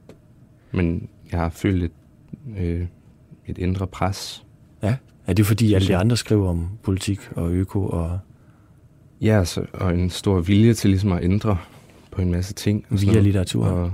Men 0.73 1.09
jeg 1.33 1.41
har 1.41 1.49
følt 1.49 1.83
et, 1.83 1.93
øh, 2.59 2.87
et 3.47 3.59
indre 3.59 3.87
pres. 3.87 4.45
Ja. 4.83 4.97
Er 5.27 5.33
det 5.33 5.47
fordi, 5.47 5.75
alle 5.75 5.89
de 5.89 5.97
andre 5.97 6.17
skriver 6.17 6.49
om 6.49 6.69
politik 6.83 7.21
og 7.33 7.51
øko 7.53 7.87
og 7.87 8.19
Ja, 9.21 9.45
så, 9.45 9.65
og 9.73 9.95
en 9.95 10.11
stor 10.11 10.41
vilje 10.41 10.75
til 10.75 10.91
ligesom 10.91 11.13
at 11.13 11.25
ændre 11.25 11.59
på 12.11 12.23
en 12.23 12.31
masse 12.31 12.55
ting. 12.55 12.87
og 12.91 13.03
via 13.03 13.21
litteratur? 13.21 13.67
Og, 13.67 13.93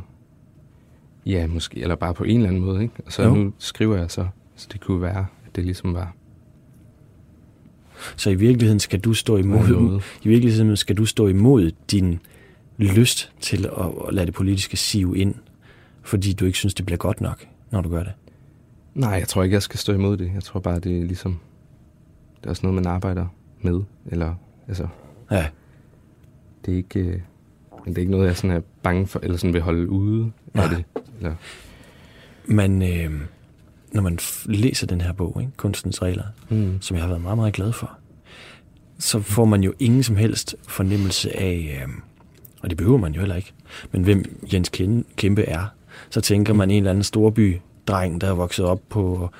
ja, 1.26 1.46
måske, 1.46 1.80
eller 1.80 1.94
bare 1.94 2.14
på 2.14 2.24
en 2.24 2.36
eller 2.36 2.48
anden 2.48 2.62
måde, 2.62 2.82
ikke? 2.82 2.94
Og 3.06 3.12
så 3.12 3.22
Jo. 3.22 3.34
nu 3.34 3.52
skriver 3.58 3.96
jeg 3.96 4.10
så, 4.10 4.26
så 4.56 4.68
det 4.72 4.80
kunne 4.80 5.00
være, 5.02 5.26
at 5.46 5.56
det 5.56 5.64
ligesom 5.64 5.94
var 5.94 6.14
Så 8.16 8.30
i 8.30 8.34
virkeligheden 8.34 8.80
skal 8.80 9.00
du 9.00 9.14
stå 9.14 9.36
imod, 9.36 10.00
i 10.22 10.28
virkeligheden 10.28 10.76
skal 10.76 10.96
du 10.96 11.06
stå 11.06 11.26
imod 11.28 11.70
din 11.90 12.18
lyst 12.78 13.32
til 13.40 13.66
at, 13.66 13.86
at 14.08 14.14
lade 14.14 14.26
det 14.26 14.34
politiske 14.34 14.76
sive 14.76 15.18
ind, 15.18 15.34
fordi 16.02 16.32
du 16.32 16.44
ikke 16.44 16.58
synes, 16.58 16.74
det 16.74 16.86
bliver 16.86 16.98
godt 16.98 17.20
nok, 17.20 17.46
når 17.70 17.80
du 17.80 17.88
gør 17.88 18.02
det. 18.02 18.12
Nej, 18.94 19.10
jeg 19.10 19.28
tror 19.28 19.42
ikke, 19.42 19.54
jeg 19.54 19.62
skal 19.62 19.78
stå 19.78 19.92
imod 19.92 20.16
det. 20.16 20.30
Jeg 20.34 20.42
tror 20.42 20.60
bare, 20.60 20.78
det 20.78 20.98
er 21.00 21.04
ligesom... 21.04 21.38
Det 22.40 22.46
er 22.46 22.50
også 22.50 22.62
noget, 22.62 22.74
man 22.74 22.86
arbejder 22.86 23.26
med. 23.60 23.80
Eller, 24.06 24.34
altså, 24.68 24.86
Ja, 25.34 25.46
det 26.64 26.72
er 26.72 26.76
ikke... 26.76 27.00
Øh, 27.00 27.20
det 27.84 27.96
er 27.98 28.00
ikke 28.00 28.10
noget, 28.10 28.26
jeg 28.26 28.36
sådan 28.36 28.56
er 28.56 28.60
bange 28.82 29.06
for, 29.06 29.20
eller 29.22 29.36
sådan 29.36 29.54
vil 29.54 29.62
holde 29.62 29.88
ude 29.90 30.32
Nej. 30.54 30.64
af 30.64 30.70
det. 30.70 30.84
Eller, 31.18 31.34
men 32.44 32.82
øh, 32.82 33.20
når 33.92 34.02
man 34.02 34.18
læser 34.46 34.86
den 34.86 35.00
her 35.00 35.12
bog, 35.12 35.36
ikke? 35.40 35.52
Kunstens 35.56 36.02
regler, 36.02 36.24
mm. 36.48 36.78
som 36.80 36.94
jeg 36.94 37.02
har 37.02 37.08
været 37.08 37.22
meget, 37.22 37.38
meget 37.38 37.54
glad 37.54 37.72
for, 37.72 37.98
så 38.98 39.20
får 39.20 39.44
man 39.44 39.62
jo 39.62 39.72
ingen 39.78 40.02
som 40.02 40.16
helst 40.16 40.56
fornemmelse 40.68 41.36
af, 41.36 41.82
øh, 41.82 41.94
og 42.62 42.70
det 42.70 42.78
behøver 42.78 42.98
man 42.98 43.12
jo 43.12 43.20
heller 43.20 43.36
ikke, 43.36 43.52
men 43.92 44.02
hvem 44.02 44.40
Jens 44.52 44.70
Kæmpe 45.16 45.42
er. 45.42 45.66
Så 46.10 46.20
tænker 46.20 46.54
man 46.54 46.70
en 46.70 46.76
eller 46.76 46.90
anden 46.90 47.04
storby 47.04 47.60
dreng, 47.86 48.20
der 48.20 48.28
er 48.28 48.34
vokset 48.34 48.64
op 48.64 48.80
på, 48.88 49.30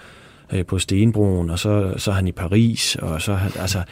øh, 0.55 0.67
på 0.67 0.79
Stenbroen, 0.79 1.51
og 1.51 1.59
så, 1.59 1.95
så 1.97 2.11
er 2.11 2.15
han 2.15 2.29
i 2.29 2.33
Paris, 2.33 2.97
og 2.97 3.23
så 3.23 3.39
altså, 3.59 3.83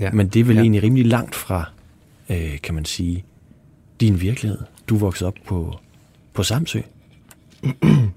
Ja. 0.00 0.10
men 0.12 0.28
det 0.28 0.40
er 0.40 0.44
vel 0.44 0.56
Ja. 0.56 0.62
egentlig 0.62 0.82
rimelig 0.82 1.06
langt 1.06 1.34
fra, 1.34 1.64
øh, 2.30 2.60
kan 2.62 2.74
man 2.74 2.84
sige, 2.84 3.24
din 4.00 4.20
virkelighed. 4.20 4.58
Du 4.88 4.96
vokset 4.96 5.28
op 5.28 5.34
på, 5.46 5.78
på 6.32 6.42
Samsø. 6.42 6.80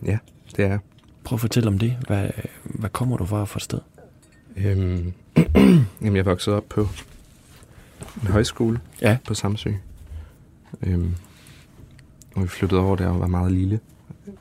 Ja, 0.06 0.18
det 0.58 0.66
er. 0.66 0.80
Prøv 1.24 1.36
at 1.36 1.40
fortælle 1.42 1.68
om 1.70 1.80
det. 1.80 1.98
Hvad, 2.08 2.30
hvad 2.64 2.90
kommer 2.90 3.18
du 3.18 3.26
fra 3.26 3.46
for 3.46 3.58
et 3.60 3.64
sted? 3.64 3.80
Øhm, 4.58 5.14
jamen, 6.02 6.16
jeg 6.16 6.26
voksede 6.26 6.56
op 6.56 6.66
på 6.70 6.82
en 8.22 8.28
højskole 8.28 8.80
Ja. 9.02 9.18
på 9.28 9.34
Samsø. 9.34 9.70
Øhm, 10.84 11.16
og 12.36 12.44
vi 12.44 12.48
flyttede 12.48 12.82
over 12.82 12.96
der 12.96 13.08
og 13.08 13.20
var 13.20 13.28
meget 13.28 13.52
lille. 13.52 13.80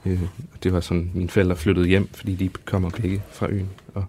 Øh, 0.07 0.23
det 0.63 0.73
var 0.73 0.81
sådan, 0.81 1.11
mine 1.15 1.29
forældre 1.29 1.57
flyttede 1.57 1.89
hjem, 1.89 2.09
fordi 2.13 2.35
de 2.35 2.49
kommer 2.49 2.91
begge 2.91 3.23
fra 3.31 3.49
øen. 3.51 3.69
Og 3.95 4.05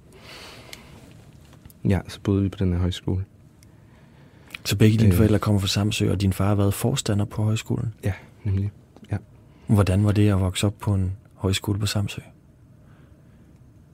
ja, 1.89 1.99
så 2.07 2.19
boede 2.23 2.43
vi 2.43 2.49
på 2.49 2.57
den 2.59 2.71
her 2.73 2.79
højskole. 2.79 3.25
Så 4.65 4.77
begge 4.77 4.97
dine 4.97 5.09
Øh. 5.11 5.17
forældre 5.17 5.39
kommer 5.39 5.59
fra 5.61 5.67
Samsø, 5.67 6.11
og 6.11 6.21
din 6.21 6.33
far 6.33 6.47
har 6.47 6.55
været 6.55 6.73
forstander 6.73 7.25
på 7.25 7.43
højskolen. 7.43 7.93
Ja, 8.03 8.13
nemlig. 8.43 8.71
Hvordan 9.67 10.03
var 10.05 10.11
det 10.11 10.29
at 10.29 10.39
vokse 10.39 10.67
op 10.67 10.73
på 10.79 10.93
en 10.93 11.11
højskole 11.33 11.79
på 11.79 11.85
Samsø? 11.85 12.21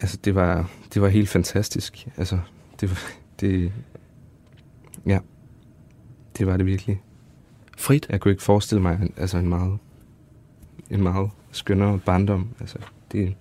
Altså, 0.01 0.17
det 0.23 0.35
var, 0.35 0.69
det 0.93 1.01
var 1.01 1.07
helt 1.07 1.29
fantastisk. 1.29 2.07
Altså, 2.17 2.39
det 2.81 2.89
var, 2.89 2.97
det, 3.39 3.71
ja, 5.05 5.19
det 6.37 6.47
var 6.47 6.57
det 6.57 6.65
virkelig. 6.65 7.01
Frit? 7.77 8.07
Jeg 8.09 8.19
kunne 8.21 8.31
ikke 8.31 8.43
forestille 8.43 8.81
mig 8.81 9.09
altså 9.17 9.37
en 9.37 9.49
meget, 9.49 9.77
en 10.91 11.03
meget 11.03 11.29
skønnere 11.51 11.99
barndom. 11.99 12.47
Altså, 12.59 12.77
det, 13.11 13.35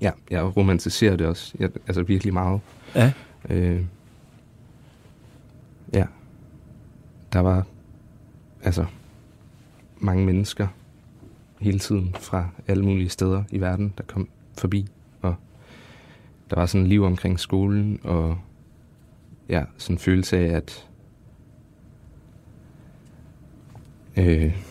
ja, 0.00 0.10
jeg 0.30 0.56
romantiserer 0.56 1.16
det 1.16 1.26
også. 1.26 1.54
Jeg, 1.58 1.70
altså 1.86 2.02
virkelig 2.02 2.32
meget. 2.32 2.60
Ja. 2.94 3.12
Øh, 3.50 3.84
ja. 5.94 6.04
Der 7.32 7.40
var 7.40 7.66
altså 8.62 8.86
mange 9.98 10.26
mennesker 10.26 10.68
hele 11.60 11.78
tiden 11.78 12.14
fra 12.20 12.48
alle 12.66 12.84
mulige 12.84 13.08
steder 13.08 13.44
i 13.50 13.60
verden, 13.60 13.92
der 13.98 14.04
kom 14.04 14.28
forbi. 14.58 14.88
Og 15.22 15.34
der 16.50 16.56
var 16.56 16.66
sådan 16.66 16.86
liv 16.86 17.02
omkring 17.04 17.40
skolen, 17.40 18.00
og 18.02 18.38
ja, 19.48 19.64
sådan 19.76 19.94
en 19.94 19.98
følelse 19.98 20.38
af, 20.38 20.56
at 20.56 20.88
øh, 24.16 24.69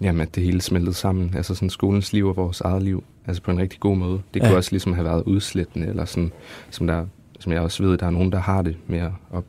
jamen, 0.00 0.20
at 0.20 0.34
det 0.34 0.42
hele 0.42 0.60
smeltede 0.60 0.94
sammen. 0.94 1.34
Altså 1.36 1.54
sådan 1.54 1.70
skolens 1.70 2.12
liv 2.12 2.26
og 2.28 2.36
vores 2.36 2.60
eget 2.60 2.82
liv. 2.82 3.04
Altså 3.26 3.42
på 3.42 3.50
en 3.50 3.58
rigtig 3.58 3.80
god 3.80 3.96
måde. 3.96 4.20
Det 4.34 4.40
Ja. 4.40 4.46
kunne 4.46 4.56
også 4.56 4.70
ligesom 4.72 4.92
have 4.92 5.04
været 5.04 5.22
udslættende, 5.22 5.86
eller 5.86 6.04
sådan, 6.04 6.32
som, 6.70 6.86
der, 6.86 7.06
som 7.40 7.52
jeg 7.52 7.60
også 7.60 7.82
ved, 7.82 7.98
der 7.98 8.06
er 8.06 8.10
nogen, 8.10 8.32
der 8.32 8.38
har 8.38 8.62
det 8.62 8.76
med 8.86 8.98
at 8.98 9.10
op, 9.30 9.44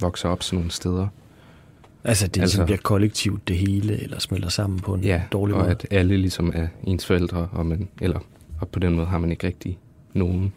vokse 0.00 0.28
op 0.28 0.42
sådan 0.42 0.56
nogle 0.58 0.70
steder. 0.70 1.06
Altså, 2.04 2.26
det 2.26 2.40
Altså- 2.40 2.40
altså, 2.60 2.64
bliver 2.64 2.78
kollektivt 2.82 3.48
det 3.48 3.58
hele, 3.58 4.02
eller 4.02 4.18
smelter 4.18 4.48
sammen 4.48 4.78
på 4.80 4.94
en 4.94 5.00
Ja, 5.04 5.22
dårlig 5.32 5.54
og 5.56 5.60
måde. 5.60 5.70
at 5.70 5.86
alle 5.90 6.16
ligesom 6.16 6.52
er 6.54 6.66
ens 6.84 7.06
forældre, 7.06 7.48
og, 7.52 7.66
man, 7.66 7.88
eller, 8.00 8.18
og 8.60 8.68
på 8.68 8.78
den 8.78 8.94
måde 8.94 9.06
har 9.06 9.18
man 9.18 9.30
ikke 9.30 9.46
rigtig 9.46 9.78
nogen. 10.14 10.52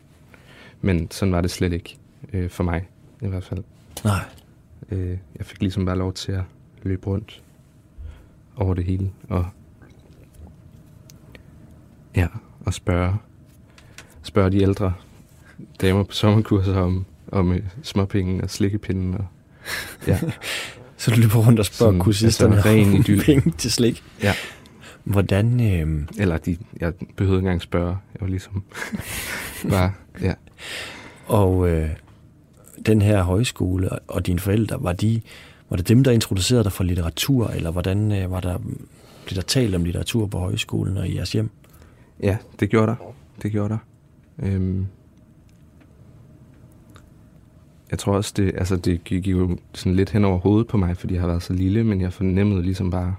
Men 0.82 1.12
sådan 1.12 1.32
var 1.32 1.42
det 1.42 1.52
slet 1.52 1.74
ikke 1.74 1.98
øh, 2.34 2.50
for 2.50 2.64
mig, 2.64 2.88
i 3.22 3.28
hvert 3.28 3.44
fald. 3.44 3.64
Nej. 4.04 4.20
Øh, 4.92 5.18
jeg 5.38 5.46
fik 5.46 5.62
ligesom 5.62 5.86
bare 5.86 5.98
lov 5.98 6.14
til 6.14 6.32
at 6.32 6.42
løbe 6.84 7.08
rundt 7.08 7.42
over 8.60 8.74
det 8.74 8.84
hele, 8.84 9.12
og 9.30 9.46
ja, 12.16 12.28
og 12.66 12.74
spørge, 12.74 13.16
spørge 14.24 14.52
de 14.52 14.62
ældre 14.62 14.94
damer 15.82 16.04
på 16.04 16.12
sommerkurser 16.12 16.78
om, 16.78 17.06
om 17.32 17.52
øh, 17.52 17.64
småpenge 17.84 18.44
og 18.44 18.50
slikkepinden. 18.50 19.14
Og, 19.14 19.26
ja, 20.08 20.20
Så 21.00 21.12
du 21.12 21.20
løber 21.20 21.48
rundt 21.48 21.60
og 21.60 21.66
spørger 21.66 21.92
Sådan, 21.92 22.00
kursisterne 22.00 22.56
altså, 22.56 22.70
ren 22.70 22.96
om 22.96 23.26
penge 23.26 23.52
til 23.58 23.72
slik. 23.72 24.04
Ja. 24.24 24.34
Hvordan, 25.04 25.74
øh, 25.74 26.08
eller 26.18 26.38
de, 26.38 26.58
jeg 26.80 26.94
behøvede 27.16 27.40
ikke 27.40 27.48
engang 27.48 27.62
spørge. 27.62 27.98
Jeg 28.14 28.22
var 28.22 28.28
ligesom 28.28 28.64
bare, 29.70 29.92
ja. 30.22 30.34
og 31.26 31.70
øh, 31.70 31.90
den 32.86 33.02
her 33.02 33.24
højskole 33.24 33.90
og, 33.92 34.00
og 34.08 34.26
dine 34.26 34.40
forældre, 34.40 34.78
var 34.80 34.94
de 34.94 35.22
var 35.70 35.78
det 35.78 35.88
dem, 35.88 36.04
der 36.04 36.12
introducerede 36.12 36.64
dig 36.64 36.72
for 36.72 36.84
litteratur, 36.84 37.48
eller 37.48 37.72
hvordan 37.72 38.12
øh, 38.12 38.32
var 38.32 38.40
der, 38.40 38.58
blev 39.26 39.36
der 39.36 39.42
talt 39.42 39.76
om 39.76 39.84
litteratur 39.84 40.28
på 40.28 40.40
højskolen 40.40 40.98
og 40.98 41.08
i 41.08 41.16
jeres 41.16 41.32
hjem? 41.32 41.50
Ja, 42.24 42.38
det 42.60 42.70
gjorde 42.70 42.88
der. 42.88 42.96
Det 43.42 43.52
gjorde 43.52 43.70
der. 43.70 43.78
Øhm, 44.40 44.88
jeg 47.92 48.00
tror 48.00 48.16
også, 48.16 48.34
det, 48.38 48.56
altså 48.58 48.76
det 48.76 49.04
gik 49.04 49.28
jo 49.28 49.58
sådan 49.74 49.96
lidt 49.96 50.10
hen 50.10 50.26
over 50.26 50.38
hovedet 50.38 50.68
på 50.68 50.78
mig, 50.78 50.98
fordi 50.98 51.14
jeg 51.14 51.22
har 51.22 51.28
været 51.28 51.44
så 51.44 51.54
lille, 51.54 51.84
men 51.84 52.02
jeg 52.02 52.14
fornemmede 52.14 52.64
ligesom 52.64 52.92
bare, 52.92 53.16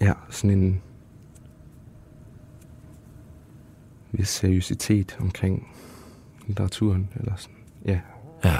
ja, 0.00 0.12
sådan 0.30 0.58
en 0.58 0.82
vis 4.12 4.28
seriøsitet 4.28 5.16
omkring 5.20 5.68
litteraturen, 6.46 7.08
eller 7.16 7.32
sådan, 7.36 7.56
ja. 7.84 8.00
Ja. 8.44 8.56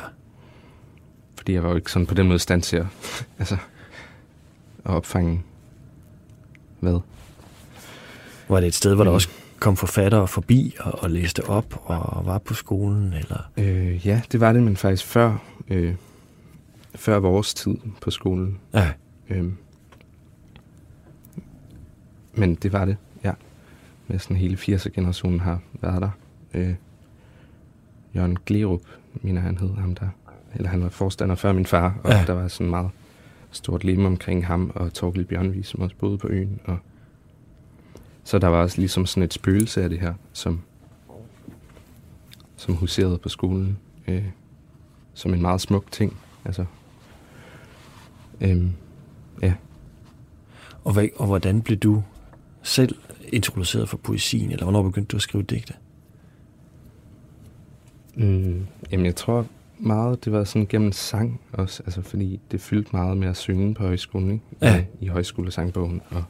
Fordi 1.41 1.53
jeg 1.53 1.63
var 1.63 1.69
jo 1.71 1.77
ikke 1.77 1.93
sådan 1.93 2.07
på 2.07 2.15
den 2.15 2.27
måde 2.29 2.39
stand 2.39 2.63
til 2.63 2.77
at, 2.77 2.87
altså, 3.39 3.55
at 4.85 4.91
opfange 4.91 5.43
hvad. 6.81 7.01
Var 8.49 8.61
det 8.61 8.67
et 8.67 8.75
sted, 8.75 8.95
hvor 8.95 9.05
der 9.05 9.11
Mm. 9.11 9.15
også 9.15 9.29
kom 9.59 9.77
forfattere 9.77 10.29
forbi 10.29 10.75
og, 10.81 11.03
og 11.03 11.11
læste 11.11 11.45
op 11.49 11.83
og 11.85 12.27
var 12.27 12.39
på 12.39 12.55
skolen? 12.55 13.13
Eller? 13.13 13.51
Øh, 13.57 14.07
ja, 14.07 14.23
det 14.33 14.41
var 14.41 14.53
det, 14.53 14.63
men 14.63 14.77
faktisk 14.77 15.05
før, 15.07 15.37
øh, 15.69 15.95
før 16.95 17.19
vores 17.19 17.55
tid 17.55 17.77
på 18.01 18.11
skolen. 18.11 18.59
Ja, 18.75 18.93
Øhm, 19.31 19.57
men 22.35 22.55
det 22.55 22.73
var 22.73 22.85
det, 22.85 22.97
ja. 23.25 23.33
Næsten 24.09 24.37
hele 24.37 24.57
80'er-generationen 24.57 25.41
har 25.41 25.61
været 25.81 26.03
der. 26.03 26.11
Øh, 26.55 26.75
Jørgen 28.17 28.39
Glerup, 28.47 28.81
mener 29.15 29.41
han 29.41 29.59
hed 29.59 29.75
ham 29.75 29.95
der. 29.95 30.09
Eller 30.55 30.69
han 30.69 30.83
var 30.83 30.89
forstander 30.89 31.35
før 31.35 31.53
min 31.53 31.67
far, 31.67 32.01
og 32.05 32.11
Ja. 32.11 32.25
der 32.27 32.33
var 32.33 32.49
sådan 32.49 32.71
meget 32.71 32.91
stort 33.51 33.85
lemme 33.85 34.07
omkring 34.07 34.47
ham 34.47 34.73
og 34.75 34.93
Torgild 34.93 35.25
Bjørnvig, 35.25 35.67
som 35.67 35.81
også 35.81 35.97
boede 35.97 36.19
på 36.19 36.29
øen. 36.29 36.61
Og 36.65 36.79
så 38.25 38.39
der 38.39 38.49
var 38.49 38.63
også 38.63 38.79
ligesom 38.79 39.07
sådan 39.07 39.23
et 39.23 39.35
spøgelse 39.35 39.83
af 39.83 39.89
det 39.89 40.01
her, 40.01 40.15
som, 40.33 40.61
som 42.57 42.75
huserede 42.75 43.19
på 43.19 43.29
skolen. 43.29 43.79
Øh, 44.09 44.25
som 45.15 45.35
en 45.35 45.43
meget 45.43 45.61
smuk 45.61 45.93
ting. 45.93 46.17
Altså, 46.45 46.65
øhm, 48.41 48.73
ja. 49.43 49.55
og, 50.85 50.93
hvad, 50.93 51.09
og 51.17 51.27
hvordan 51.27 51.63
blev 51.63 51.79
du 51.79 52.03
selv 52.63 52.97
introduceret 53.33 53.89
for 53.89 53.97
poesien, 53.97 54.51
eller 54.51 54.65
hvornår 54.65 54.83
begyndte 54.83 55.09
du 55.09 55.17
at 55.17 55.23
skrive 55.23 55.43
digte? 55.43 55.75
Mm, 58.15 58.67
jamen, 58.93 59.07
jeg 59.07 59.17
tror 59.17 59.47
meget, 59.81 60.25
det 60.25 60.33
var 60.33 60.45
sådan 60.45 60.67
gennem 60.67 60.93
sang 60.93 61.41
også, 61.53 61.83
altså 61.87 62.03
fordi 62.03 62.41
det 62.51 62.61
fyldte 62.61 62.97
meget 62.97 63.17
med 63.17 63.29
at 63.29 63.37
synge 63.37 63.75
på 63.75 63.83
højskolen, 63.83 64.31
ikke? 64.31 64.45
Ja. 64.63 64.85
I, 65.01 65.05
I 65.05 65.07
højskolesangbogen, 65.07 66.01
og 66.11 66.25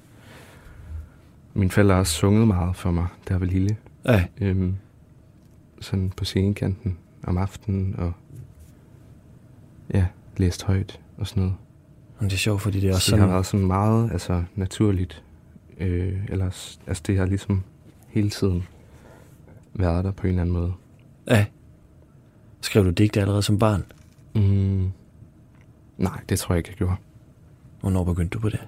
min 1.55 1.71
forældre 1.71 1.95
har 1.95 2.01
også 2.01 2.13
sunget 2.13 2.47
meget 2.49 2.77
for 2.77 2.91
mig, 2.91 3.07
der 3.29 3.39
var 3.39 3.47
lille, 3.47 3.77
Ja, 4.07 4.25
øhm, 4.41 4.77
sådan 5.81 6.11
på 6.17 6.25
scenekanten 6.25 6.99
om 7.23 7.39
aftenen, 7.39 7.95
og 7.99 8.13
ja, 9.95 10.07
læst 10.37 10.65
højt 10.65 11.01
og 11.19 11.27
sådan 11.27 11.41
noget. 11.43 11.57
men 12.21 12.29
det 12.31 12.35
er 12.35 12.39
sjovt, 12.39 12.63
fordi 12.63 12.81
det 12.81 12.91
er 12.91 12.95
også 12.95 13.11
Så 13.11 13.17
det 13.17 13.19
har 13.21 13.27
sådan... 13.27 13.35
været 13.35 13.47
sådan 13.47 13.67
meget 13.67 14.13
altså, 14.13 14.43
naturligt, 14.57 15.23
øh, 15.79 16.19
ellers, 16.29 16.81
altså 16.87 17.03
det 17.07 17.19
har 17.19 17.27
ligesom 17.27 17.63
hele 18.09 18.31
tiden 18.31 18.63
været 19.75 20.05
der 20.05 20.11
på 20.11 20.23
en 20.27 20.29
eller 20.29 20.43
anden 20.43 20.53
måde. 20.53 20.73
Ja. 21.29 21.47
Skrev 22.61 22.85
du 22.85 22.91
digte 22.91 23.21
allerede 23.21 23.43
som 23.43 23.59
barn? 23.59 23.85
Mm, 24.35 24.93
nej, 25.99 26.21
det 26.29 26.39
tror 26.39 26.55
jeg 26.55 26.59
ikke, 26.59 26.71
jeg 26.71 26.77
gjorde. 26.77 26.97
Hvornår 27.81 28.05
begyndte 28.05 28.35
du 28.35 28.41
på 28.41 28.49
det? 28.49 28.61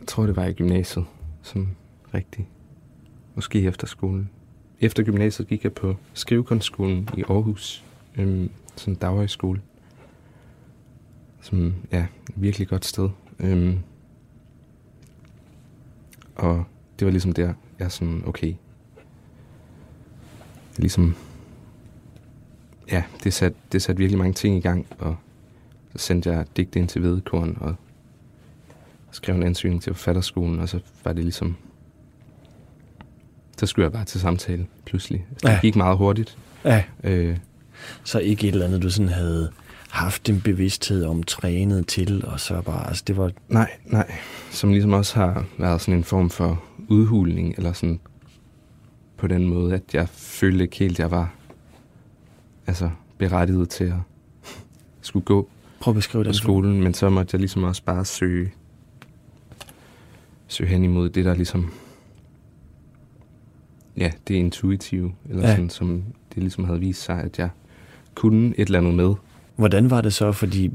Jeg 0.00 0.06
tror, 0.06 0.26
det 0.26 0.36
var 0.36 0.44
i 0.44 0.52
gymnasiet, 0.52 1.04
sådan 1.42 1.76
rigtigt. 2.14 2.48
Måske 3.34 3.62
efter 3.62 3.86
skolen. 3.86 4.30
Efter 4.80 5.02
gymnasiet 5.02 5.48
gik 5.48 5.64
jeg 5.64 5.72
på 5.72 5.96
skrivekunstskolen 6.12 7.08
i 7.16 7.22
Aarhus. 7.28 7.84
Øhm, 8.16 8.50
en 8.88 8.94
daghøjskole. 8.94 9.60
Som, 11.40 11.74
ja, 11.92 12.06
virkelig 12.34 12.68
godt 12.68 12.84
sted. 12.84 13.08
Øhm, 13.38 13.78
og 16.34 16.64
det 16.98 17.04
var 17.04 17.10
ligesom 17.10 17.32
der, 17.32 17.54
jeg 17.78 17.92
sådan, 17.92 18.22
okay. 18.26 18.54
Ligesom, 20.76 21.16
ja, 22.90 23.02
det 23.24 23.32
satte 23.32 23.58
det 23.72 23.82
sat 23.82 23.98
virkelig 23.98 24.18
mange 24.18 24.32
ting 24.34 24.56
i 24.56 24.60
gang, 24.60 24.86
og 24.98 25.16
så 25.96 25.98
sendte 26.06 26.30
jeg 26.30 26.46
digte 26.56 26.78
ind 26.78 26.88
til 26.88 27.02
Vedekorn, 27.02 27.56
og 27.60 27.74
skrev 29.10 29.34
en 29.36 29.42
ansøgning 29.42 29.82
til 29.82 29.94
forfatterskolen, 29.94 30.60
og 30.60 30.68
så 30.68 30.80
var 31.04 31.12
det 31.12 31.22
ligesom... 31.24 31.56
Så 33.58 33.66
skulle 33.66 33.84
jeg 33.84 33.92
bare 33.92 34.04
til 34.04 34.20
samtale, 34.20 34.66
pludselig. 34.84 35.26
Altså, 35.30 35.48
Ja. 35.48 35.52
Det 35.54 35.62
gik 35.62 35.76
meget 35.76 35.96
hurtigt. 35.98 36.38
Ja. 36.64 36.82
Øh, 37.04 37.36
Så 38.04 38.18
ikke 38.18 38.48
et 38.48 38.52
eller 38.52 38.66
andet, 38.66 38.82
du 38.82 38.90
sådan 38.90 39.08
havde 39.08 39.50
haft 39.90 40.28
en 40.28 40.40
bevidsthed 40.40 41.04
om, 41.04 41.22
trænet 41.22 41.86
til, 41.86 42.24
og 42.26 42.40
så 42.40 42.60
bare, 42.62 42.88
altså 42.88 43.04
det 43.06 43.16
var, 43.16 43.30
nej, 43.48 43.70
nej. 43.84 44.12
Som 44.50 44.70
ligesom 44.70 44.92
også 44.92 45.14
har 45.14 45.44
været 45.58 45.80
sådan 45.80 45.94
en 45.94 46.04
form 46.04 46.30
for 46.30 46.64
udhulning, 46.88 47.54
eller 47.56 47.72
sådan 47.72 48.00
på 49.16 49.26
den 49.26 49.44
måde, 49.46 49.74
at 49.74 49.82
jeg 49.92 50.08
følte 50.08 50.64
ikke 50.64 50.76
helt, 50.76 50.98
jeg 50.98 51.10
var 51.10 51.34
altså, 52.66 52.90
berettiget 53.18 53.68
til 53.68 53.84
at 53.84 53.94
skulle 55.00 55.24
gå 55.24 55.48
prøv 55.80 55.92
at 55.92 55.96
beskrive 55.96 56.24
på 56.24 56.28
den. 56.28 56.34
skolen, 56.34 56.82
men 56.82 56.94
så 56.94 57.10
måtte 57.10 57.34
jeg 57.34 57.40
ligesom 57.40 57.62
også 57.62 57.82
bare 57.82 58.04
søge, 58.04 58.52
søge 60.48 60.68
hen 60.70 60.84
imod 60.84 61.08
det, 61.08 61.24
der 61.24 61.34
ligesom, 61.34 61.70
ja, 63.96 64.10
det 64.28 64.34
intuitive, 64.34 65.12
eller 65.30 65.42
Ja. 65.48 65.54
sådan, 65.54 65.70
som 65.70 66.04
det 66.34 66.42
ligesom 66.42 66.64
havde 66.64 66.80
vist 66.80 67.02
sig, 67.02 67.20
at 67.22 67.38
jeg 67.38 67.48
kunne 68.14 68.48
et 68.58 68.66
eller 68.66 68.78
andet 68.78 68.94
med. 68.94 69.14
Hvordan 69.56 69.90
var 69.90 70.00
det 70.00 70.14
så, 70.14 70.32
fordi 70.32 70.70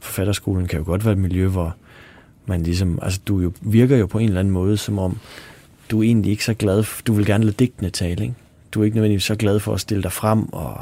forfatterskolen 0.00 0.66
kan 0.66 0.78
jo 0.78 0.84
godt 0.84 1.04
være 1.04 1.12
et 1.12 1.18
miljø, 1.18 1.48
hvor 1.48 1.76
man 2.46 2.62
ligesom, 2.62 2.98
altså 3.02 3.20
du 3.28 3.40
jo, 3.40 3.52
virker 3.60 3.96
jo 3.96 4.06
på 4.06 4.18
en 4.18 4.28
eller 4.28 4.40
anden 4.40 4.52
måde, 4.54 4.76
som 4.76 4.98
om 4.98 5.18
du 5.90 5.98
er 5.98 6.02
egentlig 6.02 6.30
ikke 6.30 6.44
så 6.44 6.54
glad, 6.54 6.82
for, 6.82 7.02
du 7.02 7.12
vil 7.12 7.26
gerne 7.26 7.44
lade 7.44 7.56
digtene 7.58 7.90
tale, 7.90 8.22
ikke? 8.22 8.34
Du 8.72 8.80
er 8.80 8.84
ikke 8.84 8.96
nødvendigvis 8.96 9.24
så 9.24 9.34
glad 9.36 9.60
for 9.60 9.74
at 9.74 9.80
stille 9.80 10.02
dig 10.02 10.12
frem, 10.12 10.52
og 10.52 10.80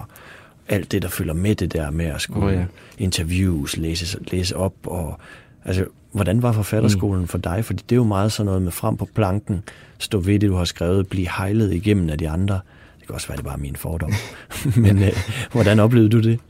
alt 0.69 0.93
det, 0.93 1.03
der 1.03 1.09
følger 1.09 1.35
med 1.35 1.55
det 1.55 1.73
der 1.73 1.91
med 1.91 2.07
at 2.07 2.21
skulle 2.21 2.47
Åh, 2.47 2.53
ja. 2.53 2.65
interviews, 2.99 3.77
læse, 3.77 4.19
læse 4.31 4.57
op, 4.57 4.75
og 4.85 5.19
altså, 5.65 5.87
hvordan 6.13 6.43
var 6.43 6.53
forfatterskolen 6.53 7.21
mm. 7.21 7.29
for 7.29 7.39
dig? 7.39 7.65
Fordi 7.65 7.83
det 7.89 7.95
er 7.95 7.97
jo 7.97 8.05
meget 8.05 8.33
sådan 8.33 8.47
noget 8.47 8.63
med 8.63 8.73
frem 8.73 8.97
på 8.97 9.09
planken, 9.15 9.63
stå 9.99 10.21
ved 10.21 10.39
det, 10.39 10.51
du 10.51 10.55
har 10.55 10.65
skrevet, 10.65 11.09
blive 11.09 11.29
hejlet 11.37 11.75
igennem 11.75 12.09
af 12.09 12.19
de 12.19 12.29
andre. 12.29 12.61
Det 12.99 13.07
kan 13.07 13.15
også 13.15 13.29
være, 13.29 13.37
det 13.37 13.45
bare 13.45 13.59
min 13.59 13.77
fordom. 13.77 14.13
Men 14.77 15.03
øh, 15.03 15.13
hvordan 15.53 15.81
oplevede 15.81 16.11
du 16.11 16.21
det? 16.21 16.41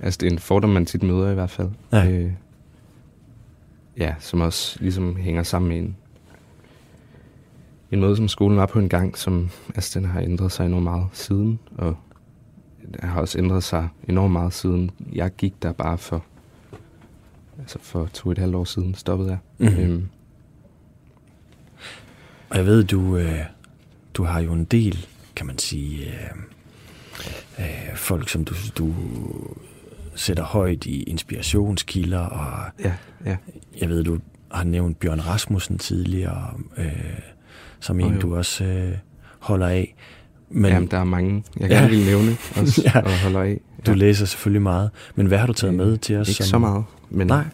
Altså, 0.00 0.18
det 0.20 0.26
er 0.26 0.30
en 0.30 0.38
fordom, 0.38 0.70
man 0.70 0.86
tit 0.86 1.02
møder 1.02 1.30
i 1.30 1.34
hvert 1.34 1.50
fald. 1.50 1.68
Ja. 1.92 2.08
Øh, 2.08 2.32
ja, 3.98 4.14
som 4.18 4.40
også 4.40 4.76
ligesom 4.80 5.16
hænger 5.16 5.42
sammen 5.42 5.68
med 5.68 5.78
en, 5.78 5.96
en 7.90 8.00
måde, 8.00 8.16
som 8.16 8.28
skolen 8.28 8.58
var 8.58 8.66
på 8.66 8.78
en 8.78 8.88
gang, 8.88 9.18
som 9.18 9.50
altså, 9.74 10.00
den 10.00 10.08
har 10.08 10.20
ændret 10.20 10.52
sig 10.52 10.66
enormt 10.66 10.84
meget 10.84 11.06
siden, 11.12 11.58
og 11.78 11.96
har 13.02 13.20
også 13.20 13.38
ændret 13.38 13.62
sig 13.64 13.88
enormt 14.08 14.32
meget 14.32 14.52
siden 14.52 14.90
jeg 15.12 15.30
gik 15.36 15.62
der 15.62 15.72
bare 15.72 15.98
for 15.98 16.24
altså 17.58 17.78
for 17.82 18.06
to 18.12 18.26
og 18.28 18.32
et 18.32 18.38
halvt 18.38 18.54
år 18.54 18.64
siden 18.64 18.94
stoppede 18.94 19.30
jeg. 19.30 19.38
Mhm. 19.58 19.80
Øhm, 19.80 20.08
Og 22.50 22.56
jeg 22.56 22.66
ved, 22.66 22.84
du, 22.84 23.16
øh, 23.16 23.40
du 24.14 24.24
har 24.24 24.40
jo 24.40 24.52
en 24.52 24.64
del, 24.64 25.06
kan 25.36 25.46
man 25.46 25.58
sige, 25.58 26.06
øh, 26.06 26.30
øh, 27.58 27.96
folk, 27.96 28.28
som 28.28 28.44
du, 28.44 28.54
du 28.78 28.94
sætter 30.14 30.44
højt 30.44 30.86
i 30.86 31.02
inspirationskilder, 31.02 32.18
og 32.18 32.70
ja, 32.84 32.94
ja. 33.24 33.36
jeg 33.80 33.88
ved, 33.88 34.04
du 34.04 34.18
har 34.50 34.64
nævnt 34.64 35.00
Bjørn 35.00 35.20
Rasmussen 35.20 35.78
tidligere, 35.78 36.54
øh, 36.76 37.18
som 37.80 38.00
en, 38.00 38.06
Åh, 38.06 38.14
jo. 38.14 38.20
du 38.20 38.36
også 38.36 38.64
øh, 38.64 38.98
holder 39.38 39.66
af. 39.68 39.94
Men 40.52 40.62
Men, 40.62 40.70
Jamen, 40.72 40.88
der 40.90 40.98
er 40.98 41.04
mange, 41.04 41.44
jeg 41.60 41.70
Ja. 41.70 41.74
gerne 41.76 41.90
vil 41.90 42.04
nævne 42.04 42.30
også, 42.56 42.82
Ja. 42.84 42.90
ja. 42.98 43.04
og 43.04 43.20
holder 43.22 43.40
af. 43.40 43.60
du 43.86 43.90
Ja. 43.90 43.96
læser 43.96 44.26
selvfølgelig 44.26 44.62
meget. 44.62 44.90
Men 45.14 45.26
hvad 45.26 45.38
har 45.38 45.46
du 45.46 45.52
taget 45.52 45.72
Øh, 45.72 45.78
med 45.78 45.98
til 45.98 46.16
os? 46.16 46.28
Ikke 46.28 46.36
som, 46.44 46.46
så 46.46 46.58
meget. 46.58 46.84
Men, 47.10 47.26
Nej. 47.26 47.44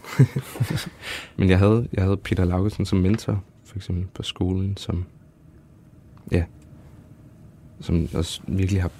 men 1.37 1.49
jeg 1.49 1.59
havde, 1.59 1.87
jeg 1.93 2.03
havde 2.03 2.17
Peter 2.17 2.45
Laugesen 2.45 2.85
som 2.85 2.99
mentor, 2.99 3.43
for 3.65 3.75
eksempel 3.75 4.05
på 4.13 4.23
skolen, 4.23 4.77
som, 4.77 5.05
ja, 6.31 6.43
som 7.81 8.07
også 8.13 8.41
virkelig 8.47 8.81
har 8.81 8.91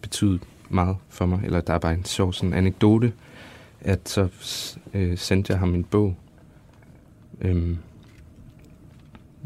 betydet 0.00 0.40
meget 0.68 0.96
for 1.08 1.26
mig. 1.26 1.40
Eller 1.44 1.60
der 1.60 1.74
er 1.74 1.78
bare 1.78 1.94
en 1.94 2.04
sjov 2.04 2.32
sådan 2.32 2.54
anekdote, 2.54 3.12
at 3.80 4.08
så 4.08 4.28
øh, 4.94 5.18
sendte 5.18 5.52
jeg 5.52 5.58
ham 5.60 5.74
en 5.74 5.84
bog, 5.84 6.16
øhm, 7.40 7.78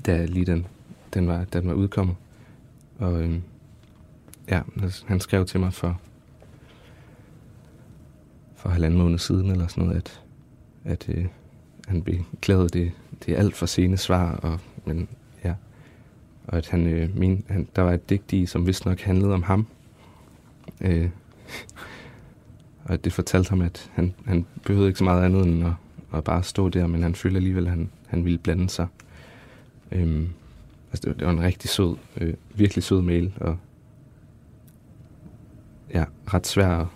da 0.07 0.25
lige 0.25 0.47
den, 0.47 0.67
den, 1.15 1.29
var, 1.29 1.45
den 1.53 1.69
var 1.69 1.75
udkommet. 1.75 2.17
Og 2.99 3.23
øhm, 3.23 3.43
ja, 4.51 4.63
han 5.07 5.21
skrev 5.21 5.47
til 5.47 5.61
mig 5.61 5.75
for 5.75 6.01
for 8.61 8.69
halvanden 8.69 8.99
måned 8.99 9.19
siden, 9.19 9.51
eller 9.51 9.67
sådan 9.67 9.85
noget, 9.85 9.97
at, 9.97 10.23
at 10.85 11.09
øh, 11.09 11.27
han 11.89 12.03
beklagede 12.03 12.69
det, 12.69 12.93
det 13.27 13.37
alt 13.37 13.57
for 13.57 13.67
sene 13.67 13.97
svar, 13.97 14.33
og, 14.33 14.61
men, 14.85 15.09
ja, 15.45 15.55
og 16.47 16.59
at 16.59 16.69
han, 16.69 16.87
øh, 16.87 17.17
min, 17.17 17.45
han, 17.49 17.69
der 17.77 17.83
var 17.83 17.93
et 17.93 18.11
digt 18.11 18.33
i, 18.33 18.47
som 18.47 18.67
vist 18.67 18.87
nok 18.87 19.01
handlede 19.01 19.35
om 19.35 19.43
ham. 19.43 19.67
Øh, 20.81 21.11
og 22.85 22.95
at 22.95 23.05
det 23.05 23.13
fortalte 23.13 23.51
ham, 23.51 23.61
at 23.61 23.91
han, 23.95 24.15
han 24.25 24.47
behøvede 24.65 24.89
ikke 24.89 24.99
så 24.99 25.05
meget 25.05 25.25
andet 25.25 25.47
end 25.47 25.67
at, 25.67 25.73
at 26.15 26.25
bare 26.25 26.43
stå 26.43 26.69
der, 26.69 26.87
men 26.87 27.03
han 27.03 27.15
følte 27.15 27.37
alligevel, 27.37 27.65
at 27.65 27.71
han, 27.71 27.91
han 28.07 28.25
ville 28.25 28.39
blande 28.39 28.71
sig. 28.71 28.87
Øhm, 29.93 30.29
altså 30.93 31.03
det, 31.03 31.07
var, 31.07 31.15
det 31.15 31.27
var 31.27 31.33
en 31.33 31.43
rigtig 31.43 31.71
sød, 31.71 31.97
øh, 32.17 32.35
virkelig 32.55 32.85
sød 32.85 33.03
mail, 33.03 33.33
og 33.41 33.59
ja, 35.95 36.05
ret 36.35 36.47
svær 36.47 36.87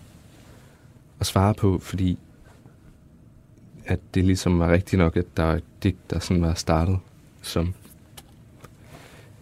at, 1.21 1.27
svare 1.27 1.55
på, 1.55 1.79
fordi 1.79 2.19
at 3.87 4.01
det 4.15 4.25
ligesom 4.25 4.59
var 4.59 4.73
rigtigt 4.73 4.99
nok, 4.99 5.17
at 5.17 5.25
der 5.37 5.43
var 5.43 5.55
et 5.55 5.65
digt, 5.83 6.11
der 6.11 6.19
sådan 6.19 6.43
var 6.43 6.55
startet 6.55 6.99
som 7.43 7.75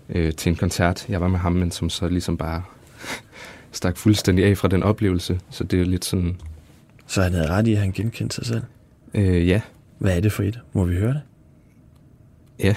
øh, 0.08 0.32
til 0.32 0.50
en 0.50 0.56
koncert. 0.56 1.08
Jeg 1.08 1.20
var 1.20 1.28
med 1.28 1.38
ham, 1.38 1.52
men 1.52 1.70
som 1.70 1.90
så 1.90 2.08
ligesom 2.08 2.36
bare 2.36 2.62
stak 3.72 3.96
fuldstændig 3.96 4.44
af 4.44 4.58
fra 4.58 4.68
den 4.68 4.82
oplevelse. 4.82 5.40
Så 5.50 5.64
det 5.64 5.80
er 5.80 5.84
lidt 5.84 6.04
sådan... 6.04 6.40
Så 7.06 7.22
han 7.22 7.32
havde 7.32 7.48
ret 7.48 7.66
i, 7.66 7.72
at 7.72 7.78
han 7.78 7.92
genkendte 7.92 8.34
sig 8.34 8.46
selv? 8.46 8.62
Øh, 9.14 9.48
ja. 9.48 9.60
Hvad 9.98 10.16
er 10.16 10.20
det 10.20 10.32
for 10.32 10.42
et? 10.42 10.60
Må 10.72 10.84
vi 10.84 10.96
høre 10.96 11.14
det? 11.14 11.22
Ja. 12.58 12.76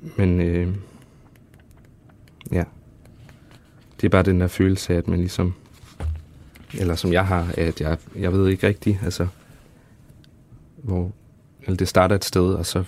Men 0.18 0.40
øh, 0.40 0.74
ja, 2.52 2.64
det 4.00 4.04
er 4.04 4.08
bare 4.08 4.22
den 4.22 4.40
der 4.40 4.46
følelse 4.46 4.92
af, 4.92 4.98
at 4.98 5.08
man 5.08 5.18
ligesom, 5.18 5.54
eller 6.74 6.94
som 6.94 7.12
jeg 7.12 7.26
har, 7.26 7.52
at 7.56 7.80
jeg, 7.80 7.98
jeg 8.16 8.32
ved 8.32 8.48
ikke 8.48 8.66
rigtigt, 8.66 8.98
altså, 9.02 9.26
hvor, 10.76 11.12
eller 11.62 11.76
det 11.76 11.88
starter 11.88 12.16
et 12.16 12.24
sted, 12.24 12.54
og 12.54 12.66
så 12.66 12.84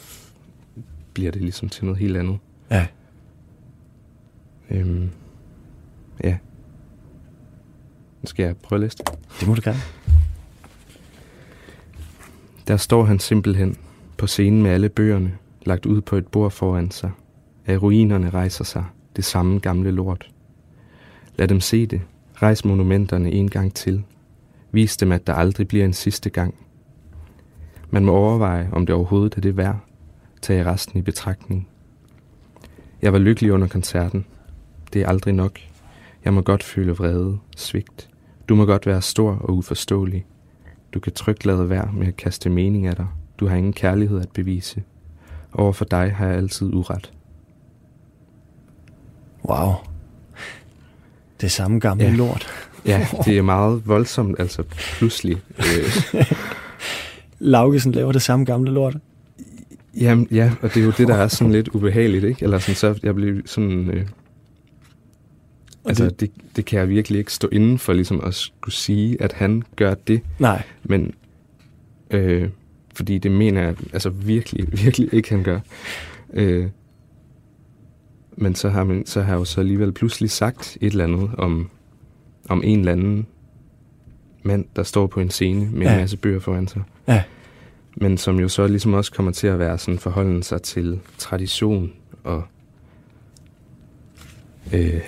bliver 1.15 1.31
det 1.31 1.43
ligesom 1.43 1.69
til 1.69 1.85
noget 1.85 1.99
helt 1.99 2.17
andet. 2.17 2.39
Ja. 2.71 2.87
Øhm, 4.71 5.11
ja. 6.25 6.39
Skal 8.25 8.45
jeg 8.45 8.57
prøve 8.57 8.77
at 8.77 8.81
læse 8.81 8.99
det? 8.99 9.09
Det 9.41 9.49
må 9.49 9.55
du 9.55 9.61
gerne. 9.65 9.81
Der 12.69 12.77
står 12.77 13.05
han 13.05 13.19
simpelthen 13.19 13.77
på 14.19 14.27
scenen 14.27 14.63
med 14.63 14.71
alle 14.71 14.89
bøgerne, 14.89 15.39
lagt 15.67 15.87
ud 15.87 16.01
på 16.01 16.17
et 16.17 16.27
bord 16.27 16.51
foran 16.51 16.91
sig. 16.91 17.11
Af 17.67 17.83
ruinerne 17.83 18.31
rejser 18.31 18.65
sig 18.65 18.85
det 19.17 19.25
samme 19.25 19.59
gamle 19.59 19.91
lort. 19.91 20.31
Lad 21.37 21.49
dem 21.49 21.61
se 21.61 21.87
det. 21.87 22.01
Rejs 22.35 22.65
monumenterne 22.65 23.33
en 23.33 23.51
gang 23.51 23.75
til. 23.75 24.05
Vis 24.73 24.97
dem, 24.97 25.13
at 25.13 25.27
der 25.27 25.35
aldrig 25.35 25.69
bliver 25.69 25.85
en 25.85 25.93
sidste 25.93 26.31
gang. 26.31 26.55
Man 27.91 28.05
må 28.05 28.13
overveje, 28.13 28.69
om 28.73 28.87
det 28.87 28.95
overhovedet 28.95 29.37
er 29.37 29.41
det 29.41 29.57
værd. 29.57 29.79
Tag 30.43 30.67
resten 30.67 30.99
i 30.99 31.03
betragtning. 31.03 31.69
Jeg 33.03 33.13
var 33.13 33.19
lykkelig 33.19 33.53
under 33.53 33.69
koncerten. 33.69 34.27
Det 34.93 35.03
er 35.03 35.09
aldrig 35.09 35.35
nok. 35.35 35.59
Jeg 36.25 36.35
må 36.35 36.41
godt 36.41 36.63
føle 36.63 36.93
vrede, 36.93 37.39
svigt. 37.57 38.11
Du 38.49 38.55
må 38.55 38.65
godt 38.65 38.87
være 38.87 39.03
stor 39.03 39.31
og 39.33 39.57
uforståelig. 39.57 40.27
Du 40.95 41.01
kan 41.01 41.13
trygt 41.13 41.47
lade 41.47 41.71
være 41.71 41.93
med 41.93 42.07
at 42.07 42.17
kaste 42.17 42.51
mening 42.51 42.87
af 42.87 42.97
dig. 42.97 43.07
Du 43.41 43.47
har 43.47 43.57
ingen 43.57 43.73
kærlighed 43.73 44.21
at 44.21 44.31
bevise. 44.31 44.83
Over 45.53 45.73
for 45.73 45.85
dig 45.85 46.13
har 46.13 46.27
jeg 46.27 46.37
altid 46.37 46.75
uret. 46.75 47.13
Wow. 49.45 49.90
Det 51.41 51.51
samme 51.51 51.79
gamle 51.79 52.05
ja. 52.05 52.13
lort. 52.13 52.47
Ja, 52.87 53.07
det 53.25 53.39
er 53.39 53.43
meget 53.43 53.83
voldsomt, 53.87 54.41
altså 54.41 54.63
pludselig. 54.99 55.37
Øh. 55.59 56.25
Laugesen 57.39 57.93
laver 57.93 58.13
det 58.13 58.23
samme 58.23 58.45
gamle 58.45 58.71
lort. 58.71 58.97
Jamen, 60.01 60.29
ja, 60.31 60.53
og 60.63 60.75
det 60.75 60.81
er 60.81 60.85
jo 60.85 60.93
det, 60.99 61.09
der 61.09 61.15
er 61.15 61.29
sådan 61.29 61.53
lidt 61.53 61.69
ubehageligt, 61.69 62.25
ikke? 62.25 62.43
Eller 62.43 62.59
sådan, 62.59 62.75
så 62.75 62.99
jeg 63.03 63.15
bliver 63.15 63.41
sådan... 63.47 63.91
Øh, 63.91 64.07
altså, 65.85 66.05
det, 66.05 66.21
det, 66.21 66.31
det 66.57 66.65
kan 66.65 66.79
jeg 66.79 66.89
virkelig 66.89 67.19
ikke 67.19 67.33
stå 67.33 67.49
inden 67.53 67.79
for, 67.79 67.93
ligesom 67.93 68.21
at 68.25 68.35
skulle 68.35 68.75
sige, 68.75 69.23
at 69.23 69.33
han 69.33 69.63
gør 69.77 69.95
det. 69.95 70.21
Nej. 70.39 70.63
Men, 70.85 71.15
øh, 72.11 72.49
fordi 72.95 73.19
det 73.19 73.31
mener 73.31 73.63
jeg 73.63 73.75
altså 73.93 74.11
virkelig, 74.11 74.85
virkelig 74.85 75.15
ikke, 75.15 75.31
han 75.31 75.43
gør. 75.43 75.61
Øh, 76.33 76.67
men 78.37 78.55
så 78.55 78.69
har, 78.69 78.85
man, 78.85 79.07
så 79.07 79.23
har 79.23 79.33
jeg 79.33 79.39
jo 79.39 79.45
så 79.45 79.61
alligevel 79.61 79.93
pludselig 79.93 80.31
sagt 80.31 80.79
et 80.81 80.91
eller 80.91 81.05
andet 81.05 81.31
om, 81.39 81.71
om 82.49 82.63
en 82.65 82.79
eller 82.79 82.93
anden 82.93 83.27
mand, 84.43 84.65
der 84.77 84.83
står 84.83 85.07
på 85.07 85.21
en 85.21 85.31
scene 85.31 85.69
med 85.73 85.87
ja. 85.87 85.93
en 85.93 86.01
masse 86.01 86.17
bøger 86.17 86.41
foran 86.41 86.69
sig. 86.69 86.83
Ja. 87.09 87.23
Men 87.97 88.19
som 88.19 88.41
jo 88.41 88.49
så 88.49 88.67
ligesom 88.67 88.95
også 88.95 89.13
kommer 89.13 89.33
til 89.33 89.47
at 89.47 89.59
være 89.59 89.79
sådan 89.79 89.99
forholden 89.99 90.43
sig 90.43 90.63
til 90.63 91.01
tradition 91.19 91.93
og 92.25 92.43
øh, 94.73 95.01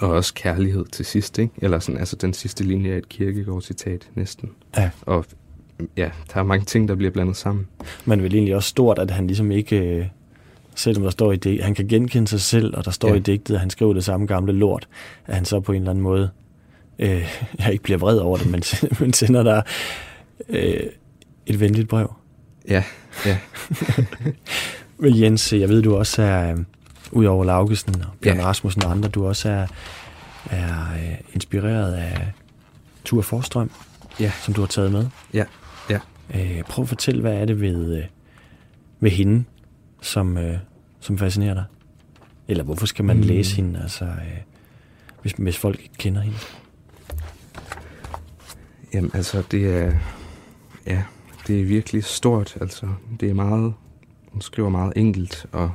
og 0.00 0.10
også 0.10 0.34
kærlighed 0.34 0.84
til 0.84 1.04
sidst, 1.04 1.38
ikke? 1.38 1.52
Eller 1.58 1.78
sådan, 1.78 1.98
altså 1.98 2.16
den 2.16 2.34
sidste 2.34 2.64
linje 2.64 2.92
af 2.92 2.98
et 2.98 3.08
kirkegårdscitat 3.08 4.10
næsten. 4.14 4.50
Ja. 4.76 4.90
Og 5.02 5.24
ja, 5.96 6.10
der 6.34 6.40
er 6.40 6.42
mange 6.42 6.64
ting, 6.64 6.88
der 6.88 6.94
bliver 6.94 7.10
blandet 7.10 7.36
sammen. 7.36 7.66
Men 8.04 8.22
vel 8.22 8.34
egentlig 8.34 8.56
også 8.56 8.68
stort, 8.68 8.98
at 8.98 9.10
han 9.10 9.26
ligesom 9.26 9.50
ikke, 9.50 9.96
øh, 9.96 10.06
selvom 10.74 11.02
der 11.02 11.10
står 11.10 11.32
i 11.32 11.36
det, 11.36 11.62
han 11.62 11.74
kan 11.74 11.88
genkende 11.88 12.28
sig 12.28 12.40
selv, 12.40 12.76
og 12.76 12.84
der 12.84 12.90
står 12.90 13.08
ja. 13.08 13.14
i 13.14 13.18
digtet, 13.18 13.54
at 13.54 13.60
han 13.60 13.70
skriver 13.70 13.92
det 13.92 14.04
samme 14.04 14.26
gamle 14.26 14.52
lort, 14.52 14.88
at 15.26 15.34
han 15.34 15.44
så 15.44 15.60
på 15.60 15.72
en 15.72 15.78
eller 15.78 15.90
anden 15.90 16.02
måde, 16.02 16.30
øh, 16.98 17.28
jeg 17.58 17.72
ikke 17.72 17.82
bliver 17.82 17.98
vred 17.98 18.18
over 18.18 18.36
det, 18.36 18.50
men, 18.50 18.62
men 19.00 19.12
sender 19.12 19.42
der 19.42 19.62
øh, 20.48 20.80
et 21.46 21.60
venligt 21.60 21.88
brev. 21.88 22.14
Ja, 22.68 22.84
ja. 23.26 23.38
men 24.98 25.20
Jens, 25.20 25.52
jeg 25.52 25.68
ved, 25.68 25.82
du 25.82 25.96
også 25.96 26.22
er, 26.22 26.52
øh, 26.52 26.58
udover 27.12 27.44
Laugesen 27.44 27.94
og 27.94 28.10
Bjørn 28.22 28.36
ja. 28.36 28.44
Rasmussen 28.44 28.84
og 28.84 28.90
andre, 28.90 29.08
du 29.08 29.26
også 29.26 29.48
er, 29.48 29.66
er 30.50 30.92
øh, 30.94 31.18
inspireret 31.34 31.94
af 31.94 32.32
Tur 33.04 33.22
Forstrøm, 33.22 33.70
ja. 34.20 34.32
som 34.42 34.54
du 34.54 34.60
har 34.60 34.68
taget 34.68 34.92
med. 34.92 35.06
Ja, 35.34 35.44
ja. 35.90 35.98
Øh, 36.34 36.62
prøv 36.62 36.82
at 36.82 36.88
fortælle, 36.88 37.20
hvad 37.20 37.34
er 37.34 37.44
det 37.44 37.60
ved, 37.60 37.96
øh, 37.96 38.04
ved 39.00 39.10
hende, 39.10 39.44
som, 40.00 40.38
øh, 40.38 40.58
som 41.00 41.18
fascinerer 41.18 41.54
dig? 41.54 41.64
Eller 42.48 42.64
hvorfor 42.64 42.86
skal 42.86 43.04
man 43.04 43.16
mm. 43.16 43.22
læse 43.22 43.56
hende, 43.56 43.80
altså, 43.82 44.04
øh, 44.04 44.40
hvis, 45.22 45.32
hvis 45.32 45.58
folk 45.58 45.80
ikke 45.80 45.94
kender 45.98 46.20
hende? 46.20 46.38
Jamen, 48.94 49.10
altså, 49.14 49.42
det 49.50 49.76
er... 49.76 49.94
Ja, 50.86 51.02
det 51.46 51.60
er 51.60 51.64
virkelig 51.64 52.04
stort, 52.04 52.58
altså. 52.60 52.88
Det 53.20 53.30
er 53.30 53.34
meget... 53.34 53.74
Hun 54.32 54.40
skriver 54.40 54.68
meget 54.68 54.92
enkelt 54.96 55.46
og, 55.52 55.70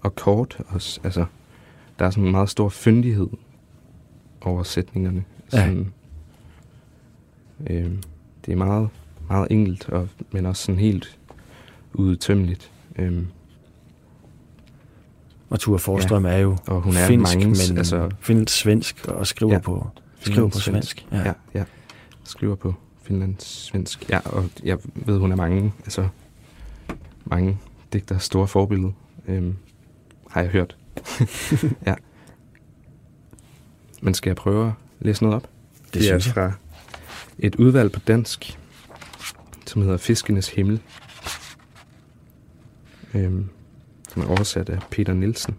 og 0.00 0.14
kort 0.14 0.58
også. 0.68 1.00
Altså, 1.04 1.24
der 1.98 2.06
er 2.06 2.10
sådan 2.10 2.24
en 2.24 2.30
meget 2.30 2.50
stor 2.50 2.68
fyndighed 2.68 3.28
over 4.40 4.62
sætningerne. 4.62 5.24
Sådan, 5.48 5.92
ja. 7.68 7.74
øh, 7.74 7.90
det 8.46 8.52
er 8.52 8.56
meget, 8.56 8.88
meget 9.28 9.48
enkelt, 9.50 9.88
og, 9.88 10.08
men 10.30 10.46
også 10.46 10.62
sådan 10.62 10.78
helt 10.78 11.18
udtømmeligt. 11.92 12.70
Øh, 12.98 13.24
og 15.50 15.60
Ture 15.60 15.78
Forstrøm 15.78 16.26
ja. 16.26 16.32
er 16.32 16.38
jo 16.38 16.56
og 16.66 16.80
hun 16.80 16.96
er 16.96 17.06
finsk, 17.06 17.36
mange, 17.36 17.46
men 17.46 17.78
altså, 17.78 18.10
finsk 18.20 18.54
svensk 18.54 19.04
og 19.08 19.26
skriver 19.26 19.52
ja, 19.52 19.58
på 19.58 19.88
skriver 20.20 20.48
på 20.48 20.58
svensk. 20.58 21.06
Ja. 21.12 21.18
ja, 21.18 21.32
ja. 21.54 21.64
Skriver 22.24 22.54
på 22.54 22.74
finlandssvensk. 23.02 24.10
Ja, 24.10 24.18
og 24.24 24.50
jeg 24.62 24.78
ved, 24.94 25.18
hun 25.18 25.32
er 25.32 25.36
mange, 25.36 25.72
altså 25.80 26.08
mange 27.24 27.58
digter 27.92 28.18
store 28.18 28.48
forbillede, 28.48 28.92
øhm, 29.28 29.56
har 30.30 30.40
jeg 30.40 30.50
hørt. 30.50 30.76
ja. 31.86 31.94
Men 34.02 34.14
skal 34.14 34.30
jeg 34.30 34.36
prøve 34.36 34.66
at 34.66 34.72
læse 35.00 35.22
noget 35.22 35.36
op? 35.36 35.48
Det, 35.84 35.94
det 35.94 36.08
er 36.08 36.12
jeg. 36.12 36.22
fra 36.22 36.52
et 37.38 37.56
udvalg 37.56 37.92
på 37.92 38.00
dansk, 38.00 38.58
som 39.66 39.82
hedder 39.82 39.96
Fiskenes 39.96 40.48
Himmel, 40.48 40.80
øhm, 43.14 43.48
som 44.08 44.22
er 44.22 44.26
oversat 44.26 44.68
af 44.68 44.78
Peter 44.90 45.12
Nielsen. 45.12 45.54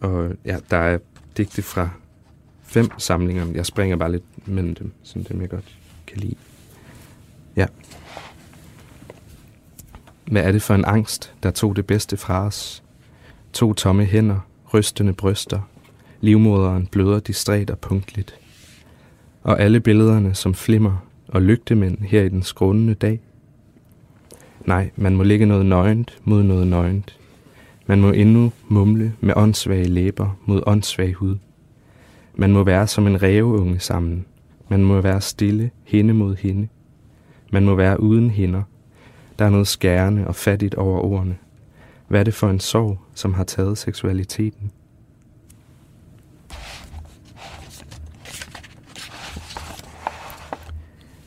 Og 0.00 0.30
ja, 0.44 0.58
der 0.70 0.76
er 0.76 0.98
digte 1.36 1.62
fra 1.62 1.88
fem 2.62 2.90
samlinger. 2.98 3.46
Jeg 3.54 3.66
springer 3.66 3.96
bare 3.96 4.12
lidt 4.12 4.48
mellem 4.48 4.74
dem, 4.74 4.92
som 5.02 5.24
dem 5.24 5.40
jeg 5.40 5.50
godt 5.50 5.78
kan 6.06 6.18
lide. 6.18 6.34
Ja. 7.56 7.66
Hvad 10.26 10.42
er 10.42 10.52
det 10.52 10.62
for 10.62 10.74
en 10.74 10.84
angst, 10.84 11.34
der 11.42 11.50
tog 11.50 11.76
det 11.76 11.86
bedste 11.86 12.16
fra 12.16 12.46
os? 12.46 12.82
To 13.52 13.72
tomme 13.72 14.04
hænder, 14.04 14.40
rystende 14.74 15.12
bryster, 15.12 15.60
livmoderen 16.20 16.86
bløder 16.86 17.20
distræt 17.20 17.70
og 17.70 17.78
punktligt. 17.78 18.34
Og 19.42 19.60
alle 19.60 19.80
billederne 19.80 20.34
som 20.34 20.54
flimmer 20.54 21.06
og 21.28 21.42
lygtemænd 21.42 21.98
her 21.98 22.22
i 22.22 22.28
den 22.28 22.42
skrånende 22.42 22.94
dag. 22.94 23.20
Nej, 24.68 24.90
man 24.96 25.16
må 25.16 25.22
ligge 25.22 25.46
noget 25.46 25.66
nøgent 25.66 26.18
mod 26.24 26.42
noget 26.42 26.66
nøgent. 26.66 27.18
Man 27.86 28.00
må 28.00 28.10
endnu 28.10 28.52
mumle 28.68 29.14
med 29.20 29.34
åndssvage 29.36 29.88
læber 29.88 30.38
mod 30.46 30.62
åndssvag 30.66 31.12
hud. 31.12 31.36
Man 32.34 32.52
må 32.52 32.64
være 32.64 32.86
som 32.86 33.06
en 33.06 33.22
ræveunge 33.22 33.80
sammen. 33.80 34.24
Man 34.68 34.84
må 34.84 35.00
være 35.00 35.20
stille, 35.20 35.70
hende 35.84 36.14
mod 36.14 36.36
hende. 36.36 36.68
Man 37.50 37.64
må 37.64 37.74
være 37.74 38.00
uden 38.00 38.30
hinder. 38.30 38.62
Der 39.38 39.44
er 39.44 39.50
noget 39.50 39.66
skærende 39.66 40.26
og 40.26 40.34
fattigt 40.34 40.74
over 40.74 41.00
ordene. 41.00 41.36
Hvad 42.08 42.20
er 42.20 42.24
det 42.24 42.34
for 42.34 42.50
en 42.50 42.60
sorg, 42.60 42.98
som 43.14 43.34
har 43.34 43.44
taget 43.44 43.78
seksualiteten? 43.78 44.70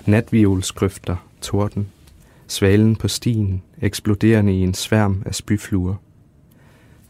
Natviolskrifter, 0.06 1.16
torden, 1.42 1.88
svalen 2.52 2.96
på 2.96 3.08
stien, 3.08 3.62
eksploderende 3.82 4.54
i 4.54 4.62
en 4.62 4.74
sværm 4.74 5.24
af 5.26 5.36
spyfluer. 5.36 5.96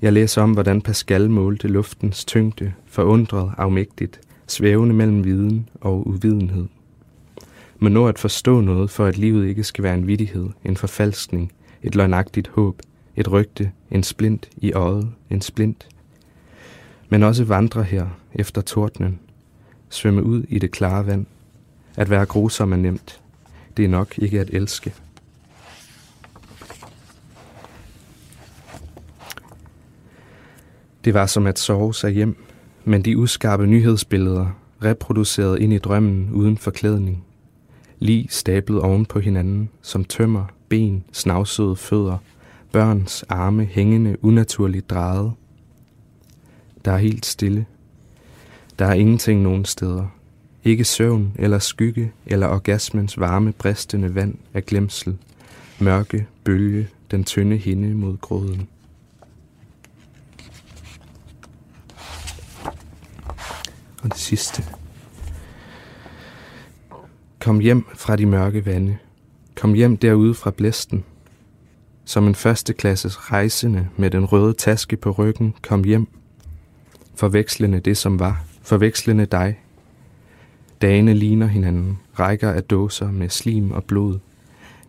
Jeg 0.01 0.13
læser 0.13 0.41
om, 0.41 0.51
hvordan 0.51 0.81
Pascal 0.81 1.29
målte 1.29 1.67
luftens 1.67 2.25
tyngde, 2.25 2.73
forundret, 2.85 3.51
afmægtigt, 3.57 4.21
svævende 4.47 4.95
mellem 4.95 5.23
viden 5.23 5.69
og 5.81 6.07
uvidenhed. 6.07 6.65
Man 7.79 7.91
når 7.91 8.07
at 8.07 8.19
forstå 8.19 8.61
noget, 8.61 8.89
for 8.89 9.05
at 9.05 9.17
livet 9.17 9.47
ikke 9.47 9.63
skal 9.63 9.83
være 9.83 9.93
en 9.93 10.07
vidighed, 10.07 10.49
en 10.65 10.77
forfalskning, 10.77 11.51
et 11.83 11.95
løgnagtigt 11.95 12.47
håb, 12.47 12.81
et 13.15 13.31
rygte, 13.31 13.71
en 13.91 14.03
splint 14.03 14.49
i 14.57 14.73
øjet, 14.73 15.11
en 15.29 15.41
splint. 15.41 15.87
Men 17.09 17.23
også 17.23 17.43
vandre 17.43 17.83
her 17.83 18.07
efter 18.33 18.61
tordnen, 18.61 19.19
svømme 19.89 20.23
ud 20.23 20.43
i 20.49 20.59
det 20.59 20.71
klare 20.71 21.07
vand. 21.07 21.25
At 21.97 22.09
være 22.09 22.25
grusom 22.25 22.73
er 22.73 22.77
nemt. 22.77 23.21
Det 23.77 23.85
er 23.85 23.89
nok 23.89 24.17
ikke 24.17 24.39
at 24.39 24.49
elske. 24.49 24.93
Det 31.05 31.13
var 31.13 31.25
som 31.25 31.47
at 31.47 31.59
sove 31.59 31.93
sig 31.93 32.11
hjem, 32.11 32.35
men 32.85 33.01
de 33.01 33.17
uskarpe 33.17 33.67
nyhedsbilleder, 33.67 34.47
reproduceret 34.83 35.59
ind 35.59 35.73
i 35.73 35.77
drømmen 35.77 36.29
uden 36.33 36.57
forklædning. 36.57 37.23
Lige 37.99 38.27
stablet 38.29 38.81
oven 38.81 39.05
på 39.05 39.19
hinanden, 39.19 39.69
som 39.81 40.05
tømmer, 40.05 40.45
ben, 40.69 41.03
snavsede 41.11 41.75
fødder, 41.75 42.17
børns 42.71 43.23
arme 43.29 43.65
hængende 43.65 44.17
unaturligt 44.21 44.89
drejet. 44.89 45.31
Der 46.85 46.91
er 46.91 46.97
helt 46.97 47.25
stille. 47.25 47.65
Der 48.79 48.85
er 48.85 48.93
ingenting 48.93 49.41
nogen 49.41 49.65
steder. 49.65 50.05
Ikke 50.63 50.83
søvn 50.83 51.31
eller 51.35 51.59
skygge 51.59 52.11
eller 52.25 52.47
orgasmens 52.47 53.19
varme 53.19 53.51
bristende 53.51 54.15
vand 54.15 54.35
af 54.53 54.65
glemsel. 54.65 55.17
Mørke 55.79 56.27
bølge 56.43 56.87
den 57.11 57.23
tynde 57.23 57.57
hinde 57.57 57.95
mod 57.95 58.17
gråden. 58.17 58.67
Og 64.01 64.09
det 64.09 64.17
sidste. 64.17 64.63
Kom 67.39 67.59
hjem 67.59 67.85
fra 67.95 68.15
de 68.15 68.25
mørke 68.25 68.65
vande. 68.65 68.97
Kom 69.55 69.73
hjem 69.73 69.97
derude 69.97 70.33
fra 70.33 70.51
blæsten. 70.51 71.03
Som 72.05 72.27
en 72.27 72.35
førsteklasses 72.35 73.31
rejsende 73.31 73.87
med 73.97 74.09
den 74.09 74.25
røde 74.25 74.53
taske 74.53 74.97
på 74.97 75.11
ryggen 75.11 75.53
kom 75.61 75.83
hjem. 75.83 76.07
Forvekslende 77.15 77.79
det, 77.79 77.97
som 77.97 78.19
var. 78.19 78.43
Forvekslende 78.61 79.25
dig. 79.25 79.59
Dagene 80.81 81.13
ligner 81.13 81.47
hinanden. 81.47 81.99
Rækker 82.19 82.51
af 82.51 82.63
dåser 82.63 83.11
med 83.11 83.29
slim 83.29 83.71
og 83.71 83.83
blod. 83.83 84.19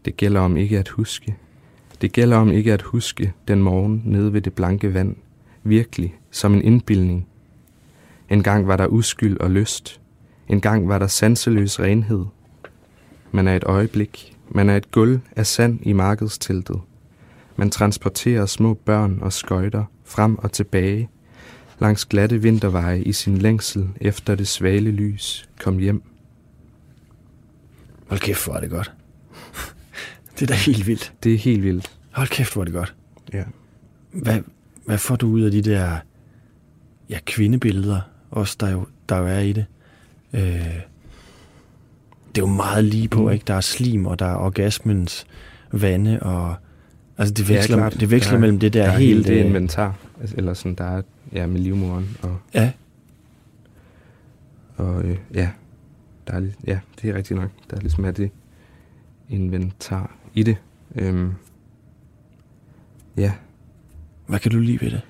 Det 0.05 0.17
gælder 0.17 0.41
om 0.41 0.57
ikke 0.57 0.79
at 0.79 0.89
huske. 0.89 1.37
Det 2.01 2.13
gælder 2.13 2.37
om 2.37 2.53
ikke 2.53 2.73
at 2.73 2.83
huske 2.83 3.33
den 3.49 3.63
morgen 3.63 4.03
nede 4.05 4.33
ved 4.33 4.41
det 4.41 4.53
blanke 4.53 4.95
vand. 4.95 5.17
Virkelig, 5.63 6.15
som 6.31 6.55
en 6.55 6.63
indbildning. 6.63 7.27
En 8.33 8.43
gang 8.43 8.67
var 8.67 8.77
der 8.77 8.87
uskyld 8.87 9.41
og 9.41 9.51
lyst. 9.51 10.01
En 10.49 10.61
gang 10.61 10.89
var 10.89 10.99
der 10.99 11.07
sanseløs 11.07 11.81
renhed. 11.81 12.25
Man 13.33 13.49
er 13.49 13.57
et 13.57 13.65
øjeblik. 13.65 14.37
Man 14.51 14.71
er 14.71 14.77
et 14.77 14.91
gulv 14.91 15.21
af 15.37 15.47
sand 15.47 15.79
i 15.83 15.93
markedsteltet. 15.93 16.81
Man 17.57 17.71
transporterer 17.71 18.47
små 18.47 18.75
børn 18.75 19.19
og 19.23 19.33
skøjter 19.33 19.85
frem 20.05 20.39
og 20.39 20.53
tilbage 20.53 21.11
langs 21.79 22.05
glatte 22.05 22.43
vinterveje 22.43 23.03
i 23.03 23.13
sin 23.13 23.39
længsel 23.39 23.89
efter 24.01 24.35
det 24.35 24.49
svale 24.49 24.91
lys 24.91 25.49
kom 25.61 25.79
hjem. 25.79 26.03
Hold 28.07 28.21
kæft, 28.21 28.45
hvor 28.45 28.55
er 28.55 28.61
det 28.61 28.71
godt. 28.71 28.93
det 30.39 30.43
er 30.43 30.47
da 30.47 30.55
helt 30.55 30.87
vildt. 30.87 31.13
Det 31.23 31.35
er 31.35 31.39
helt 31.39 31.63
vildt. 31.63 31.99
Hold 32.11 32.29
kæft, 32.29 32.53
hvor 32.53 32.63
er 32.63 32.65
det 32.65 32.75
godt. 32.75 32.95
Ja. 33.33 33.45
Hvad, 34.13 34.41
hvad 34.87 34.99
får 34.99 35.17
du 35.17 35.29
ud 35.29 35.41
af 35.41 35.51
de 35.51 35.63
der 35.63 35.99
ja, 37.09 37.19
kvindebilleder, 37.27 38.01
også 38.33 38.57
der 38.61 38.71
jo, 38.71 38.87
der 39.09 39.19
jo 39.19 39.27
er 39.27 39.39
i 39.39 39.53
det? 39.53 39.67
Øh, 40.33 40.41
det 42.29 42.43
er 42.43 42.47
jo 42.47 42.47
meget 42.47 42.85
lige 42.85 43.09
på, 43.09 43.23
mm. 43.23 43.31
ikke? 43.31 43.45
Der 43.47 43.55
er 43.55 43.61
slim, 43.61 44.07
og 44.07 44.19
der 44.19 44.27
er 44.27 44.37
orgasmens 44.37 45.27
vande, 45.73 46.21
og 46.23 46.55
altså 47.19 47.35
det 47.35 47.49
veksler, 47.49 47.83
ja, 47.83 47.89
det 47.89 48.11
veksler 48.11 48.33
der, 48.33 48.39
mellem 48.39 48.59
det 48.59 48.73
der, 48.73 48.87
der 48.87 48.99
helt... 48.99 49.27
det 49.27 49.39
øh, 49.39 49.47
inventar, 49.47 49.97
altså, 50.21 50.37
eller 50.39 50.55
sådan, 50.55 50.75
der 50.75 50.85
er 50.85 51.03
ja, 51.33 51.47
med 51.47 51.61
livmoren, 51.61 52.17
og, 52.23 52.39
Ja, 52.55 52.73
og 54.77 55.03
øh, 55.05 55.19
ja, 55.35 55.51
der 56.27 56.33
er, 56.33 56.47
ja, 56.67 56.79
det 57.03 57.11
er 57.11 57.15
rigtigt 57.15 57.41
nok. 57.41 57.51
Der 57.71 57.77
er 57.77 57.81
ligesom 57.81 58.05
er 58.05 58.11
det 58.11 58.31
inventar 59.29 60.17
i 60.35 60.43
det. 60.43 60.57
Øhm, 60.95 61.33
ja, 63.17 63.33
hvad 64.27 64.39
kan 64.39 64.51
du 64.51 64.59
lide 64.59 64.81
ved 64.81 64.91
det? 64.91 65.01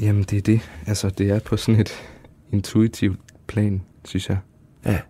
Jamen 0.00 0.22
det 0.22 0.36
er 0.38 0.42
det. 0.42 0.60
Altså, 0.86 1.10
det 1.10 1.30
er 1.30 1.38
på 1.38 1.56
sådan 1.56 1.80
et 1.80 1.92
intuitivt 2.52 3.20
plan, 3.46 3.82
synes 4.04 4.28
jeg. 4.28 4.38
Ja. 4.86 5.00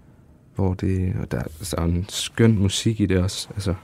Hvor 0.55 0.75
det, 0.75 1.15
og 1.21 1.31
der, 1.31 1.43
der 1.71 1.79
er 1.79 1.85
en 1.85 2.05
skøn 2.09 2.59
musik 2.59 3.01
i 3.01 3.07
det 3.07 3.19
også, 3.19 3.49
altså, 3.55 3.75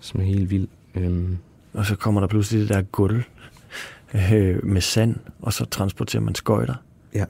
som 0.00 0.20
er 0.20 0.24
helt 0.24 0.50
vild. 0.50 0.68
Øhm, 0.94 1.38
Og 1.72 1.86
så 1.86 1.96
kommer 1.96 2.20
der 2.20 2.28
pludselig 2.28 2.60
det 2.60 2.68
der 2.68 2.82
gulv 2.82 3.22
øh, 4.14 4.64
med 4.64 4.80
sand, 4.80 5.16
og 5.42 5.52
så 5.52 5.64
transporterer 5.64 6.22
man 6.22 6.34
skøjter. 6.34 6.74
ja. 7.14 7.24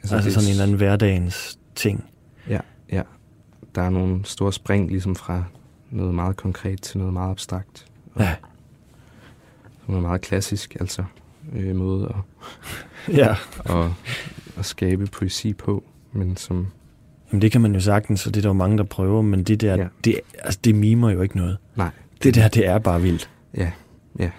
Altså, 0.00 0.14
altså 0.16 0.26
det- 0.28 0.34
sådan 0.34 0.46
en 0.46 0.50
eller 0.50 0.62
anden 0.64 0.76
hverdagens 0.76 1.58
ting. 1.74 2.04
Ja, 2.48 2.60
ja. 2.92 3.02
Der 3.74 3.82
er 3.82 3.90
nogle 3.90 4.24
store 4.24 4.52
spring 4.52 4.90
ligesom 4.90 5.16
fra 5.16 5.44
noget 5.90 6.14
meget 6.14 6.36
konkret 6.36 6.82
til 6.82 6.98
noget 6.98 7.12
meget 7.12 7.30
abstrakt. 7.30 7.86
Og 8.14 8.22
Ja. 8.22 8.34
Som 9.86 9.94
er 9.94 10.00
meget 10.00 10.20
klassisk, 10.20 10.76
altså 10.80 11.04
øh, 11.56 11.76
måde 11.76 12.04
at, 12.08 12.14
Ja. 13.16 13.34
at, 13.64 13.90
at 14.58 14.64
skabe 14.64 15.06
poesi 15.06 15.52
på, 15.52 15.84
men 16.12 16.36
som, 16.36 16.66
Jamen 17.32 17.42
det 17.42 17.52
kan 17.52 17.60
man 17.60 17.74
jo 17.74 17.80
sagtens, 17.80 18.26
og 18.26 18.34
det 18.34 18.40
er 18.40 18.42
der 18.42 18.48
jo 18.48 18.52
mange, 18.52 18.78
der 18.78 18.84
prøver, 18.84 19.22
men 19.22 19.42
det 19.44 19.60
der, 19.60 19.76
Ja. 19.76 19.86
det, 20.04 20.20
altså, 20.38 20.60
det 20.64 20.74
mimer 20.74 21.10
jo 21.10 21.22
ikke 21.22 21.36
noget. 21.36 21.56
nej, 21.76 21.90
Det 22.22 22.34
der, 22.34 22.48
det 22.48 22.66
er 22.66 22.78
bare 22.78 23.02
vildt. 23.02 23.30
ja, 23.56 23.70
ja, 24.18 24.30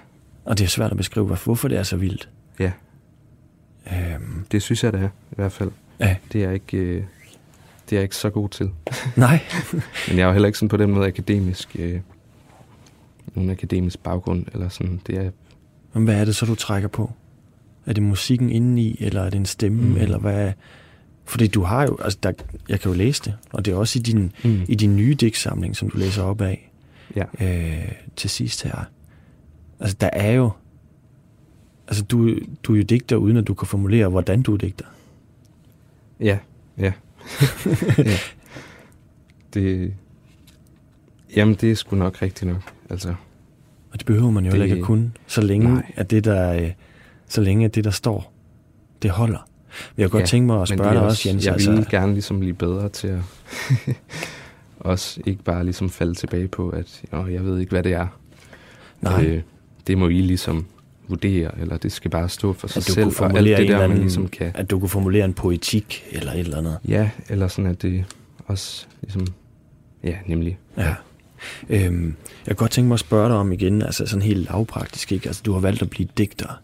Og 0.45 0.57
det 0.57 0.63
er 0.65 0.69
svært 0.69 0.91
at 0.91 0.97
beskrive, 0.97 1.25
hvorfor 1.25 1.67
det 1.67 1.77
er 1.77 1.83
så 1.83 1.97
vildt. 1.97 2.29
ja, 2.59 2.71
Øhm, 3.93 4.45
det 4.51 4.61
synes 4.61 4.83
jeg, 4.83 4.93
det 4.93 5.01
er 5.01 5.07
i 5.07 5.35
hvert 5.35 5.51
fald. 5.51 5.71
ja. 5.99 6.15
Det 6.33 6.43
er 6.43 6.51
ikke, 6.51 6.77
øh, 6.77 7.03
det 7.89 7.95
er 7.95 7.97
jeg 7.97 8.03
ikke 8.03 8.15
så 8.15 8.29
god 8.29 8.49
til. 8.49 8.71
Nej. 9.15 9.39
Men 10.07 10.17
jeg 10.17 10.23
er 10.23 10.27
jo 10.27 10.31
heller 10.31 10.47
ikke 10.47 10.57
sådan 10.57 10.69
på 10.69 10.77
den 10.77 10.91
måde 10.91 11.07
akademisk, 11.07 11.75
øh, 11.79 11.99
nogen 13.35 13.49
akademisk 13.49 13.99
baggrund, 14.03 14.45
eller 14.53 14.69
sådan, 14.69 15.01
det 15.07 15.17
er, 15.17 15.31
Men 15.93 16.03
hvad 16.03 16.15
er 16.21 16.25
det 16.25 16.35
så, 16.35 16.45
du 16.45 16.55
trækker 16.55 16.87
på? 16.89 17.11
Er 17.85 17.93
det 17.93 18.03
musikken 18.03 18.49
indeni, 18.49 18.97
eller 18.99 19.21
er 19.21 19.29
det 19.29 19.37
en 19.37 19.45
stemme, 19.45 19.81
Mm. 19.89 19.95
eller 19.97 20.17
hvad? 20.17 20.51
Fordi 21.25 21.47
du 21.47 21.61
har 21.63 21.83
jo, 21.83 21.97
altså 22.01 22.19
der, 22.23 22.31
jeg 22.69 22.79
kan 22.79 22.91
jo 22.91 22.97
læse 22.97 23.23
det, 23.25 23.35
og 23.53 23.65
det 23.65 23.71
er 23.71 23.75
også 23.75 23.99
i 23.99 24.01
din, 24.01 24.31
mm. 24.43 24.61
i 24.67 24.75
din 24.75 24.95
nye 24.95 25.13
digtsamling, 25.13 25.75
som 25.75 25.89
du 25.89 25.97
læser 25.97 26.23
op 26.23 26.41
af 26.41 26.71
ja, 27.15 27.23
øh, 27.41 27.91
til 28.15 28.29
sidst 28.29 28.63
her. 28.63 28.83
Altså 29.79 29.97
der 30.01 30.09
er 30.13 30.31
jo, 30.31 30.51
altså 31.87 32.03
du, 32.03 32.35
du 32.63 32.73
er 32.73 32.77
jo 32.77 32.83
digter, 32.83 33.15
uden 33.15 33.37
at 33.37 33.47
du 33.47 33.53
kan 33.53 33.67
formulere, 33.67 34.07
hvordan 34.09 34.41
du 34.41 34.53
er 34.53 34.57
digter. 34.57 34.85
Ja, 36.19 36.37
ja. 36.77 36.91
ja. 37.97 38.17
Det, 39.53 39.93
jamen, 41.35 41.55
det 41.55 41.71
er 41.71 41.75
sgu 41.75 41.95
nok 41.95 42.21
rigtigt 42.21 42.51
nok. 42.51 42.61
Altså, 42.89 43.09
Og 43.91 43.97
det 43.99 44.05
behøver 44.05 44.31
man 44.31 44.45
jo 44.45 44.51
Det- 44.51 44.63
ikke 44.63 44.75
at 44.75 44.81
kunne, 44.83 45.11
så 45.27 45.41
længe 45.41 45.73
Nej. 45.73 45.91
at 45.95 46.11
det 46.11 46.23
der, 46.23 46.53
øh, 46.53 46.71
så 47.27 47.41
længe 47.41 47.65
at 47.65 47.75
det 47.75 47.83
der 47.83 47.91
står, 47.91 48.33
det 49.01 49.11
holder. 49.11 49.47
Men 49.95 50.01
jeg 50.01 50.09
kunne 50.09 50.19
godt 50.19 50.21
Ja, 50.21 50.25
tænke 50.27 50.47
mig 50.47 50.61
at 50.61 50.67
spørge 50.67 50.93
dig 50.93 51.01
også, 51.01 51.29
Jens. 51.29 51.45
Jeg 51.45 51.53
altså, 51.53 51.71
vil 51.71 51.85
gerne 51.89 52.13
ligesom 52.13 52.39
blive 52.39 52.53
bedre 52.53 52.89
til 52.89 53.07
at 53.07 53.19
også 54.79 55.21
ikke 55.25 55.43
bare 55.43 55.63
ligesom 55.63 55.89
falde 55.89 56.13
tilbage 56.15 56.47
på, 56.47 56.69
at 56.69 57.01
Åh, 57.13 57.33
jeg 57.33 57.45
ved 57.45 57.59
ikke, 57.59 57.69
hvad 57.71 57.83
det 57.83 57.93
er. 57.93 58.07
nej, 59.01 59.25
Øh, 59.25 59.41
det 59.87 59.97
må 59.97 60.07
I 60.07 60.21
ligesom 60.21 60.65
vurdere, 61.07 61.59
eller 61.59 61.77
det 61.77 61.91
skal 61.91 62.11
bare 62.11 62.29
stå 62.29 62.53
for 62.53 62.67
sig 62.67 62.79
at 62.79 62.87
du 62.87 62.91
selv, 62.93 63.05
og 63.31 63.37
alt 63.37 63.47
det 63.47 63.57
der, 63.57 63.63
eller 63.63 63.77
man 63.77 63.83
anden, 63.83 63.99
ligesom 63.99 64.27
kan... 64.27 64.51
at 64.53 64.69
du 64.69 64.79
kunne 64.79 64.89
formulere 64.89 65.25
en 65.25 65.33
poetik 65.33 66.05
eller 66.11 66.31
et 66.33 66.39
eller 66.39 66.57
andet. 66.57 66.77
Ja, 66.87 67.09
eller 67.29 67.47
sådan, 67.47 67.71
at 67.71 67.81
det 67.81 68.05
også 68.45 68.85
ligesom... 69.01 69.27
Ja, 70.03 70.15
nemlig. 70.25 70.57
Ja. 70.77 70.95
Øhm, 71.69 72.05
jeg 72.05 72.47
kan 72.47 72.55
godt 72.55 72.71
tænke 72.71 72.87
mig 72.87 72.93
at 72.93 72.99
spørge 72.99 73.29
dig 73.29 73.37
om 73.37 73.51
igen, 73.51 73.81
altså 73.81 74.05
sådan 74.05 74.21
helt 74.21 74.49
lavpraktisk, 74.49 75.11
ikke? 75.11 75.27
Altså, 75.27 75.41
du 75.45 75.53
har 75.53 75.59
valgt 75.59 75.81
at 75.81 75.89
blive 75.89 76.09
digter. 76.17 76.61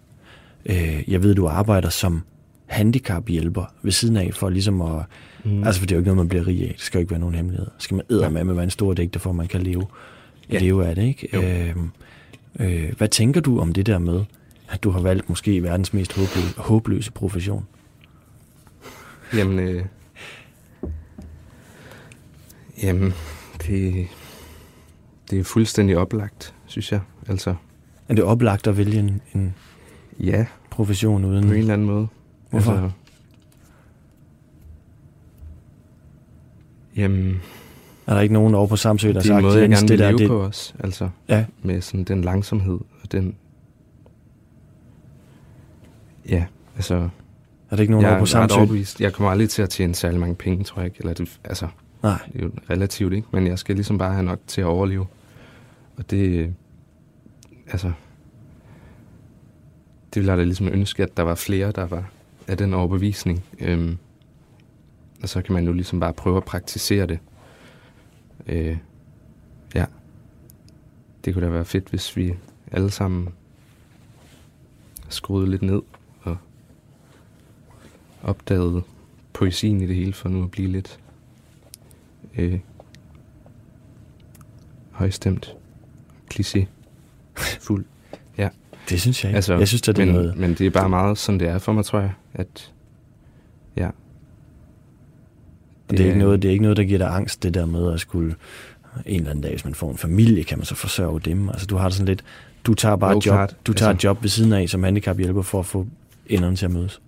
Øh, 0.65 1.03
jeg 1.07 1.23
ved, 1.23 1.35
du 1.35 1.47
arbejder 1.47 1.89
som 1.89 2.23
handicaphjælper 2.65 3.65
ved 3.81 3.91
siden 3.91 4.17
af, 4.17 4.31
for 4.33 4.49
ligesom 4.49 4.81
at... 4.81 5.03
Mm. 5.43 5.63
Altså, 5.63 5.79
for 5.81 5.85
det 5.85 5.91
er 5.91 5.95
jo 5.95 5.99
ikke 5.99 6.07
noget, 6.07 6.17
man 6.17 6.29
bliver 6.29 6.47
rig 6.47 6.61
af. 6.61 6.73
Det 6.77 6.81
skal 6.81 6.97
jo 6.97 7.01
ikke 7.01 7.11
være 7.11 7.19
nogen 7.19 7.35
hemmelighed. 7.35 7.67
Skal 7.77 7.95
man 7.95 8.05
æder 8.11 8.29
med 8.29 8.43
med 8.43 8.51
at 8.51 8.57
være 8.57 8.63
en 8.63 8.69
stor 8.69 8.93
digter, 8.93 9.19
for 9.19 9.29
at 9.29 9.35
man 9.35 9.47
kan 9.47 9.61
leve, 9.61 9.85
ja. 10.51 10.59
leve 10.59 10.87
af 10.87 10.95
det, 10.95 11.03
ikke? 11.03 11.37
Øhm, 11.69 11.89
øh, 12.59 12.93
hvad 12.97 13.07
tænker 13.07 13.41
du 13.41 13.59
om 13.59 13.73
det 13.73 13.85
der 13.85 13.99
med, 13.99 14.23
at 14.69 14.83
du 14.83 14.89
har 14.89 14.99
valgt 14.99 15.29
måske 15.29 15.63
verdens 15.63 15.93
mest 15.93 16.13
håbløse, 16.13 16.53
håbløse 16.57 17.11
profession? 17.11 17.65
Jamen, 19.33 19.59
øh, 19.59 19.85
jamen 22.83 23.13
det, 23.67 24.07
det 25.33 25.39
er 25.39 25.43
fuldstændig 25.43 25.97
oplagt, 25.97 26.55
synes 26.65 26.91
jeg. 26.91 26.99
Altså, 27.27 27.55
er 28.09 28.13
det 28.13 28.23
oplagt 28.23 28.67
at 28.67 28.77
vælge 28.77 28.99
en, 28.99 29.21
en 29.35 29.55
ja, 30.19 30.45
profession 30.69 31.25
uden... 31.25 31.47
på 31.47 31.53
en 31.53 31.59
eller 31.59 31.73
anden 31.73 31.87
måde. 31.87 32.07
Hvorfor? 32.49 32.71
Altså, 32.71 32.89
jamen, 36.95 37.41
Er 38.07 38.13
der 38.13 38.21
ikke 38.21 38.33
nogen 38.33 38.55
over 38.55 38.67
på 38.67 38.75
Samsø, 38.75 39.07
der 39.07 39.13
har 39.13 39.19
er 39.19 39.23
sagt, 39.23 39.43
måde, 39.43 39.59
jeg 39.59 39.69
gerne 39.69 39.87
det 39.87 39.99
der, 39.99 40.07
leve 40.07 40.17
det, 40.17 40.27
på 40.27 40.41
os. 40.41 40.75
Altså, 40.79 41.09
Ja, 41.29 41.45
med 41.63 41.81
sådan 41.81 42.03
den 42.03 42.21
langsomhed 42.21 42.79
og 43.03 43.11
den... 43.11 43.35
Ja, 46.29 46.45
altså... 46.75 46.95
er 47.69 47.75
der 47.75 47.81
ikke 47.81 47.91
nogen 47.91 48.03
jeg 48.05 48.11
over 48.11 48.19
på 48.19 48.25
Samsø? 48.25 48.57
overbevist. 48.57 49.01
Jeg 49.01 49.13
kommer 49.13 49.31
aldrig 49.31 49.49
til 49.49 49.61
at 49.61 49.69
tjene 49.69 49.95
særlig 49.95 50.19
mange 50.19 50.35
penge, 50.35 50.63
tror 50.63 50.81
jeg 50.81 50.85
ikke. 50.85 50.97
Eller 50.99 51.13
det, 51.13 51.39
altså, 51.43 51.67
Nej, 52.03 52.19
det 52.33 52.41
er 52.41 52.45
jo 52.45 52.51
relativt, 52.69 53.13
ikke? 53.13 53.27
Men 53.31 53.47
jeg 53.47 53.59
skal 53.59 53.75
ligesom 53.75 53.97
bare 53.97 54.13
have 54.13 54.23
nok 54.23 54.39
til 54.47 54.61
at 54.61 54.67
overleve. 54.67 55.05
Og 55.97 56.09
det... 56.11 56.53
Altså... 57.67 57.91
Det 60.13 60.19
ville 60.19 60.31
jeg 60.31 60.37
da 60.37 60.43
ligesom 60.43 60.67
ønske, 60.67 61.03
at 61.03 61.17
der 61.17 61.23
var 61.23 61.35
flere, 61.35 61.71
der 61.71 61.85
var 61.85 62.11
af 62.47 62.57
den 62.57 62.73
overbevisning. 62.73 63.43
Øhm, 63.59 63.97
og 65.21 65.29
så 65.29 65.41
kan 65.41 65.53
man 65.53 65.65
jo 65.65 65.71
ligesom 65.71 65.99
bare 65.99 66.13
prøve 66.13 66.37
at 66.37 66.45
praktisere 66.45 67.05
det. 67.07 67.19
Øh, 68.47 68.77
ja. 69.75 69.85
Det 71.25 71.33
kunne 71.33 71.45
da 71.45 71.51
være 71.51 71.65
fedt, 71.65 71.89
hvis 71.89 72.17
vi 72.17 72.35
alle 72.71 72.91
sammen 72.91 73.29
skruede 75.09 75.51
lidt 75.51 75.61
ned 75.61 75.81
og 76.21 76.37
opdagede 78.23 78.81
poesien 79.33 79.81
i 79.81 79.87
det 79.87 79.95
hele, 79.95 80.13
for 80.13 80.29
nu 80.29 80.43
at 80.43 80.51
blive 80.51 80.67
lidt 80.67 80.99
øh, 82.37 82.59
højstemt, 84.91 85.55
kliché, 86.33 86.65
fuld. 87.61 87.85
det 88.89 89.01
synes 89.01 89.23
jeg 89.23 89.29
ikke. 89.29 89.35
Altså, 89.35 89.57
jeg 89.57 89.67
synes, 89.67 89.81
det 89.81 89.99
er 89.99 90.05
men, 90.05 90.13
noget... 90.15 90.35
men 90.37 90.49
det 90.53 90.61
er 90.67 90.69
bare 90.69 90.89
meget 90.89 91.17
sådan, 91.17 91.39
det 91.39 91.47
er 91.47 91.57
for 91.57 91.73
mig, 91.73 91.85
tror 91.85 91.99
jeg, 91.99 92.11
at 92.33 92.71
ja. 93.77 93.87
Og 95.87 95.97
det 95.97 95.99
er, 95.99 96.05
ikke 96.05 96.19
noget, 96.19 96.41
det 96.41 96.47
er 96.47 96.51
ikke 96.51 96.61
noget, 96.61 96.77
der 96.77 96.83
giver 96.83 96.97
dig 96.97 97.07
angst, 97.15 97.43
det 97.43 97.53
der 97.53 97.65
med 97.65 97.93
at 97.93 97.99
skulle 97.99 98.35
en 99.05 99.15
eller 99.15 99.29
anden 99.29 99.43
dag, 99.43 99.51
hvis 99.51 99.65
man 99.65 99.73
får 99.73 99.91
en 99.91 99.97
familie, 99.97 100.43
kan 100.43 100.57
man 100.57 100.65
så 100.65 100.75
forsørge 100.75 101.19
dem. 101.19 101.49
Altså 101.49 101.65
du 101.65 101.75
har 101.75 101.83
det 101.87 101.93
sådan 101.93 102.07
lidt, 102.07 102.23
du 102.65 102.73
tager 102.73 102.95
bare 102.95 103.17
et 103.17 103.25
job, 103.25 103.33
klart. 103.33 103.55
du 103.67 103.73
tager 103.73 103.89
Altså- 103.89 104.07
et 104.07 104.09
job 104.09 104.21
ved 104.21 104.29
siden 104.29 104.53
af 104.53 104.69
som 104.69 104.83
handicaphjælper 104.83 105.41
for 105.41 105.59
at 105.59 105.65
få 105.65 105.87
enderne 106.27 106.55
til 106.55 106.65
at 106.65 106.71
mødes. 106.71 107.01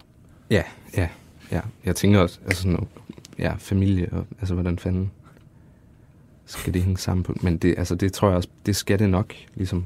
Ja, 0.52 0.64
ja, 0.98 1.08
ja. 1.52 1.62
Jeg 1.86 1.96
tænker 1.96 2.20
også, 2.20 2.40
altså 2.46 2.62
sådan, 2.62 2.88
ja, 3.40 3.54
familie, 3.58 4.10
og, 4.12 4.26
altså 4.40 4.54
hvordan 4.54 4.80
fanden 4.80 5.12
skal 6.46 6.74
det 6.74 6.84
hænge 6.84 6.98
sammen 6.98 7.24
på. 7.24 7.34
Men 7.42 7.58
det, 7.58 7.76
altså, 7.78 7.96
det 7.96 8.14
tror 8.14 8.28
jeg 8.28 8.38
også, 8.38 8.50
det 8.66 8.76
skal 8.76 9.00
det 9.00 9.10
nok, 9.10 9.34
ligesom. 9.56 9.86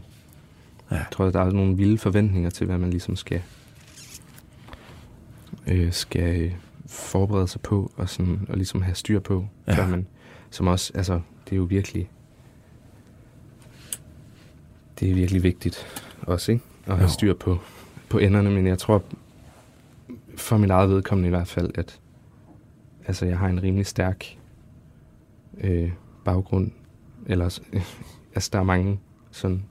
Ja. 0.92 0.96
Jeg 0.96 1.06
tror, 1.12 1.30
der 1.30 1.42
er 1.42 1.52
nogle 1.52 1.78
vilde 1.78 1.98
forventninger 1.98 2.50
til, 2.50 2.66
hvad 2.66 2.78
man 2.78 2.90
ligesom 2.90 3.16
skal, 3.16 3.42
øh, 5.68 5.94
skal 5.94 6.42
øh, 6.42 6.52
forberede 6.88 7.48
sig 7.48 7.62
på, 7.62 7.92
og, 7.96 8.10
sådan, 8.10 8.46
og 8.50 8.56
ligesom 8.58 8.82
have 8.82 8.96
styr 8.96 9.20
på, 9.20 9.46
Ja. 9.68 9.74
før 9.76 9.88
man, 9.88 10.08
som 10.50 10.68
også, 10.68 10.92
altså, 10.96 11.22
det 11.46 11.52
er 11.52 11.58
jo 11.58 11.64
virkelig, 11.64 12.10
det 15.00 15.10
er 15.10 15.14
virkelig 15.16 15.44
vigtigt 15.44 15.88
også, 16.22 16.52
ikke? 16.52 16.64
At 16.88 16.94
have 16.96 17.04
Jo. 17.08 17.14
styr 17.14 17.34
på, 17.34 17.60
på 18.10 18.18
enderne, 18.18 18.50
men 18.52 18.68
jeg 18.68 18.78
tror, 18.80 19.04
for 20.36 20.58
mit 20.58 20.70
eget 20.70 20.90
vedkommende 20.90 21.28
i 21.28 21.30
hvert 21.30 21.48
fald, 21.48 21.72
at 21.76 22.00
altså, 23.08 23.26
jeg 23.26 23.38
har 23.38 23.48
en 23.48 23.64
rimelig 23.64 23.86
stærk 23.86 24.38
øh, 25.62 25.92
baggrund. 26.24 26.72
Eller, 27.26 27.60
øh, 27.74 27.82
altså, 28.36 28.50
der 28.54 28.60
er 28.60 28.64
mange 28.64 29.00
sådan 29.32 29.64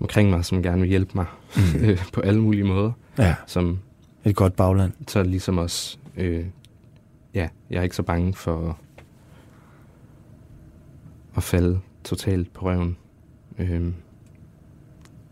omkring 0.00 0.30
mig, 0.30 0.44
som 0.44 0.62
gerne 0.62 0.80
vil 0.80 0.88
hjælpe 0.88 1.10
mig 1.14 1.26
Mm. 1.56 1.96
på 2.12 2.20
alle 2.20 2.40
mulige 2.40 2.64
måder. 2.64 2.92
Ja, 3.18 3.34
Som 3.46 3.78
et 4.24 4.36
godt 4.36 4.56
bagland. 4.56 4.92
så 5.08 5.22
ligesom 5.22 5.58
også, 5.58 5.98
øh, 6.16 6.44
ja, 7.34 7.48
jeg 7.70 7.78
er 7.78 7.82
ikke 7.82 7.96
så 7.96 8.02
bange 8.02 8.34
for 8.34 8.68
at, 8.68 8.74
at 11.36 11.42
falde 11.42 11.80
totalt 12.04 12.52
på 12.52 12.66
røven. 12.66 12.96
Øh, 13.58 13.92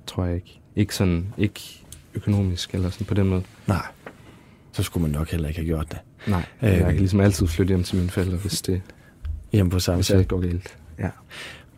tror 0.07 0.25
jeg 0.25 0.35
ikke. 0.35 0.61
Ikke 0.77 0.95
sådan, 0.95 1.35
ikke 1.39 1.61
økonomisk 2.15 2.75
eller 2.75 2.91
sådan 2.91 3.07
på 3.07 3.15
den 3.15 3.29
måde. 3.29 3.43
Nej, 3.67 3.87
så 4.73 4.83
skulle 4.83 5.03
man 5.03 5.11
nok 5.11 5.31
heller 5.31 5.49
ikke 5.49 5.61
have 5.61 5.67
gjort 5.67 5.91
det. 5.91 5.99
Nej, 6.29 6.45
Øh, 6.63 6.69
jeg 6.71 6.85
kan 6.85 6.97
ligesom 6.97 7.21
altid 7.21 7.47
flytte 7.47 7.69
hjem 7.69 7.83
til 7.83 7.97
mine 7.97 8.11
forældre, 8.11 8.37
hvis 8.37 8.63
det, 8.63 8.83
Hjemme 9.55 9.71
på 9.71 9.75
hvis 9.75 9.85
Samsø. 9.85 10.15
alt 10.15 10.29
går 10.29 10.41
galt. 10.41 10.77
Ja. 10.99 11.11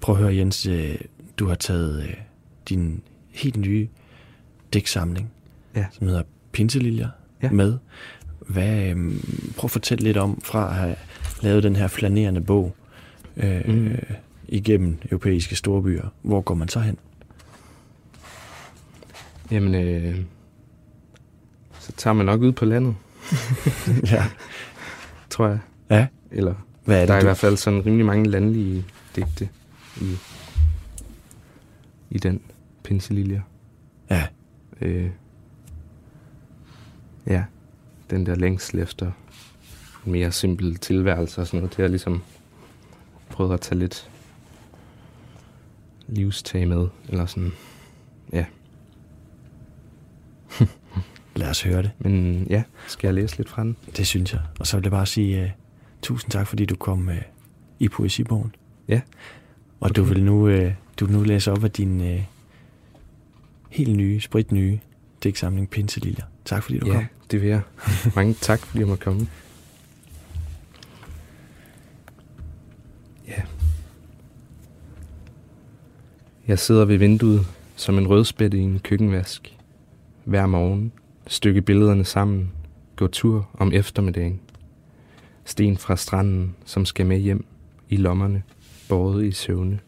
Prøv 0.01 0.14
at 0.14 0.20
høre, 0.22 0.37
Jens, 0.37 0.66
øh, 0.66 0.99
du 1.39 1.49
har 1.49 1.55
taget 1.55 2.03
øh, 2.03 2.14
din 2.68 3.03
helt 3.31 3.57
nye 3.57 3.89
digtsamling, 4.72 5.31
Ja. 5.77 5.87
som 5.93 6.07
hedder 6.07 6.22
Pinseliljer, 6.53 7.09
Ja. 7.43 7.51
med. 7.51 7.79
Hvad, 8.41 8.79
øh, 8.83 8.97
prøv 9.57 9.66
at 9.66 9.70
fortælle 9.70 10.05
lidt 10.05 10.16
om, 10.16 10.41
fra 10.45 10.68
at 10.68 10.74
have 10.74 10.97
lavet 11.43 11.62
den 11.62 11.77
her 11.77 11.89
flanerende 11.89 12.41
bog 12.41 12.77
øh, 13.37 13.68
mm. 13.68 13.97
igennem 14.49 14.99
europæiske 15.11 15.57
storbyer. 15.57 16.09
Hvor 16.22 16.41
går 16.41 16.55
man 16.55 16.68
så 16.68 16.81
hen? 16.81 16.99
Jamen, 19.51 19.74
øh, 19.74 20.16
så 21.81 21.93
tager 21.93 22.14
man 22.14 22.27
nok 22.27 22.41
ud 22.41 22.53
på 22.53 22.64
landet, 22.64 22.95
ja. 24.12 24.24
tror 25.31 25.49
jeg. 25.49 25.59
ja, 25.91 26.07
Eller, 26.31 26.55
hvad 26.87 27.03
er 27.03 27.07
der 27.07 27.14
er 27.14 27.16
det, 27.16 27.22
i 27.22 27.24
du... 27.24 27.26
hvert 27.26 27.37
fald 27.37 27.57
sådan 27.57 27.87
rimelig 27.87 28.07
mange 28.07 28.30
landlige 28.30 28.84
digte 29.16 29.49
i, 30.01 30.16
i 32.11 32.18
den 32.18 32.41
pinseliljer. 32.82 33.41
Ja, 34.11 34.26
Øh, 34.80 35.11
ja, 37.26 37.45
den 38.11 38.26
der 38.26 38.34
længsel 38.34 38.78
efter 38.78 39.12
en 40.07 40.12
mere 40.12 40.32
simpel 40.32 40.76
tilværelse 40.76 41.41
og 41.41 41.47
sådan 41.47 41.61
noget. 41.61 41.76
Det 41.76 41.82
har 41.82 41.89
ligesom 41.89 42.22
prøvet 43.28 43.55
at 43.55 43.61
tage 43.61 43.78
lidt 43.78 44.11
livstag 46.09 46.68
med, 46.68 46.89
eller 47.09 47.26
sådan. 47.26 47.53
lad 51.37 51.51
os 51.51 51.62
høre 51.62 51.82
det. 51.82 51.91
Men 51.99 52.47
ja, 52.51 52.62
skal 52.89 53.07
jeg 53.09 53.14
læse 53.14 53.37
lidt 53.37 53.49
fra 53.49 53.62
den? 53.62 53.76
Det 53.97 54.07
synes 54.07 54.32
jeg. 54.32 54.41
Og 54.59 54.66
så 54.66 54.76
vil 54.76 54.84
jeg 54.84 54.91
bare 54.93 55.07
sige 55.07 55.43
uh, 55.43 55.51
tusind 56.07 56.30
tak, 56.30 56.46
fordi 56.46 56.64
du 56.64 56.76
kom 56.76 57.09
uh, 57.09 57.14
i 57.78 57.88
poesibogen. 57.88 58.54
Ja. 58.88 59.00
Og 59.80 59.96
du 59.96 60.02
vil 60.02 60.24
nu, 60.24 60.48
uh, 60.48 60.72
du 61.00 61.07
vil 61.07 61.16
nu 61.16 61.22
læse 61.22 61.52
op 61.52 61.64
af 61.64 61.70
din 61.70 62.00
uh, 62.00 62.20
helt 63.70 63.96
nye, 63.96 64.20
spritnye 64.20 64.80
digtsamling 65.22 65.70
Pinseliljer. 65.70 66.24
Tak 66.44 66.62
fordi 66.62 66.78
du 66.78 66.86
ja, 66.86 66.92
kom. 66.92 67.04
det 67.30 67.42
vil 67.42 67.48
jeg. 67.48 67.61
Mange 68.16 68.34
tak, 68.48 68.59
fordi 68.59 68.78
jeg 68.78 68.88
måtte 68.88 69.04
komme. 69.04 69.28
Ja. 73.28 73.42
Jeg 76.48 76.59
sidder 76.59 76.84
ved 76.84 76.96
vinduet 76.96 77.46
som 77.76 77.98
en 77.98 78.09
rødspætte 78.09 78.59
i 78.59 78.61
en 78.61 78.78
køkkenvask. 78.78 79.57
Hver 80.24 80.46
morgen 80.46 80.92
stykke 81.26 81.62
billederne 81.62 82.04
sammen, 82.04 82.52
gå 82.96 83.07
tur 83.07 83.48
om 83.54 83.72
eftermiddagen. 83.72 84.40
Sten 85.47 85.76
fra 85.76 85.97
stranden, 85.97 86.57
som 86.64 86.84
skal 86.84 87.07
med 87.07 87.18
hjem 87.18 87.44
i 87.88 87.97
lommerne, 87.97 88.42
båret 88.88 89.24
i 89.24 89.32
søvne. 89.32 89.78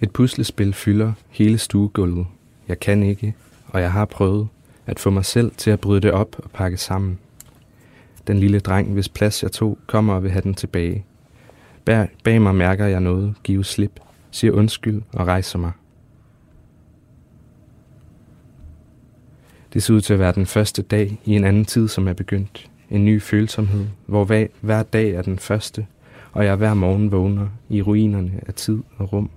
Et 0.00 0.10
puslespil 0.10 0.72
fylder 0.72 1.12
hele 1.28 1.58
stuegulvet. 1.58 2.26
Jeg 2.68 2.80
kan 2.80 3.02
ikke, 3.02 3.34
og 3.66 3.80
jeg 3.80 3.92
har 3.92 4.04
prøvet 4.04 4.48
at 4.86 4.98
få 4.98 5.10
mig 5.10 5.24
selv 5.24 5.52
til 5.56 5.70
at 5.70 5.80
bryde 5.80 6.00
det 6.00 6.12
op 6.12 6.36
og 6.38 6.50
pakke 6.50 6.76
sammen. 6.76 7.18
Den 8.26 8.38
lille 8.38 8.60
dreng, 8.60 8.92
hvis 8.92 9.08
plads 9.08 9.42
jeg 9.42 9.52
tog, 9.52 9.78
kommer 9.86 10.14
og 10.14 10.22
vil 10.22 10.30
have 10.30 10.42
den 10.42 10.54
tilbage. 10.54 11.04
Bag, 11.84 12.08
bag 12.24 12.42
mig 12.42 12.54
mærker 12.54 12.86
jeg 12.86 13.00
noget, 13.00 13.34
give 13.42 13.64
slip, 13.64 14.00
siger 14.30 14.52
undskyld 14.52 15.02
og 15.12 15.26
rejser 15.26 15.58
mig. 15.58 15.72
Det 19.74 19.82
ser 19.82 19.94
ud 19.94 20.00
til 20.00 20.12
at 20.12 20.18
være 20.18 20.32
den 20.32 20.46
første 20.46 20.82
dag 20.82 21.18
i 21.24 21.36
en 21.36 21.44
anden 21.44 21.64
tid, 21.64 21.88
som 21.88 22.08
er 22.08 22.12
begyndt. 22.12 22.70
En 22.90 23.04
ny 23.04 23.22
følsomhed, 23.22 23.86
hvor 24.06 24.24
hver, 24.24 24.46
hver 24.60 24.82
dag 24.82 25.10
er 25.10 25.22
den 25.22 25.38
første, 25.38 25.86
og 26.32 26.44
jeg 26.44 26.56
hver 26.56 26.74
morgen 26.74 27.12
vågner 27.12 27.48
i 27.68 27.82
ruinerne 27.82 28.40
af 28.46 28.54
tid 28.54 28.82
og 28.96 29.12
rum. 29.12 29.30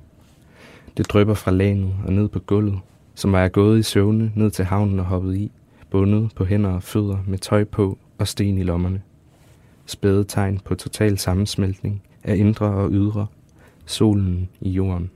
Det 0.98 1.10
drøber 1.10 1.34
fra 1.34 1.52
lanet 1.52 1.94
og 2.06 2.14
ned 2.14 2.28
på 2.28 2.40
gulvet, 2.40 2.80
som 3.16 3.32
var 3.32 3.42
jeg 3.42 3.52
gået 3.52 3.80
i 3.80 3.84
søvne 3.84 4.32
ned 4.36 4.52
til 4.52 4.66
havnen 4.66 5.00
og 5.00 5.06
hoppet 5.06 5.36
i, 5.36 5.52
bundet 5.90 6.32
på 6.36 6.46
hænder 6.46 6.70
og 6.70 6.84
fødder 6.84 7.18
med 7.28 7.38
tøj 7.38 7.64
på 7.64 7.98
og 8.18 8.28
sten 8.28 8.58
i 8.58 8.64
lommerne. 8.64 9.02
Spæde 9.86 10.24
tegn 10.24 10.60
på 10.60 10.76
total 10.76 11.18
sammensmeltning 11.18 12.02
af 12.24 12.36
indre 12.36 12.66
og 12.66 12.90
ydre, 12.92 13.28
solen 13.86 14.50
i 14.62 14.70
jorden. 14.70 15.12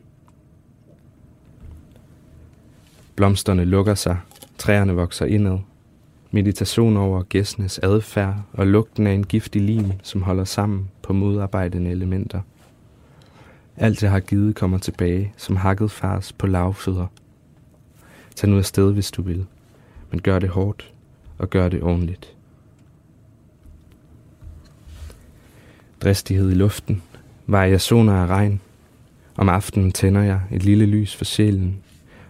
Blomsterne 3.16 3.66
lukker 3.66 3.96
sig, 3.96 4.18
træerne 4.62 4.94
vokser 4.94 5.26
indad. 5.26 5.60
Meditation 6.32 6.98
over 6.98 7.24
gæstenes 7.24 7.80
adfærd 7.80 8.36
og 8.54 8.68
lugten 8.68 9.08
af 9.08 9.12
en 9.12 9.26
giftig 9.26 9.62
lim, 9.62 9.92
som 10.04 10.22
holder 10.22 10.44
sammen 10.44 10.90
på 11.02 11.14
modarbejdende 11.14 11.92
elementer. 11.92 12.42
Alt 13.78 14.04
jeg 14.04 14.12
har 14.12 14.20
givet 14.20 14.56
kommer 14.56 14.78
tilbage, 14.78 15.34
som 15.38 15.56
hakket 15.56 15.92
fars 15.92 16.34
på 16.34 16.48
lavfødder. 16.48 17.08
Tag 18.36 18.50
nu 18.50 18.58
afsted, 18.58 18.94
hvis 18.94 19.12
du 19.12 19.22
vil, 19.22 19.46
men 20.12 20.22
gør 20.22 20.40
det 20.40 20.50
hårdt 20.50 20.94
og 21.38 21.50
gør 21.50 21.70
det 21.70 21.84
ordentligt. 21.84 22.36
Dristighed 26.02 26.52
i 26.52 26.56
luften, 26.56 27.02
variationer 27.48 28.14
af 28.14 28.28
regn. 28.28 28.62
Om 29.38 29.50
aftenen 29.50 29.92
tænder 29.92 30.22
jeg 30.22 30.42
et 30.52 30.64
lille 30.64 30.86
lys 30.86 31.16
for 31.16 31.26
sjælen. 31.26 31.84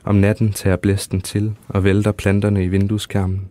Om 0.03 0.15
natten 0.15 0.51
tager 0.51 0.75
blæsten 0.75 1.21
til 1.21 1.55
og 1.67 1.83
vælter 1.83 2.11
planterne 2.11 2.63
i 2.63 2.67
vindueskarmen. 2.67 3.47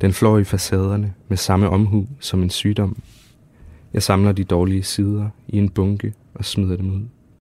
Den 0.00 0.12
flår 0.12 0.38
i 0.38 0.44
facaderne 0.44 1.14
med 1.28 1.36
samme 1.36 1.68
omhu 1.68 2.06
som 2.20 2.42
en 2.42 2.50
sygdom. 2.50 2.96
Jeg 3.92 4.02
samler 4.02 4.32
de 4.32 4.44
dårlige 4.44 4.82
sider 4.82 5.28
i 5.48 5.58
en 5.58 5.68
bunke 5.68 6.14
og 6.34 6.44
smider 6.44 6.76
dem 6.76 6.90
ud. 6.90 7.02